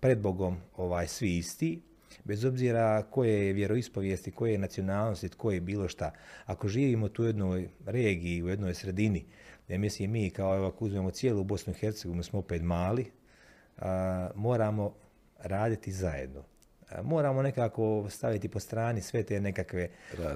pred 0.01 0.18
Bogom 0.18 0.57
ovaj, 0.77 1.09
svi 1.09 1.37
isti, 1.37 1.81
bez 2.24 2.45
obzira 2.45 3.03
koje 3.11 3.47
je 3.47 3.53
vjeroispovijesti, 3.53 4.31
koje 4.31 4.53
je 4.53 4.59
nacionalnosti, 4.59 5.29
tko 5.29 5.51
je 5.51 5.61
bilo 5.61 5.89
šta. 5.89 6.11
Ako 6.47 6.68
živimo 6.68 7.09
tu 7.09 7.22
u 7.22 7.27
jednoj 7.27 7.68
regiji, 7.87 8.43
u 8.43 8.49
jednoj 8.49 8.74
sredini, 8.74 9.24
ja 9.68 9.79
mislim 9.79 10.11
mi 10.11 10.31
kao 10.31 10.66
ako 10.66 10.85
uzmemo 10.85 11.11
cijelu 11.11 11.45
Bosnu 11.45 11.72
i 11.72 11.79
Hercegovinu 11.79 12.22
smo 12.22 12.39
opet 12.39 12.62
mali, 12.62 13.07
moramo 14.35 14.95
raditi 15.39 15.93
zajedno 15.93 16.45
moramo 17.03 17.43
nekako 17.43 18.07
staviti 18.11 18.49
po 18.49 18.61
strani 18.61 19.01
sve 19.01 19.22
te 19.22 19.41
nekakve 19.41 19.89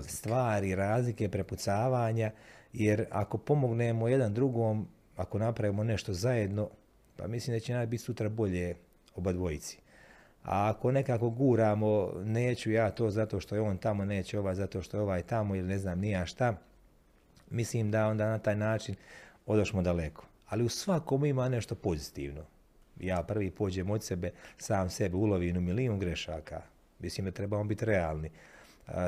stvari, 0.06 0.74
razlike, 0.74 1.28
prepucavanja, 1.28 2.30
jer 2.72 3.06
ako 3.10 3.38
pomognemo 3.38 4.08
jedan 4.08 4.34
drugom, 4.34 4.88
ako 5.16 5.38
napravimo 5.38 5.84
nešto 5.84 6.12
zajedno, 6.12 6.68
pa 7.16 7.26
mislim 7.26 7.56
da 7.56 7.60
će 7.60 7.74
nam 7.74 7.90
biti 7.90 8.02
sutra 8.02 8.28
bolje 8.28 8.74
oba 9.16 9.32
dvojici. 9.32 9.78
A 10.42 10.70
ako 10.70 10.92
nekako 10.92 11.30
guramo, 11.30 12.12
neću 12.24 12.70
ja 12.70 12.90
to 12.90 13.10
zato 13.10 13.40
što 13.40 13.54
je 13.54 13.60
on 13.60 13.78
tamo, 13.78 14.04
neće 14.04 14.38
ovaj 14.38 14.54
zato 14.54 14.82
što 14.82 14.96
je 14.96 15.00
ovaj 15.00 15.22
tamo 15.22 15.56
ili 15.56 15.68
ne 15.68 15.78
znam 15.78 16.00
nija 16.00 16.26
šta, 16.26 16.56
mislim 17.50 17.90
da 17.90 18.06
onda 18.06 18.26
na 18.28 18.38
taj 18.38 18.56
način 18.56 18.94
odošmo 19.46 19.82
daleko. 19.82 20.26
Ali 20.48 20.64
u 20.64 20.68
svakom 20.68 21.24
ima 21.24 21.48
nešto 21.48 21.74
pozitivno 21.74 22.44
ja 23.00 23.22
prvi 23.22 23.50
pođem 23.50 23.90
od 23.90 24.04
sebe, 24.04 24.30
sam 24.58 24.90
sebe 24.90 25.16
ulovim 25.16 25.56
u 25.56 25.60
milijun 25.60 25.98
grešaka. 25.98 26.62
Mislim 26.98 27.24
da 27.24 27.30
trebamo 27.30 27.64
biti 27.64 27.84
realni. 27.84 28.30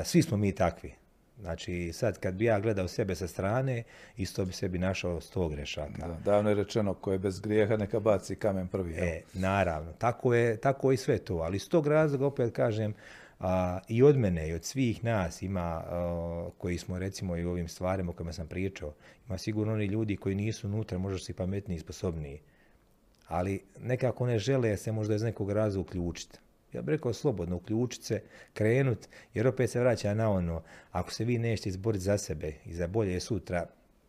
Svi 0.03 0.21
smo 0.21 0.37
mi 0.37 0.55
takvi. 0.55 0.93
Znači, 1.39 1.93
sad 1.93 2.19
kad 2.19 2.35
bi 2.35 2.45
ja 2.45 2.59
gledao 2.59 2.87
sebe 2.87 3.15
sa 3.15 3.27
strane, 3.27 3.83
isto 4.17 4.45
bi 4.45 4.53
sebi 4.53 4.77
našao 4.77 5.21
sto 5.21 5.49
grešaka. 5.49 6.07
Da, 6.07 6.17
davno 6.25 6.49
je 6.49 6.55
rečeno, 6.55 6.93
ko 6.93 7.11
je 7.11 7.19
bez 7.19 7.39
grijeha, 7.39 7.77
neka 7.77 7.99
baci 7.99 8.35
kamen 8.35 8.67
prvi. 8.67 8.93
E, 8.93 9.21
naravno, 9.33 9.91
tako 9.93 10.33
je, 10.33 10.57
tako 10.57 10.91
i 10.91 10.97
sve 10.97 11.17
to. 11.17 11.35
Ali 11.35 11.55
iz 11.55 11.69
tog 11.69 11.87
razloga, 11.87 12.25
opet 12.25 12.53
kažem, 12.53 12.93
a, 13.39 13.79
i 13.87 14.03
od 14.03 14.17
mene 14.17 14.49
i 14.49 14.53
od 14.53 14.65
svih 14.65 15.03
nas 15.03 15.41
ima, 15.41 15.83
koji 16.57 16.77
smo 16.77 16.99
recimo 16.99 17.37
i 17.37 17.45
u 17.45 17.49
ovim 17.49 17.67
stvarima 17.67 18.09
o 18.11 18.13
kojima 18.13 18.33
sam 18.33 18.47
pričao, 18.47 18.93
ima 19.27 19.37
sigurno 19.37 19.73
oni 19.73 19.85
ljudi 19.85 20.17
koji 20.17 20.35
nisu 20.35 20.67
unutra, 20.67 20.97
možda 20.97 21.19
su 21.19 21.31
i 21.31 21.35
pametniji 21.35 21.75
i 21.75 21.79
sposobniji 21.79 22.39
ali 23.33 23.59
nekako 23.79 24.25
ne 24.25 24.39
žele 24.39 24.77
se 24.77 24.91
možda 24.91 25.15
iz 25.15 25.23
nekog 25.23 25.51
raza 25.51 25.79
uključiti. 25.79 26.37
Ja 26.73 26.81
bih 26.81 26.91
rekao 26.91 27.13
slobodno 27.13 27.55
uključiti 27.55 28.05
se, 28.05 28.21
krenut, 28.53 29.07
jer 29.33 29.47
opet 29.47 29.69
se 29.69 29.79
vraća 29.79 30.13
na 30.13 30.31
ono, 30.31 30.61
ako 30.91 31.11
se 31.11 31.25
vi 31.25 31.37
nećete 31.37 31.69
izboriti 31.69 32.03
za 32.03 32.17
sebe 32.17 32.53
i 32.65 32.73
za 32.73 32.87
bolje 32.87 33.19
sutra 33.19 33.65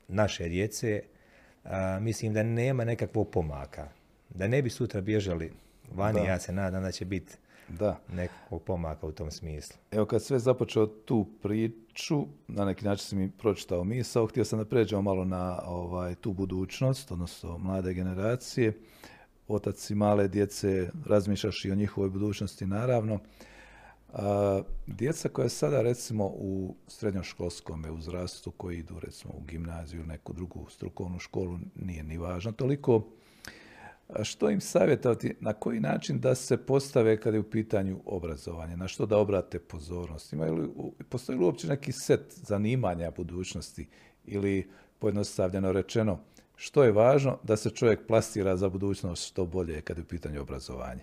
naše 0.08 0.48
djece, 0.48 1.02
mislim 2.00 2.32
da 2.32 2.42
nema 2.42 2.84
nekakvog 2.84 3.30
pomaka. 3.30 3.88
Da 4.30 4.48
ne 4.48 4.62
bi 4.62 4.70
sutra 4.70 5.00
bježali 5.00 5.52
vani, 5.94 6.24
ja 6.24 6.38
se 6.38 6.52
nadam 6.52 6.82
da 6.82 6.92
će 6.92 7.04
biti 7.04 7.34
da. 7.68 8.00
nekakvog 8.12 8.62
pomaka 8.62 9.06
u 9.06 9.12
tom 9.12 9.30
smislu. 9.30 9.76
Evo 9.90 10.06
kad 10.06 10.22
sve 10.22 10.38
započeo 10.38 10.86
tu 10.86 11.26
priču, 11.42 12.26
na 12.48 12.64
neki 12.64 12.84
način 12.84 13.06
si 13.06 13.16
mi 13.16 13.30
pročitao 13.30 13.84
misao, 13.84 14.26
htio 14.26 14.44
sam 14.44 14.58
da 14.58 14.64
pređemo 14.64 15.02
malo 15.02 15.24
na 15.24 15.62
ovaj, 15.66 16.14
tu 16.14 16.32
budućnost, 16.32 17.12
odnosno 17.12 17.58
mlade 17.58 17.94
generacije 17.94 18.72
otac 19.48 19.90
i 19.90 19.94
male 19.94 20.28
djece, 20.28 20.90
razmišljaš 21.06 21.64
i 21.64 21.70
o 21.70 21.74
njihovoj 21.74 22.10
budućnosti 22.10 22.66
naravno. 22.66 23.18
djeca 24.86 25.28
koja 25.28 25.48
sada 25.48 25.82
recimo 25.82 26.24
u 26.26 26.74
srednjoškolskom 26.86 27.84
uzrastu 27.92 28.50
koji 28.50 28.78
idu 28.78 28.98
recimo 29.00 29.34
u 29.36 29.40
gimnaziju 29.40 30.00
ili 30.00 30.08
neku 30.08 30.32
drugu 30.32 30.66
strukovnu 30.70 31.18
školu 31.18 31.58
nije 31.74 32.02
ni 32.02 32.18
važno 32.18 32.52
toliko. 32.52 33.06
Što 34.22 34.50
im 34.50 34.60
savjetovati, 34.60 35.36
na 35.40 35.52
koji 35.52 35.80
način 35.80 36.20
da 36.20 36.34
se 36.34 36.56
postave 36.56 37.20
kada 37.20 37.36
je 37.36 37.40
u 37.40 37.50
pitanju 37.50 38.00
obrazovanje, 38.04 38.76
na 38.76 38.88
što 38.88 39.06
da 39.06 39.18
obrate 39.18 39.58
pozornost? 39.58 40.32
Ima 40.32 40.44
li, 40.44 40.68
postoji 41.08 41.38
li 41.38 41.44
uopće 41.44 41.68
neki 41.68 41.92
set 41.92 42.34
zanimanja 42.36 43.10
budućnosti 43.10 43.88
ili 44.24 44.70
pojednostavljeno 44.98 45.72
rečeno, 45.72 46.18
što 46.56 46.84
je 46.84 46.92
važno 46.92 47.38
da 47.42 47.56
se 47.56 47.70
čovjek 47.70 48.06
plastira 48.06 48.56
za 48.56 48.68
budućnost 48.68 49.28
što 49.28 49.46
bolje 49.46 49.80
kada 49.80 50.00
je 50.00 50.02
u 50.02 50.08
pitanju 50.08 50.40
obrazovanje? 50.40 51.02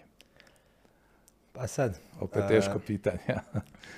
Pa 1.54 1.68
sad... 1.68 1.99
Opet 2.20 2.43
teško 2.47 2.80
pitanje. 2.80 3.20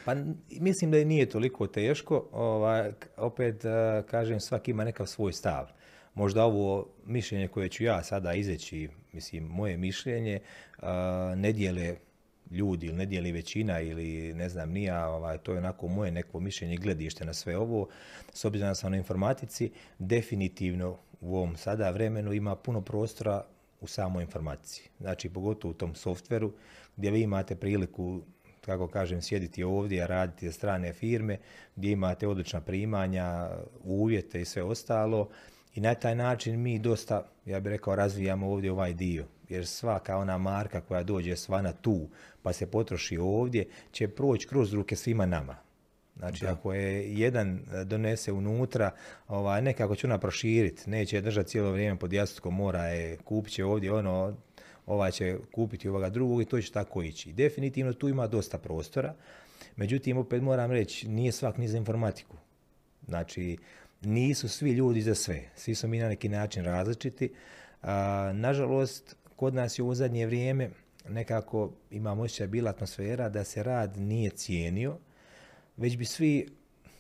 pa 0.06 0.16
mislim 0.50 0.92
da 0.92 1.04
nije 1.04 1.30
toliko 1.30 1.68
teško. 1.68 2.30
Ovaj, 2.32 2.92
opet 3.18 3.62
kažem, 4.10 4.40
svaki 4.40 4.72
ima 4.72 4.84
nekav 4.84 5.06
svoj 5.06 5.34
stav. 5.34 5.68
Možda 6.14 6.44
ovo 6.44 6.88
mišljenje 7.06 7.48
koje 7.48 7.70
ću 7.70 7.84
ja 7.84 8.04
sada 8.04 8.34
izeći, 8.34 8.90
mislim, 9.14 9.44
moje 9.44 9.78
mišljenje, 9.78 10.40
ne 11.36 11.52
dijele 11.52 11.96
ljudi 12.52 12.88
ili 12.88 12.96
ne 12.96 13.06
dijeli 13.06 13.32
većina 13.32 13.82
ili 13.82 14.34
ne 14.34 14.50
znam 14.50 14.72
nija, 14.72 15.08
ovaj, 15.08 15.38
to 15.38 15.52
je 15.52 15.58
onako 15.58 15.88
moje 15.88 16.12
neko 16.12 16.40
mišljenje 16.40 16.78
gledište 16.78 17.26
na 17.26 17.34
sve 17.34 17.58
ovo. 17.58 17.88
S 18.34 18.46
obzirom 18.46 18.70
da 18.70 18.76
sam 18.76 18.92
na 18.92 18.98
informatici, 18.98 19.72
definitivno 20.00 20.98
u 21.24 21.38
ovom 21.38 21.56
sada 21.56 21.90
vremenu 21.90 22.34
ima 22.34 22.56
puno 22.56 22.82
prostora 22.82 23.46
u 23.82 23.88
samoj 23.88 24.24
informaciji. 24.24 24.86
Znači, 25.00 25.30
pogotovo 25.30 25.72
u 25.72 25.78
tom 25.78 25.96
softveru 25.96 26.52
gdje 26.96 27.12
vi 27.12 27.22
imate 27.22 27.56
priliku 27.56 28.22
kako 28.66 28.88
kažem, 28.88 29.22
sjediti 29.22 29.64
ovdje, 29.64 30.08
raditi 30.08 30.46
za 30.46 30.52
strane 30.52 30.94
firme, 30.94 31.38
gdje 31.76 31.92
imate 31.92 32.28
odlična 32.28 32.62
primanja, 32.62 33.50
uvjete 33.84 34.42
i 34.42 34.46
sve 34.46 34.64
ostalo. 34.64 35.30
I 35.76 35.82
na 35.82 35.96
taj 35.96 36.16
način 36.16 36.62
mi 36.62 36.80
dosta, 36.80 37.26
ja 37.46 37.60
bih 37.60 37.70
rekao, 37.70 37.96
razvijamo 37.96 38.52
ovdje 38.52 38.72
ovaj 38.72 38.94
dio. 38.94 39.26
Jer 39.50 39.68
svaka 39.68 40.18
ona 40.18 40.38
marka 40.38 40.82
koja 40.82 41.04
dođe 41.04 41.36
svana 41.36 41.72
tu, 41.72 42.10
pa 42.42 42.54
se 42.54 42.72
potroši 42.72 43.18
ovdje, 43.18 43.68
će 43.92 44.08
proći 44.08 44.48
kroz 44.48 44.74
ruke 44.74 44.96
svima 44.96 45.26
nama. 45.26 45.63
Znači, 46.18 46.48
ako 46.48 46.74
je 46.74 47.14
jedan 47.20 47.60
donese 47.86 48.32
unutra, 48.32 48.92
ovaj, 49.28 49.62
nekako 49.62 49.96
će 49.96 50.08
ona 50.08 50.18
proširiti, 50.18 50.90
neće 50.90 51.22
držati 51.22 51.50
cijelo 51.50 51.72
vrijeme 51.72 52.00
pod 52.00 52.14
jastukom, 52.14 52.56
mora 52.56 52.84
je, 52.84 53.18
kupit 53.18 53.54
će 53.54 53.66
ovdje 53.66 53.94
ono, 53.94 54.38
ovaj 54.86 55.12
će 55.12 55.38
kupiti 55.52 55.90
ovoga 55.90 56.10
drugog 56.10 56.42
i 56.42 56.46
to 56.46 56.62
će 56.62 56.72
tako 56.72 57.04
ići. 57.04 57.34
Definitivno 57.34 57.94
tu 57.94 58.10
ima 58.10 58.28
dosta 58.28 58.58
prostora, 58.58 59.14
međutim, 59.76 60.18
opet 60.18 60.44
moram 60.44 60.72
reći, 60.72 61.08
nije 61.08 61.32
svak 61.32 61.58
ni 61.58 61.68
za 61.68 61.78
informatiku. 61.78 62.38
Znači, 63.08 63.58
nisu 64.02 64.50
svi 64.50 64.72
ljudi 64.72 65.02
za 65.02 65.16
sve, 65.16 65.42
svi 65.56 65.76
su 65.76 65.88
mi 65.88 66.00
na 66.00 66.10
neki 66.10 66.30
način 66.30 66.66
različiti. 66.66 67.34
A, 67.82 68.32
nažalost, 68.36 69.16
kod 69.36 69.54
nas 69.54 69.80
je 69.80 69.84
u 69.84 69.96
zadnje 69.96 70.26
vrijeme 70.26 70.70
nekako 71.10 71.72
imam 71.92 72.20
osjećaj 72.20 72.48
bila 72.48 72.70
atmosfera 72.70 73.30
da 73.30 73.44
se 73.44 73.64
rad 73.64 73.98
nije 73.98 74.30
cijenio, 74.30 74.98
već 75.78 75.98
bi 75.98 76.06
svi, 76.06 76.48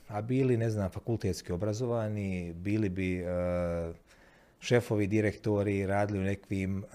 a 0.08 0.22
bili, 0.22 0.58
ne 0.58 0.70
znam, 0.70 0.90
fakultetski 0.90 1.52
obrazovani, 1.52 2.54
bili 2.54 2.90
bi 2.90 3.20
e, 3.20 3.26
šefovi, 4.60 5.08
direktori, 5.08 5.86
radili 5.86 6.20
u 6.20 6.24
nekim 6.24 6.84
e, 6.84 6.86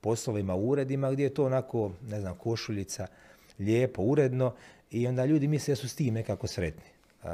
poslovima, 0.00 0.54
uredima, 0.54 1.10
gdje 1.10 1.24
je 1.24 1.34
to 1.34 1.44
onako, 1.44 1.92
ne 2.08 2.20
znam, 2.20 2.34
košuljica, 2.34 3.06
lijepo, 3.58 4.02
uredno 4.02 4.54
i 4.90 5.06
onda 5.06 5.24
ljudi 5.24 5.48
misle 5.48 5.72
da 5.72 5.76
su 5.76 5.88
s 5.88 5.94
tim 5.94 6.14
nekako 6.14 6.46
sretni. 6.46 6.84
E, 6.84 7.26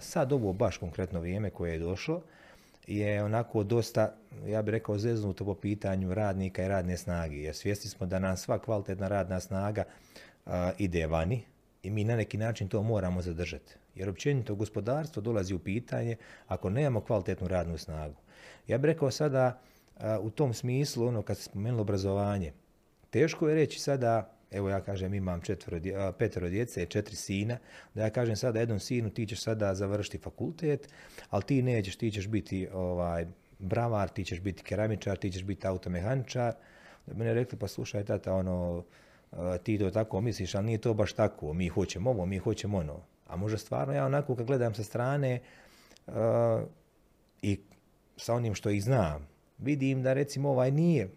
sad 0.00 0.32
ovo 0.32 0.52
baš 0.52 0.76
konkretno 0.76 1.20
vrijeme 1.20 1.50
koje 1.50 1.72
je 1.72 1.78
došlo 1.78 2.22
je 2.86 3.22
onako 3.22 3.62
dosta, 3.62 4.14
ja 4.46 4.62
bih 4.62 4.72
rekao, 4.72 4.98
zeznuto 4.98 5.44
po 5.44 5.54
pitanju 5.54 6.14
radnika 6.14 6.64
i 6.64 6.68
radne 6.68 6.96
snage, 6.96 7.36
jer 7.36 7.54
svjesni 7.54 7.90
smo 7.90 8.06
da 8.06 8.18
nam 8.18 8.36
sva 8.36 8.58
kvalitetna 8.58 9.08
radna 9.08 9.40
snaga 9.40 9.84
ide 10.78 11.06
vani, 11.06 11.42
i 11.86 11.90
mi 11.90 12.04
na 12.04 12.16
neki 12.16 12.38
način 12.38 12.68
to 12.68 12.82
moramo 12.82 13.22
zadržati. 13.22 13.74
Jer 13.94 14.08
općenito 14.08 14.54
gospodarstvo 14.54 15.22
dolazi 15.22 15.54
u 15.54 15.58
pitanje 15.58 16.16
ako 16.46 16.70
nemamo 16.70 17.00
kvalitetnu 17.00 17.48
radnu 17.48 17.78
snagu. 17.78 18.16
Ja 18.66 18.78
bih 18.78 18.86
rekao 18.86 19.10
sada 19.10 19.60
u 20.20 20.30
tom 20.30 20.54
smislu, 20.54 21.06
ono 21.06 21.22
kad 21.22 21.36
se 21.36 21.42
spomenulo 21.42 21.82
obrazovanje, 21.82 22.52
teško 23.10 23.48
je 23.48 23.54
reći 23.54 23.80
sada, 23.80 24.32
evo 24.50 24.68
ja 24.68 24.80
kažem 24.80 25.14
imam 25.14 25.40
četvero, 25.40 26.12
petero 26.18 26.48
djece, 26.48 26.86
četiri 26.86 27.16
sina, 27.16 27.58
da 27.94 28.02
ja 28.02 28.10
kažem 28.10 28.36
sada 28.36 28.60
jednom 28.60 28.80
sinu 28.80 29.10
ti 29.10 29.26
ćeš 29.26 29.42
sada 29.42 29.74
završiti 29.74 30.18
fakultet, 30.18 30.88
ali 31.30 31.42
ti 31.42 31.62
nećeš, 31.62 31.96
ti 31.96 32.10
ćeš 32.10 32.28
biti 32.28 32.68
ovaj, 32.72 33.26
bravar, 33.58 34.08
ti 34.08 34.24
ćeš 34.24 34.40
biti 34.40 34.62
keramičar, 34.62 35.16
ti 35.16 35.30
ćeš 35.32 35.42
biti 35.42 35.66
automehaničar. 35.66 36.54
Da 37.06 37.12
bi 37.12 37.18
mene 37.18 37.34
rekli, 37.34 37.58
pa 37.58 37.68
slušaj 37.68 38.04
tata, 38.04 38.34
ono, 38.34 38.84
ti 39.62 39.78
to 39.78 39.90
tako 39.90 40.20
misliš, 40.20 40.54
ali 40.54 40.66
nije 40.66 40.78
to 40.78 40.94
baš 40.94 41.12
tako, 41.12 41.52
mi 41.52 41.68
hoćemo 41.68 42.10
ovo, 42.10 42.26
mi 42.26 42.38
hoćemo 42.38 42.78
ono. 42.78 43.00
A 43.26 43.36
možda 43.36 43.58
stvarno 43.58 43.94
ja 43.94 44.06
onako 44.06 44.36
kad 44.36 44.46
gledam 44.46 44.74
sa 44.74 44.84
strane 44.84 45.40
i 47.42 47.60
sa 48.16 48.34
onim 48.34 48.54
što 48.54 48.70
ih 48.70 48.84
znam, 48.84 49.28
vidim 49.58 50.02
da 50.02 50.12
recimo 50.12 50.50
ovaj 50.50 50.70
nije 50.70 51.08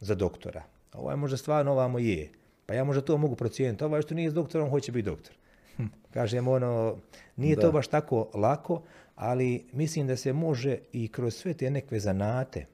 za 0.00 0.14
doktora, 0.14 0.62
ovaj 0.92 1.16
možda 1.16 1.36
stvarno 1.36 1.72
ovamo 1.72 1.98
je. 1.98 2.30
Pa 2.66 2.74
ja 2.74 2.84
možda 2.84 3.02
to 3.02 3.18
mogu 3.18 3.36
procijeniti, 3.36 3.84
ovaj 3.84 4.02
što 4.02 4.14
nije 4.14 4.30
s 4.30 4.34
doktorom 4.34 4.70
hoće 4.70 4.92
biti 4.92 5.06
doktor. 5.06 5.34
Hm. 5.76 5.86
Kažem 6.10 6.48
ono, 6.48 6.96
nije 7.36 7.56
to 7.56 7.72
baš 7.72 7.88
tako 7.88 8.30
lako, 8.34 8.82
ali 9.14 9.66
mislim 9.72 10.06
da 10.06 10.16
se 10.16 10.32
može 10.32 10.78
i 10.92 11.08
kroz 11.08 11.34
sve 11.34 11.54
te 11.54 11.70
nekve 11.70 12.00
zanate 12.00 12.66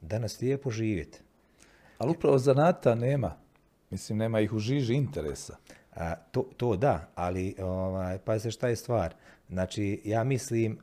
danas 0.00 0.40
lijepo 0.40 0.70
živjeti. 0.70 1.20
Ali 1.98 2.10
upravo 2.10 2.38
zanata 2.38 2.94
nema. 2.94 3.36
Mislim, 3.90 4.18
nema 4.18 4.40
ih 4.40 4.52
u 4.52 4.58
žiži 4.58 4.94
interesa. 4.94 5.56
A, 5.92 6.14
to, 6.14 6.46
to 6.56 6.76
da, 6.76 7.08
ali 7.14 7.54
ovaj, 7.58 8.18
pa 8.18 8.38
se 8.38 8.50
šta 8.50 8.68
je 8.68 8.76
stvar. 8.76 9.14
Znači, 9.48 10.00
ja 10.04 10.24
mislim 10.24 10.78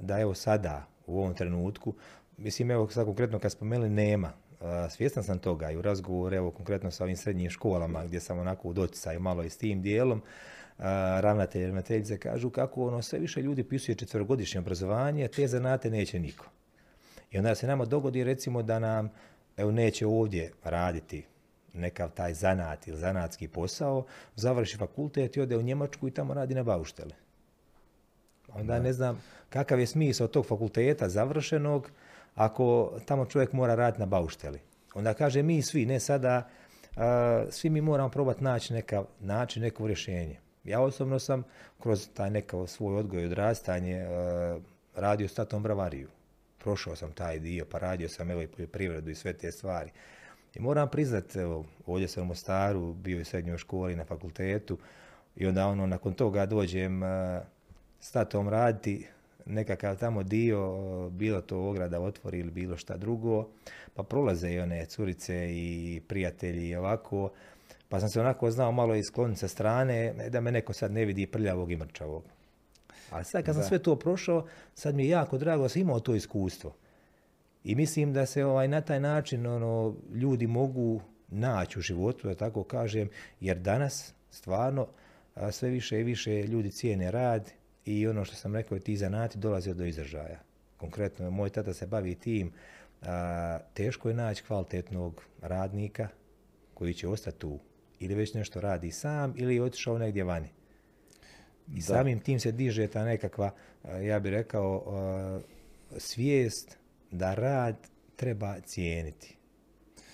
da 0.00 0.20
evo 0.20 0.34
sada, 0.34 0.86
u 1.06 1.18
ovom 1.18 1.34
trenutku, 1.34 1.94
mislim, 2.36 2.70
evo 2.70 2.90
sad 2.90 3.06
konkretno 3.06 3.38
kad 3.38 3.52
spomenuli 3.52 3.90
nema, 3.90 4.32
svjestan 4.90 5.24
sam 5.24 5.38
toga 5.38 5.70
i 5.70 5.76
u 5.76 5.82
razgovoru, 5.82 6.36
evo 6.36 6.50
konkretno 6.50 6.90
sa 6.90 7.04
ovim 7.04 7.16
srednjim 7.16 7.50
školama 7.50 8.04
gdje 8.04 8.20
sam 8.20 8.38
onako 8.38 8.68
u 8.68 8.72
doticaju 8.72 9.20
malo 9.20 9.42
i 9.42 9.50
s 9.50 9.56
tim 9.56 9.82
dijelom, 9.82 10.22
ravnatelji 11.20 11.62
i 11.62 11.66
ravnateljice 11.66 12.18
kažu 12.18 12.50
kako 12.50 12.86
ono 12.86 13.02
sve 13.02 13.18
više 13.18 13.42
ljudi 13.42 13.64
pisuje 13.64 13.94
četverogodišnje 13.94 14.60
obrazovanje, 14.60 15.28
te 15.28 15.46
zanate 15.46 15.90
neće 15.90 16.18
niko. 16.18 16.46
I 17.30 17.38
onda 17.38 17.54
se 17.54 17.66
nama 17.66 17.84
dogodi 17.84 18.24
recimo 18.24 18.62
da 18.62 18.78
nam 18.78 19.10
evo 19.56 19.70
neće 19.70 20.06
ovdje 20.06 20.52
raditi 20.64 21.24
nekav 21.74 22.10
taj 22.10 22.34
zanat 22.34 22.88
ili 22.88 22.98
zanatski 22.98 23.48
posao, 23.48 24.04
završi 24.36 24.76
fakultet 24.76 25.36
i 25.36 25.40
ode 25.40 25.56
u 25.56 25.62
Njemačku 25.62 26.08
i 26.08 26.10
tamo 26.10 26.34
radi 26.34 26.54
na 26.54 26.62
bauštele. 26.62 27.14
Onda 28.54 28.78
ne 28.78 28.92
znam 28.92 29.22
kakav 29.50 29.80
je 29.80 29.86
smisao 29.86 30.26
tog 30.26 30.46
fakulteta 30.46 31.08
završenog 31.08 31.90
ako 32.34 32.92
tamo 33.06 33.26
čovjek 33.26 33.52
mora 33.52 33.74
raditi 33.74 34.00
na 34.00 34.06
baušteli. 34.06 34.58
Onda 34.94 35.14
kaže 35.14 35.42
mi 35.42 35.62
svi, 35.62 35.86
ne 35.86 36.00
sada, 36.00 36.48
svi 37.50 37.70
mi 37.70 37.80
moramo 37.80 38.08
probati 38.08 38.44
naći 38.44 38.72
nekav 38.72 39.06
način, 39.20 39.62
neko 39.62 39.86
rješenje. 39.86 40.36
Ja 40.64 40.80
osobno 40.80 41.18
sam 41.18 41.44
kroz 41.80 42.08
taj 42.14 42.30
nekav 42.30 42.66
svoj 42.66 42.96
odgoj 42.96 43.22
i 43.22 43.26
odrastanje 43.26 44.06
radio 44.94 45.28
statom 45.28 45.62
bravariju. 45.62 46.08
Prošao 46.58 46.96
sam 46.96 47.12
taj 47.12 47.38
dio, 47.38 47.64
pa 47.70 47.78
radio 47.78 48.08
sam 48.08 48.30
evo 48.30 48.42
i 48.42 48.46
poljoprivredu 48.46 49.10
i 49.10 49.14
sve 49.14 49.32
te 49.32 49.52
stvari. 49.52 49.90
I 50.54 50.60
moram 50.60 50.88
priznati, 50.88 51.38
evo, 51.38 51.64
ovdje 51.86 52.08
sam 52.08 52.22
u 52.22 52.26
Mostaru, 52.26 52.92
bio 52.92 53.20
u 53.20 53.24
srednjoj 53.24 53.58
školi 53.58 53.96
na 53.96 54.04
fakultetu 54.04 54.78
i 55.36 55.46
onda 55.46 55.66
ono, 55.66 55.86
nakon 55.86 56.14
toga 56.14 56.46
dođem 56.46 57.02
uh, 57.02 57.08
s 58.00 58.12
tatom 58.12 58.48
raditi 58.48 59.06
nekakav 59.46 59.96
tamo 59.96 60.22
dio, 60.22 61.10
bilo 61.10 61.40
to 61.40 61.68
ograda 61.68 62.00
otvori 62.00 62.38
ili 62.38 62.50
bilo 62.50 62.76
šta 62.76 62.96
drugo, 62.96 63.48
pa 63.94 64.02
prolaze 64.02 64.50
i 64.50 64.60
one 64.60 64.86
curice 64.86 65.48
i 65.50 66.00
prijatelji 66.08 66.68
i 66.68 66.76
ovako, 66.76 67.30
pa 67.88 68.00
sam 68.00 68.08
se 68.08 68.20
onako 68.20 68.50
znao 68.50 68.72
malo 68.72 68.94
iskloniti 68.94 69.40
sa 69.40 69.48
strane, 69.48 70.14
da 70.28 70.40
me 70.40 70.52
neko 70.52 70.72
sad 70.72 70.92
ne 70.92 71.04
vidi 71.04 71.26
prljavog 71.26 71.72
i 71.72 71.76
mrčavog. 71.76 72.22
Ali 73.10 73.24
sad 73.24 73.44
kad 73.44 73.54
sam 73.54 73.64
sve 73.64 73.78
to 73.78 73.96
prošao, 73.96 74.46
sad 74.74 74.94
mi 74.94 75.04
je 75.04 75.08
jako 75.08 75.38
drago 75.38 75.62
da 75.62 75.68
sam 75.68 75.82
imao 75.82 76.00
to 76.00 76.14
iskustvo. 76.14 76.74
I 77.64 77.74
mislim 77.74 78.12
da 78.12 78.26
se 78.26 78.44
ovaj 78.44 78.68
na 78.68 78.80
taj 78.80 79.00
način 79.00 79.46
ono 79.46 79.96
ljudi 80.14 80.46
mogu 80.46 81.00
naći 81.28 81.78
u 81.78 81.82
životu, 81.82 82.28
da 82.28 82.34
tako 82.34 82.64
kažem, 82.64 83.08
jer 83.40 83.58
danas 83.58 84.14
stvarno 84.30 84.86
sve 85.52 85.68
više 85.68 86.00
i 86.00 86.04
više 86.04 86.42
ljudi 86.42 86.70
cijene 86.70 87.10
rad 87.10 87.50
i 87.84 88.06
ono 88.06 88.24
što 88.24 88.36
sam 88.36 88.54
rekao, 88.54 88.78
ti 88.78 88.96
zanati 88.96 89.38
dolaze 89.38 89.74
do 89.74 89.84
izražaja. 89.84 90.40
Konkretno, 90.76 91.30
moj 91.30 91.50
tata 91.50 91.74
se 91.74 91.86
bavi 91.86 92.14
tim, 92.14 92.52
a, 93.02 93.58
teško 93.74 94.08
je 94.08 94.14
naći 94.14 94.44
kvalitetnog 94.44 95.24
radnika 95.42 96.08
koji 96.74 96.94
će 96.94 97.08
ostati 97.08 97.38
tu 97.38 97.58
ili 97.98 98.14
već 98.14 98.34
nešto 98.34 98.60
radi 98.60 98.90
sam 98.90 99.34
ili 99.36 99.54
je 99.54 99.62
otišao 99.62 99.98
negdje 99.98 100.24
vani. 100.24 100.48
I 101.74 101.80
samim 101.80 102.20
tim 102.20 102.40
se 102.40 102.52
diže 102.52 102.86
ta 102.86 103.04
nekakva, 103.04 103.50
ja 104.02 104.18
bih 104.18 104.32
rekao, 104.32 104.82
svijest 105.98 106.79
da 107.10 107.34
rad 107.34 107.76
treba 108.16 108.60
cijeniti. 108.60 109.36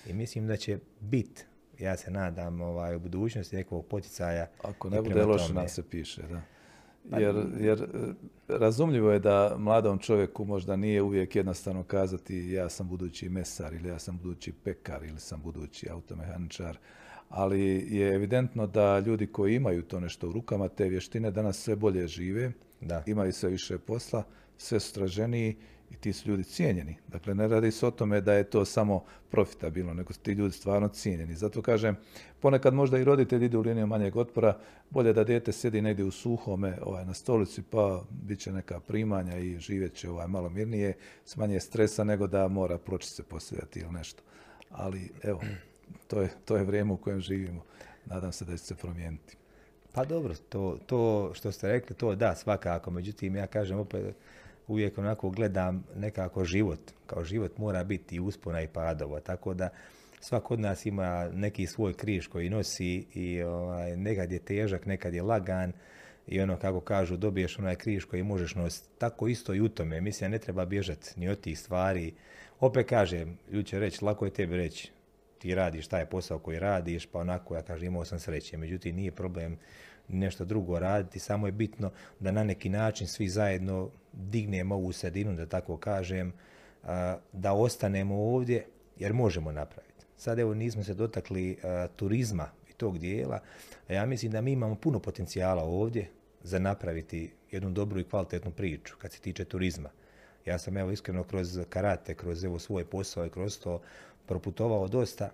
I 0.07 0.13
mislim 0.13 0.47
da 0.47 0.57
će 0.57 0.79
bit, 0.99 1.45
ja 1.79 1.97
se 1.97 2.11
nadam, 2.11 2.61
ovaj, 2.61 2.95
u 2.95 2.99
budućnosti 2.99 3.55
nekog 3.55 3.85
poticaja. 3.85 4.47
Ako 4.63 4.89
ne 4.89 5.01
bude 5.01 5.25
loše, 5.25 5.53
nam 5.53 5.67
se 5.67 5.89
piše, 5.89 6.21
da. 6.21 6.41
Pa 7.09 7.19
jer, 7.19 7.35
jer 7.59 7.81
e, 7.81 7.87
razumljivo 8.47 9.11
je 9.11 9.19
da 9.19 9.55
mladom 9.57 9.99
čovjeku 9.99 10.45
možda 10.45 10.75
nije 10.75 11.01
uvijek 11.01 11.35
jednostavno 11.35 11.83
kazati 11.83 12.51
ja 12.51 12.69
sam 12.69 12.87
budući 12.87 13.29
mesar 13.29 13.73
ili 13.73 13.89
ja 13.89 13.99
sam 13.99 14.17
budući 14.17 14.53
pekar 14.63 15.03
ili 15.03 15.19
sam 15.19 15.41
budući 15.41 15.89
automehaničar, 15.89 16.77
ali 17.29 17.87
je 17.97 18.15
evidentno 18.15 18.67
da 18.67 18.99
ljudi 18.99 19.27
koji 19.27 19.55
imaju 19.55 19.81
to 19.81 19.99
nešto 19.99 20.29
u 20.29 20.31
rukama, 20.31 20.67
te 20.67 20.89
vještine 20.89 21.31
danas 21.31 21.57
sve 21.57 21.75
bolje 21.75 22.07
žive, 22.07 22.51
da. 22.81 23.03
imaju 23.05 23.33
sve 23.33 23.49
više 23.49 23.77
posla, 23.77 24.23
sve 24.57 24.79
straženiji 24.79 25.55
i 25.91 25.95
ti 25.95 26.13
su 26.13 26.29
ljudi 26.29 26.43
cijenjeni. 26.43 26.97
Dakle, 27.07 27.35
ne 27.35 27.47
radi 27.47 27.71
se 27.71 27.87
o 27.87 27.91
tome 27.91 28.21
da 28.21 28.33
je 28.33 28.43
to 28.43 28.65
samo 28.65 29.03
profitabilno, 29.31 29.93
nego 29.93 30.13
su 30.13 30.19
ti 30.19 30.31
ljudi 30.31 30.53
stvarno 30.53 30.87
cijenjeni. 30.87 31.35
Zato 31.35 31.61
kažem, 31.61 31.95
ponekad 32.39 32.73
možda 32.73 32.97
i 32.97 33.03
roditelji 33.03 33.45
idu 33.45 33.59
u 33.59 33.61
liniju 33.61 33.87
manjeg 33.87 34.15
otpora, 34.15 34.57
bolje 34.89 35.13
da 35.13 35.23
dijete 35.23 35.51
sjedi 35.51 35.81
negdje 35.81 36.05
u 36.05 36.11
suhome 36.11 36.77
ovaj, 36.81 37.05
na 37.05 37.13
stolici, 37.13 37.61
pa 37.61 38.03
bit 38.09 38.39
će 38.39 38.51
neka 38.51 38.79
primanja 38.79 39.37
i 39.37 39.59
živjet 39.59 39.93
će 39.93 40.09
ovaj, 40.09 40.27
malo 40.27 40.49
mirnije, 40.49 40.93
s 41.25 41.35
manje 41.35 41.59
stresa, 41.59 42.03
nego 42.03 42.27
da 42.27 42.47
mora 42.47 42.77
proći 42.77 43.09
se 43.09 43.23
postavljati 43.23 43.79
ili 43.79 43.91
nešto. 43.91 44.23
Ali, 44.69 45.11
evo, 45.23 45.41
to 46.07 46.21
je, 46.21 46.29
to 46.45 46.57
je 46.57 46.63
vrijeme 46.63 46.93
u 46.93 46.97
kojem 46.97 47.21
živimo. 47.21 47.63
Nadam 48.05 48.31
se 48.31 48.45
da 48.45 48.51
će 48.51 48.63
se 48.63 48.75
promijeniti. 48.75 49.37
Pa 49.93 50.05
dobro, 50.05 50.35
to, 50.49 50.77
to 50.85 51.31
što 51.33 51.51
ste 51.51 51.67
rekli, 51.67 51.95
to 51.95 52.15
da, 52.15 52.35
svakako. 52.35 52.91
Međutim, 52.91 53.35
ja 53.35 53.47
kažem 53.47 53.79
opet, 53.79 54.15
uvijek 54.67 54.97
onako 54.97 55.29
gledam 55.29 55.83
nekako 55.95 56.45
život. 56.45 56.79
Kao 57.05 57.23
život 57.23 57.57
mora 57.57 57.83
biti 57.83 58.15
i 58.15 58.19
uspona 58.19 58.61
i 58.61 58.67
padova. 58.67 59.19
Tako 59.19 59.53
da 59.53 59.69
svak 60.19 60.51
od 60.51 60.59
nas 60.59 60.85
ima 60.85 61.29
neki 61.33 61.67
svoj 61.67 61.93
križ 61.93 62.27
koji 62.27 62.49
nosi 62.49 63.05
i 63.13 63.43
ovaj, 63.43 63.97
nekad 63.97 64.31
je 64.31 64.39
težak, 64.39 64.85
nekad 64.85 65.13
je 65.13 65.21
lagan 65.23 65.73
i 66.27 66.41
ono 66.41 66.57
kako 66.57 66.79
kažu 66.79 67.17
dobiješ 67.17 67.59
onaj 67.59 67.75
križ 67.75 68.05
koji 68.05 68.23
možeš 68.23 68.55
nositi. 68.55 68.87
Tako 68.97 69.27
isto 69.27 69.53
i 69.53 69.61
u 69.61 69.69
tome. 69.69 70.01
Mislim, 70.01 70.31
ne 70.31 70.39
treba 70.39 70.65
bježati 70.65 71.19
ni 71.19 71.29
od 71.29 71.39
tih 71.39 71.59
stvari. 71.59 72.13
Opet 72.59 72.89
kažem, 72.89 73.37
ljudi 73.51 73.67
će 73.67 73.79
reći, 73.79 74.05
lako 74.05 74.25
je 74.25 74.33
tebi 74.33 74.57
reći, 74.57 74.91
ti 75.39 75.55
radiš 75.55 75.87
taj 75.87 76.05
posao 76.05 76.39
koji 76.39 76.59
radiš, 76.59 77.05
pa 77.05 77.19
onako 77.19 77.55
ja 77.55 77.61
kažem 77.61 77.87
imao 77.87 78.05
sam 78.05 78.19
sreće. 78.19 78.57
Međutim, 78.57 78.95
nije 78.95 79.11
problem 79.11 79.57
nešto 80.07 80.45
drugo 80.45 80.79
raditi, 80.79 81.19
samo 81.19 81.45
je 81.45 81.51
bitno 81.51 81.91
da 82.19 82.31
na 82.31 82.43
neki 82.43 82.69
način 82.69 83.07
svi 83.07 83.29
zajedno 83.29 83.89
dignemo 84.13 84.75
ovu 84.75 84.91
sredinu, 84.91 85.35
da 85.35 85.45
tako 85.45 85.77
kažem, 85.77 86.33
da 87.33 87.53
ostanemo 87.53 88.15
ovdje, 88.15 88.65
jer 88.97 89.13
možemo 89.13 89.51
napraviti. 89.51 90.05
Sad 90.17 90.39
evo 90.39 90.53
nismo 90.53 90.83
se 90.83 90.93
dotakli 90.93 91.57
turizma 91.95 92.49
i 92.69 92.73
tog 92.73 92.99
dijela, 92.99 93.39
a 93.87 93.93
ja 93.93 94.05
mislim 94.05 94.31
da 94.31 94.41
mi 94.41 94.51
imamo 94.51 94.75
puno 94.75 94.99
potencijala 94.99 95.63
ovdje 95.63 96.09
za 96.43 96.59
napraviti 96.59 97.33
jednu 97.51 97.69
dobru 97.69 97.99
i 97.99 98.03
kvalitetnu 98.03 98.51
priču 98.51 98.95
kad 98.97 99.11
se 99.11 99.19
tiče 99.19 99.45
turizma. 99.45 99.89
Ja 100.45 100.57
sam 100.59 100.77
evo 100.77 100.91
iskreno 100.91 101.23
kroz 101.23 101.59
karate, 101.69 102.15
kroz 102.15 102.43
evo 102.43 102.59
svoj 102.59 102.85
posao 102.85 103.25
i 103.25 103.29
kroz 103.29 103.59
to 103.59 103.81
proputovao 104.25 104.87
dosta 104.87 105.29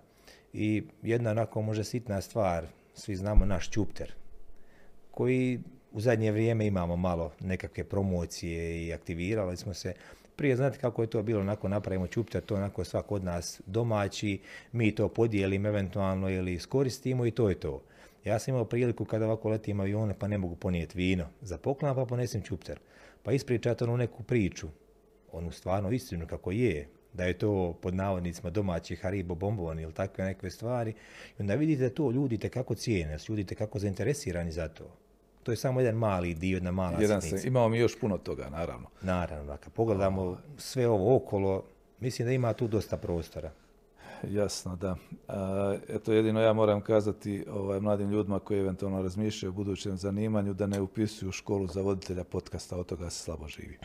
i 0.52 0.84
jedna 1.02 1.30
onako 1.30 1.62
može 1.62 1.84
sitna 1.84 2.20
stvar, 2.20 2.66
svi 2.94 3.16
znamo 3.16 3.44
naš 3.44 3.70
čupter, 3.70 4.14
koji 5.14 5.60
u 5.92 6.00
zadnje 6.00 6.32
vrijeme 6.32 6.66
imamo 6.66 6.96
malo 6.96 7.32
nekakve 7.40 7.84
promocije 7.84 8.86
i 8.86 8.92
aktivirali 8.92 9.56
smo 9.56 9.74
se. 9.74 9.94
Prije 10.36 10.56
znate 10.56 10.78
kako 10.78 11.02
je 11.02 11.10
to 11.10 11.22
bilo, 11.22 11.40
onako 11.40 11.68
napravimo 11.68 12.06
čupter, 12.06 12.42
to 12.42 12.54
onako 12.54 12.84
svak 12.84 13.12
od 13.12 13.24
nas 13.24 13.60
domaći, 13.66 14.40
mi 14.72 14.94
to 14.94 15.08
podijelimo 15.08 15.68
eventualno 15.68 16.30
ili 16.30 16.52
iskoristimo 16.52 17.26
i 17.26 17.30
to 17.30 17.48
je 17.48 17.54
to. 17.54 17.82
Ja 18.24 18.38
sam 18.38 18.54
imao 18.54 18.64
priliku 18.64 19.04
kada 19.04 19.24
ovako 19.26 19.48
letim 19.48 19.80
avione 19.80 20.14
pa 20.18 20.28
ne 20.28 20.38
mogu 20.38 20.56
ponijeti 20.56 20.98
vino 20.98 21.26
za 21.40 21.58
poklon, 21.58 21.94
pa 21.94 22.04
ponesem 22.06 22.42
čupter. 22.42 22.78
Pa 23.22 23.32
ispričati 23.32 23.84
onu 23.84 23.96
neku 23.96 24.22
priču, 24.22 24.68
onu 25.32 25.50
stvarno 25.50 25.90
istinu 25.90 26.26
kako 26.26 26.50
je, 26.50 26.88
da 27.12 27.24
je 27.24 27.38
to 27.38 27.78
pod 27.82 27.94
navodnicima 27.94 28.50
domaći 28.50 28.96
Haribo 28.96 29.34
bombon 29.34 29.80
ili 29.80 29.92
takve 29.92 30.24
neke 30.24 30.50
stvari. 30.50 30.90
I 31.38 31.42
onda 31.42 31.54
vidite 31.54 31.90
to 31.90 32.10
ljudi 32.10 32.38
kako 32.38 32.74
cijene, 32.74 33.16
ljudi 33.28 33.54
kako 33.54 33.78
zainteresirani 33.78 34.52
za 34.52 34.68
to. 34.68 35.03
To 35.44 35.52
je 35.52 35.56
samo 35.56 35.80
jedan 35.80 35.94
mali 35.94 36.34
dio, 36.34 36.54
jedna 36.54 36.70
mala 36.70 37.00
jedan 37.00 37.22
se, 37.22 37.42
Imamo 37.44 37.68
mi 37.68 37.78
još 37.78 38.00
puno 38.00 38.18
toga, 38.18 38.48
naravno. 38.50 38.88
Naravno, 39.02 39.56
kad 39.56 39.72
pogledamo 39.72 40.38
sve 40.56 40.88
ovo 40.88 41.16
okolo, 41.16 41.64
mislim 42.00 42.26
da 42.26 42.32
ima 42.32 42.52
tu 42.52 42.68
dosta 42.68 42.96
prostora. 42.96 43.50
Jasno, 44.30 44.76
da. 44.76 44.96
eto, 45.88 46.12
jedino 46.12 46.40
ja 46.40 46.52
moram 46.52 46.80
kazati 46.80 47.44
ovaj, 47.50 47.80
mladim 47.80 48.10
ljudima 48.10 48.38
koji 48.38 48.60
eventualno 48.60 49.02
razmišljaju 49.02 49.50
o 49.50 49.54
budućem 49.54 49.96
zanimanju 49.96 50.54
da 50.54 50.66
ne 50.66 50.80
upisuju 50.80 51.32
školu 51.32 51.66
za 51.66 51.80
voditelja 51.80 52.24
podcasta, 52.24 52.76
od 52.76 52.86
toga 52.86 53.10
se 53.10 53.22
slabo 53.22 53.48
živi. 53.48 53.78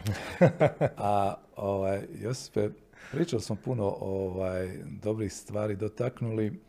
A 0.97 1.35
ovaj, 1.55 2.01
Josipe, 2.21 2.69
pričali 3.11 3.41
smo 3.41 3.55
puno 3.55 3.97
ovaj, 3.99 4.77
dobrih 5.01 5.33
stvari 5.33 5.75
dotaknuli 5.75 6.59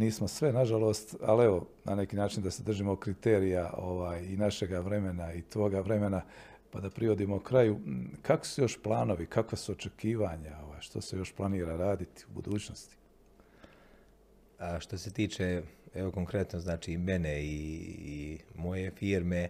nismo 0.00 0.28
sve, 0.28 0.52
nažalost, 0.52 1.16
ali 1.22 1.44
evo, 1.44 1.66
na 1.84 1.94
neki 1.94 2.16
način 2.16 2.42
da 2.42 2.50
se 2.50 2.62
držimo 2.62 2.96
kriterija 2.96 3.74
ovaj, 3.76 4.24
i 4.24 4.36
našega 4.36 4.80
vremena 4.80 5.32
i 5.32 5.42
tvoga 5.42 5.80
vremena, 5.80 6.22
pa 6.70 6.80
da 6.80 6.90
privodimo 6.90 7.40
kraju. 7.40 7.80
Kako 8.22 8.46
su 8.46 8.62
još 8.62 8.78
planovi, 8.82 9.26
kakva 9.26 9.58
su 9.58 9.72
očekivanja, 9.72 10.58
ovaj, 10.66 10.80
što 10.80 11.00
se 11.00 11.16
još 11.16 11.32
planira 11.32 11.76
raditi 11.76 12.24
u 12.28 12.32
budućnosti? 12.32 12.96
A 14.58 14.80
što 14.80 14.98
se 14.98 15.12
tiče, 15.12 15.62
evo 15.94 16.10
konkretno, 16.10 16.60
znači 16.60 16.96
mene 16.98 17.44
i, 17.44 17.54
i 17.98 18.38
moje 18.54 18.90
firme, 18.90 19.48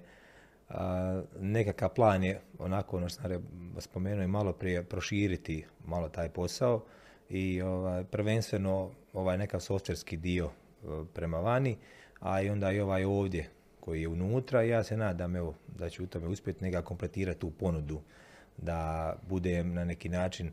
a, 0.69 1.23
nekakav 1.41 1.89
plan 1.95 2.25
je, 2.25 2.41
onako 2.59 2.97
ono 2.97 3.09
što 3.09 3.23
sam 3.23 3.43
spomenuo 3.79 4.25
i 4.25 4.29
malo 4.29 4.53
prije, 4.53 4.85
proširiti 4.85 5.65
malo 5.87 6.09
taj 6.09 6.29
posao 6.29 6.85
i 7.29 7.63
ovaj, 7.63 8.05
prvenstveno 8.05 8.91
ovaj 9.13 9.39
nekav 9.39 9.61
softverski 9.61 10.17
dio 10.17 10.45
e, 10.45 10.87
prema 11.15 11.39
vani, 11.41 11.77
a 12.21 12.43
i 12.43 12.51
onda 12.51 12.73
i 12.73 12.81
ovaj 12.81 13.05
ovdje 13.05 13.51
koji 13.81 14.03
je 14.03 14.09
unutra. 14.09 14.63
Ja 14.63 14.85
se 14.85 14.97
nadam 14.97 15.37
evo, 15.37 15.55
da 15.79 15.91
ću 15.91 16.05
u 16.05 16.07
tome 16.07 16.27
uspjeti 16.27 16.65
nekako 16.65 16.89
kompletirati 16.89 17.41
tu 17.41 17.51
ponudu, 17.51 18.01
da 18.57 19.15
budem 19.29 19.75
na 19.75 19.85
neki 19.85 20.09
način 20.09 20.47
e, 20.47 20.53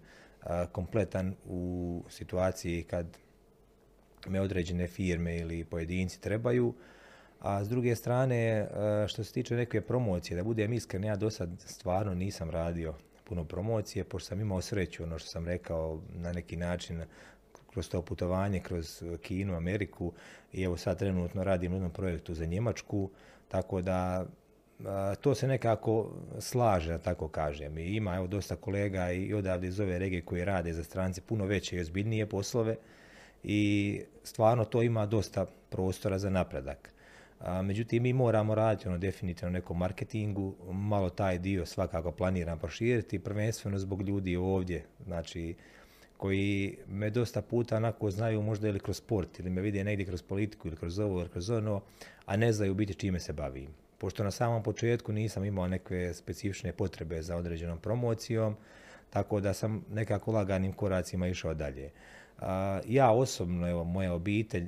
kompletan 0.71 1.35
u 1.45 2.03
situaciji 2.09 2.83
kad 2.83 3.17
me 4.27 4.41
određene 4.41 4.87
firme 4.87 5.37
ili 5.37 5.65
pojedinci 5.65 6.21
trebaju. 6.21 6.73
A 7.39 7.63
s 7.63 7.69
druge 7.69 7.95
strane, 7.95 8.37
e, 8.37 8.67
što 9.07 9.23
se 9.23 9.33
tiče 9.33 9.55
neke 9.55 9.81
promocije, 9.81 10.37
da 10.37 10.43
budem 10.43 10.73
iskren, 10.73 11.03
ja 11.03 11.15
do 11.15 11.29
sad 11.29 11.49
stvarno 11.65 12.13
nisam 12.13 12.49
radio 12.49 12.93
puno 13.23 13.43
promocije, 13.43 14.03
pošto 14.03 14.27
sam 14.27 14.41
imao 14.41 14.61
sreću, 14.61 15.03
ono 15.03 15.19
što 15.19 15.29
sam 15.29 15.45
rekao, 15.45 16.01
na 16.13 16.33
neki 16.33 16.57
način 16.57 17.03
kroz 17.77 17.89
to 17.89 18.01
putovanje, 18.01 18.59
kroz 18.59 19.03
Kinu, 19.21 19.55
Ameriku 19.55 20.11
i 20.53 20.63
evo 20.63 20.77
sad 20.77 20.99
trenutno 20.99 21.43
radim 21.43 21.71
u 21.71 21.75
jednom 21.75 21.91
projektu 21.91 22.33
za 22.33 22.45
Njemačku, 22.45 23.09
tako 23.47 23.81
da 23.81 24.25
to 25.21 25.35
se 25.35 25.47
nekako 25.47 26.11
slaže, 26.39 26.91
da 26.91 26.97
tako 26.97 27.27
kažem. 27.27 27.77
I 27.77 27.95
ima 27.95 28.15
evo 28.15 28.27
dosta 28.27 28.55
kolega 28.55 29.11
i 29.11 29.33
odavde 29.33 29.67
iz 29.67 29.79
ove 29.79 29.99
regije 29.99 30.21
koji 30.21 30.45
rade 30.45 30.73
za 30.73 30.83
strance 30.83 31.21
puno 31.21 31.45
veće 31.45 31.75
i 31.75 31.79
ozbiljnije 31.79 32.25
poslove 32.25 32.75
i 33.43 34.01
stvarno 34.23 34.65
to 34.65 34.81
ima 34.81 35.05
dosta 35.05 35.45
prostora 35.69 36.19
za 36.19 36.29
napredak. 36.29 36.93
A, 37.39 37.61
međutim, 37.61 38.03
mi 38.03 38.13
moramo 38.13 38.55
raditi 38.55 38.87
ono 38.87 38.97
definitivno 38.97 39.53
nekom 39.53 39.77
marketingu, 39.77 40.55
malo 40.71 41.09
taj 41.09 41.39
dio 41.39 41.65
svakako 41.65 42.11
planiram 42.11 42.59
proširiti, 42.59 43.19
prvenstveno 43.19 43.79
zbog 43.79 44.01
ljudi 44.01 44.35
ovdje, 44.35 44.85
znači 45.05 45.55
koji 46.17 46.77
me 46.87 47.09
dosta 47.09 47.41
puta 47.41 47.77
onako 47.77 48.11
znaju 48.11 48.41
možda 48.41 48.67
ili 48.67 48.79
kroz 48.79 48.97
sport 48.97 49.39
ili 49.39 49.49
me 49.49 49.61
vide 49.61 49.83
negdje 49.83 50.05
kroz 50.05 50.21
politiku 50.21 50.67
ili 50.67 50.77
kroz 50.77 50.99
ovo 50.99 51.19
ili 51.19 51.29
kroz 51.29 51.49
ono, 51.49 51.81
a 52.25 52.37
ne 52.37 52.53
znaju 52.53 52.73
biti 52.73 52.93
čime 52.93 53.19
se 53.19 53.33
bavim. 53.33 53.67
Pošto 53.97 54.23
na 54.23 54.31
samom 54.31 54.63
početku 54.63 55.11
nisam 55.11 55.45
imao 55.45 55.67
neke 55.67 56.13
specifične 56.13 56.71
potrebe 56.71 57.21
za 57.21 57.35
određenom 57.35 57.79
promocijom, 57.79 58.55
tako 59.09 59.39
da 59.39 59.53
sam 59.53 59.85
nekako 59.91 60.31
laganim 60.31 60.73
koracima 60.73 61.27
išao 61.27 61.53
dalje. 61.53 61.89
Ja 62.85 63.11
osobno, 63.11 63.69
evo, 63.69 63.83
moja 63.83 64.13
obitelj, 64.13 64.67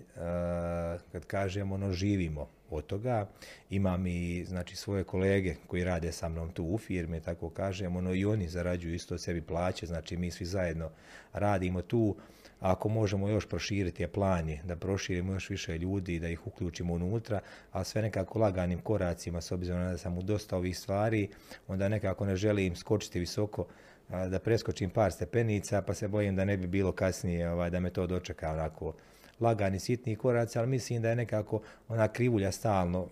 kad 1.11 1.25
kažemo, 1.27 1.75
ono, 1.75 1.91
živimo 1.91 2.47
od 2.69 2.85
toga. 2.85 3.27
Imam 3.69 4.07
i 4.07 4.45
znači, 4.45 4.75
svoje 4.75 5.03
kolege 5.03 5.55
koji 5.67 5.83
rade 5.83 6.11
sa 6.11 6.29
mnom 6.29 6.51
tu 6.51 6.63
u 6.65 6.77
firmi, 6.77 7.21
tako 7.21 7.49
kažem, 7.49 7.95
ono, 7.95 8.13
i 8.13 8.25
oni 8.25 8.47
zarađuju 8.47 8.93
isto 8.93 9.17
sebi 9.17 9.41
plaće, 9.41 9.85
znači 9.85 10.17
mi 10.17 10.31
svi 10.31 10.45
zajedno 10.45 10.89
radimo 11.33 11.81
tu. 11.81 12.15
ako 12.59 12.89
možemo 12.89 13.29
još 13.29 13.47
proširiti 13.47 14.03
je 14.03 14.07
plan 14.07 14.49
je 14.49 14.61
da 14.63 14.75
proširimo 14.75 15.33
još 15.33 15.49
više 15.49 15.77
ljudi, 15.77 16.19
da 16.19 16.29
ih 16.29 16.47
uključimo 16.47 16.93
unutra, 16.93 17.39
a 17.71 17.83
sve 17.83 18.01
nekako 18.01 18.39
laganim 18.39 18.79
koracima, 18.79 19.41
s 19.41 19.51
obzirom 19.51 19.81
da 19.81 19.97
sam 19.97 20.17
u 20.17 20.21
dosta 20.21 20.57
ovih 20.57 20.77
stvari, 20.77 21.29
onda 21.67 21.89
nekako 21.89 22.25
ne 22.25 22.35
želim 22.35 22.75
skočiti 22.75 23.19
visoko, 23.19 23.65
da 24.09 24.39
preskočim 24.39 24.89
par 24.89 25.11
stepenica, 25.11 25.81
pa 25.81 25.93
se 25.93 26.07
bojim 26.07 26.35
da 26.35 26.45
ne 26.45 26.57
bi 26.57 26.67
bilo 26.67 26.91
kasnije 26.91 27.49
ovaj, 27.49 27.69
da 27.69 27.79
me 27.79 27.89
to 27.89 28.07
dočeka 28.07 28.51
onako 28.51 28.93
lagani, 29.39 29.79
sitni 29.79 30.15
koraci, 30.15 30.59
ali 30.59 30.67
mislim 30.67 31.01
da 31.01 31.09
je 31.09 31.15
nekako 31.15 31.61
ona 31.87 32.07
krivulja 32.07 32.51
stalno 32.51 33.07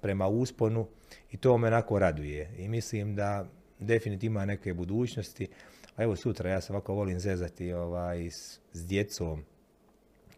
prema 0.00 0.28
usponu 0.28 0.86
i 1.30 1.36
to 1.36 1.58
me 1.58 1.66
onako 1.66 1.98
raduje. 1.98 2.50
I 2.58 2.68
mislim 2.68 3.14
da 3.14 3.46
definitivno 3.78 4.38
ima 4.38 4.44
neke 4.44 4.74
budućnosti. 4.74 5.48
A 5.96 6.02
evo 6.02 6.16
sutra 6.16 6.50
ja 6.50 6.60
se 6.60 6.72
ovako 6.72 6.94
volim 6.94 7.20
zezati 7.20 7.72
ovaj, 7.72 8.26
s, 8.26 8.60
s 8.72 8.86
djecom. 8.86 9.44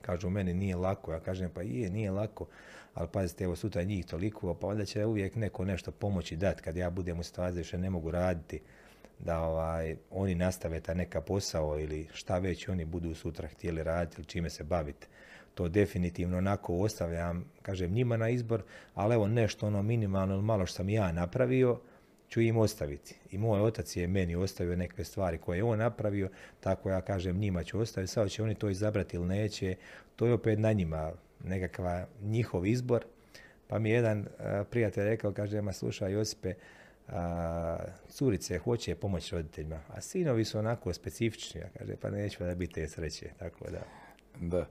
Kažu 0.00 0.30
meni 0.30 0.54
nije 0.54 0.76
lako, 0.76 1.12
ja 1.12 1.20
kažem 1.20 1.50
pa 1.54 1.62
je, 1.62 1.90
nije 1.90 2.10
lako, 2.10 2.46
ali 2.94 3.08
pazite, 3.12 3.44
evo 3.44 3.56
sutra 3.56 3.82
njih 3.82 4.06
toliko, 4.06 4.54
pa 4.54 4.66
onda 4.66 4.84
će 4.84 5.06
uvijek 5.06 5.36
neko 5.36 5.64
nešto 5.64 5.90
pomoći 5.90 6.36
dati 6.36 6.62
kad 6.62 6.76
ja 6.76 6.90
budem 6.90 7.18
u 7.18 7.22
situaciji 7.22 7.64
što 7.64 7.78
ne 7.78 7.90
mogu 7.90 8.10
raditi 8.10 8.60
da 9.18 9.40
ovaj, 9.40 9.96
oni 10.10 10.34
nastave 10.34 10.80
ta 10.80 10.94
neka 10.94 11.20
posao 11.20 11.80
ili 11.80 12.08
šta 12.12 12.38
već 12.38 12.68
oni 12.68 12.84
budu 12.84 13.14
sutra 13.14 13.48
htjeli 13.48 13.82
raditi 13.82 14.16
ili 14.18 14.26
čime 14.26 14.50
se 14.50 14.64
baviti. 14.64 15.06
To 15.54 15.68
definitivno 15.68 16.38
onako 16.38 16.74
ostavljam, 16.74 17.44
kažem, 17.62 17.92
njima 17.92 18.16
na 18.16 18.28
izbor, 18.28 18.62
ali 18.94 19.14
evo 19.14 19.26
nešto 19.28 19.66
ono 19.66 19.82
minimalno 19.82 20.34
ili 20.34 20.42
malo 20.42 20.66
što 20.66 20.76
sam 20.76 20.88
ja 20.88 21.12
napravio, 21.12 21.80
ću 22.28 22.40
im 22.40 22.56
ostaviti. 22.56 23.14
I 23.30 23.38
moj 23.38 23.60
otac 23.60 23.96
je 23.96 24.06
meni 24.06 24.36
ostavio 24.36 24.76
neke 24.76 25.04
stvari 25.04 25.38
koje 25.38 25.56
je 25.56 25.64
on 25.64 25.78
napravio, 25.78 26.28
tako 26.60 26.90
ja 26.90 27.00
kažem 27.00 27.38
njima 27.38 27.64
ću 27.64 27.80
ostaviti. 27.80 28.12
Sad 28.12 28.30
će 28.30 28.42
oni 28.42 28.54
to 28.54 28.68
izabrati 28.68 29.16
ili 29.16 29.26
neće, 29.26 29.76
to 30.16 30.26
je 30.26 30.32
opet 30.32 30.58
na 30.58 30.72
njima 30.72 31.12
nekakva 31.44 32.06
njihov 32.22 32.66
izbor. 32.66 33.04
Pa 33.68 33.78
mi 33.78 33.90
je 33.90 33.94
jedan 33.94 34.26
prijatelj 34.70 35.04
rekao, 35.04 35.32
kaže, 35.32 35.62
ma 35.62 35.72
slušaj 35.72 36.12
Josipe, 36.12 36.54
a, 37.08 37.78
curice 38.08 38.58
hoće 38.58 38.94
pomoć 38.94 39.32
roditeljima, 39.32 39.80
a 39.88 40.00
sinovi 40.00 40.44
su 40.44 40.58
onako 40.58 40.92
specifični, 40.92 41.60
ja 41.60 41.68
kaže, 41.78 41.96
pa 41.96 42.10
neću 42.10 42.44
da 42.44 42.54
biti 42.54 42.88
sreće, 42.88 43.30
tako 43.38 43.70
da. 43.70 43.82
Da, 44.40 44.66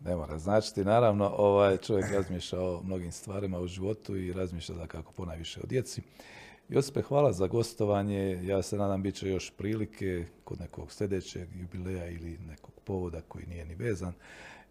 ne 0.00 0.16
mora 0.16 0.38
značiti. 0.38 0.84
Naravno, 0.84 1.34
ovaj 1.36 1.76
čovjek 1.76 2.12
razmišlja 2.12 2.60
o 2.60 2.82
mnogim 2.84 3.12
stvarima 3.12 3.60
u 3.60 3.66
životu 3.66 4.16
i 4.16 4.32
razmišlja 4.32 4.74
da 4.74 4.86
kako 4.86 5.12
ponajviše 5.12 5.60
o 5.60 5.66
djeci. 5.66 6.02
Josipe, 6.68 7.02
hvala 7.02 7.32
za 7.32 7.46
gostovanje. 7.46 8.40
Ja 8.42 8.62
se 8.62 8.76
nadam 8.76 9.02
bit 9.02 9.14
će 9.14 9.28
još 9.28 9.52
prilike 9.56 10.24
kod 10.44 10.60
nekog 10.60 10.92
sljedećeg 10.92 11.48
jubileja 11.54 12.08
ili 12.08 12.38
nekog 12.38 12.70
povoda 12.84 13.20
koji 13.28 13.46
nije 13.46 13.64
ni 13.64 13.74
vezan 13.74 14.12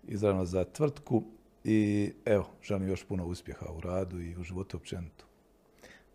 izravno 0.07 0.45
za 0.45 0.63
tvrtku. 0.63 1.23
I 1.63 2.11
evo, 2.25 2.47
želim 2.61 2.87
još 2.87 3.03
puno 3.03 3.25
uspjeha 3.25 3.65
u 3.77 3.81
radu 3.81 4.21
i 4.21 4.35
u 4.37 4.43
životu 4.43 4.77
općenito. 4.77 5.25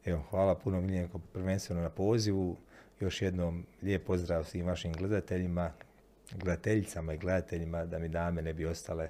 Evo, 0.04 0.22
hvala 0.30 0.54
puno 0.54 0.80
Miljenko 0.80 1.18
prvenstveno 1.32 1.82
na 1.82 1.90
pozivu. 1.90 2.56
Još 3.00 3.22
jednom 3.22 3.66
lijep 3.82 4.06
pozdrav 4.06 4.44
svim 4.44 4.66
vašim 4.66 4.92
gledateljima, 4.92 5.72
gledateljicama 6.32 7.14
i 7.14 7.18
gledateljima 7.18 7.84
da 7.84 7.98
mi 7.98 8.08
dame 8.08 8.42
ne 8.42 8.52
bi 8.54 8.66
ostale 8.66 9.08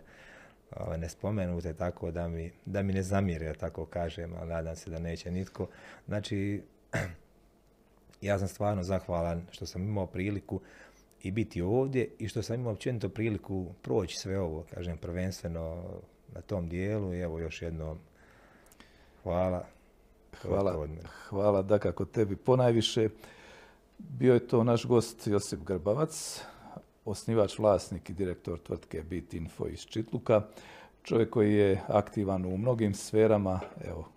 ovaj, 0.76 0.99
nespomenute, 0.99 1.74
tako 1.74 2.11
da 2.11 2.28
mi, 2.28 2.53
da 2.64 2.82
mi 2.82 2.93
ne 2.93 3.03
zamire, 3.03 3.47
da 3.47 3.55
tako 3.55 3.86
kažem, 3.86 4.34
ali 4.34 4.49
nadam 4.49 4.76
se 4.76 4.91
da 4.91 4.99
neće 4.99 5.30
nitko. 5.30 5.68
Znači, 6.07 6.62
ja 8.20 8.38
sam 8.38 8.49
stvarno 8.49 8.82
zahvalan 8.82 9.47
što 9.51 9.66
sam 9.66 9.82
imao 9.82 10.07
priliku 10.07 10.61
i 11.22 11.30
biti 11.30 11.62
ovdje 11.62 12.09
i 12.18 12.28
što 12.28 12.43
sam 12.43 12.61
imao 12.61 12.72
općenito 12.72 13.09
priliku 13.09 13.66
proći 13.82 14.16
sve 14.16 14.41
ovo, 14.41 14.64
kažem, 14.74 14.99
prvenstveno 14.99 15.84
na 16.34 16.41
tom 16.41 16.68
dijelu 16.68 17.14
i 17.14 17.20
evo 17.20 17.38
još 17.38 17.62
jednom 17.62 17.99
hvala. 19.22 19.80
Hvala, 20.43 20.87
hvala 21.28 21.62
da 21.62 21.78
kako 21.78 22.05
tebi 22.05 22.37
ponajviše. 22.37 23.09
Bio 23.99 24.35
je 24.35 24.47
to 24.47 24.64
naš 24.64 24.87
gost 24.87 25.26
Josip 25.26 25.61
Grbavac, 25.61 26.41
osnivač, 27.05 27.59
vlasnik 27.59 28.11
i 28.11 28.12
direktor 28.12 28.59
tvrtke 28.59 29.03
Bit 29.03 29.35
Info 29.35 29.66
iz 29.66 29.81
Čitluka. 29.81 30.43
Čovjek 31.03 31.31
koji 31.31 31.55
je 31.55 31.83
aktivan 31.89 32.45
u 32.45 32.57
mnogim 32.57 32.95
sferama, 32.95 33.61
evo, 33.85 34.09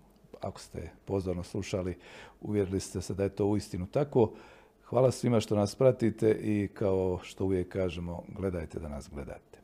ako 0.41 0.59
ste 0.59 0.89
pozorno 1.05 1.43
slušali, 1.43 1.97
uvjerili 2.41 2.80
ste 2.80 3.01
se 3.01 3.14
da 3.14 3.24
je 3.24 3.36
to 3.36 3.45
uistinu 3.45 3.88
tako. 3.88 4.32
Hvala 4.84 5.11
svima 5.11 5.39
što 5.39 5.55
nas 5.55 5.76
pratite 5.76 6.32
i 6.32 6.68
kao 6.74 7.20
što 7.24 7.45
uvijek 7.45 7.70
kažemo, 7.70 8.24
gledajte 8.28 8.80
da 8.80 8.89
nas 8.89 9.09
gledate. 9.09 9.59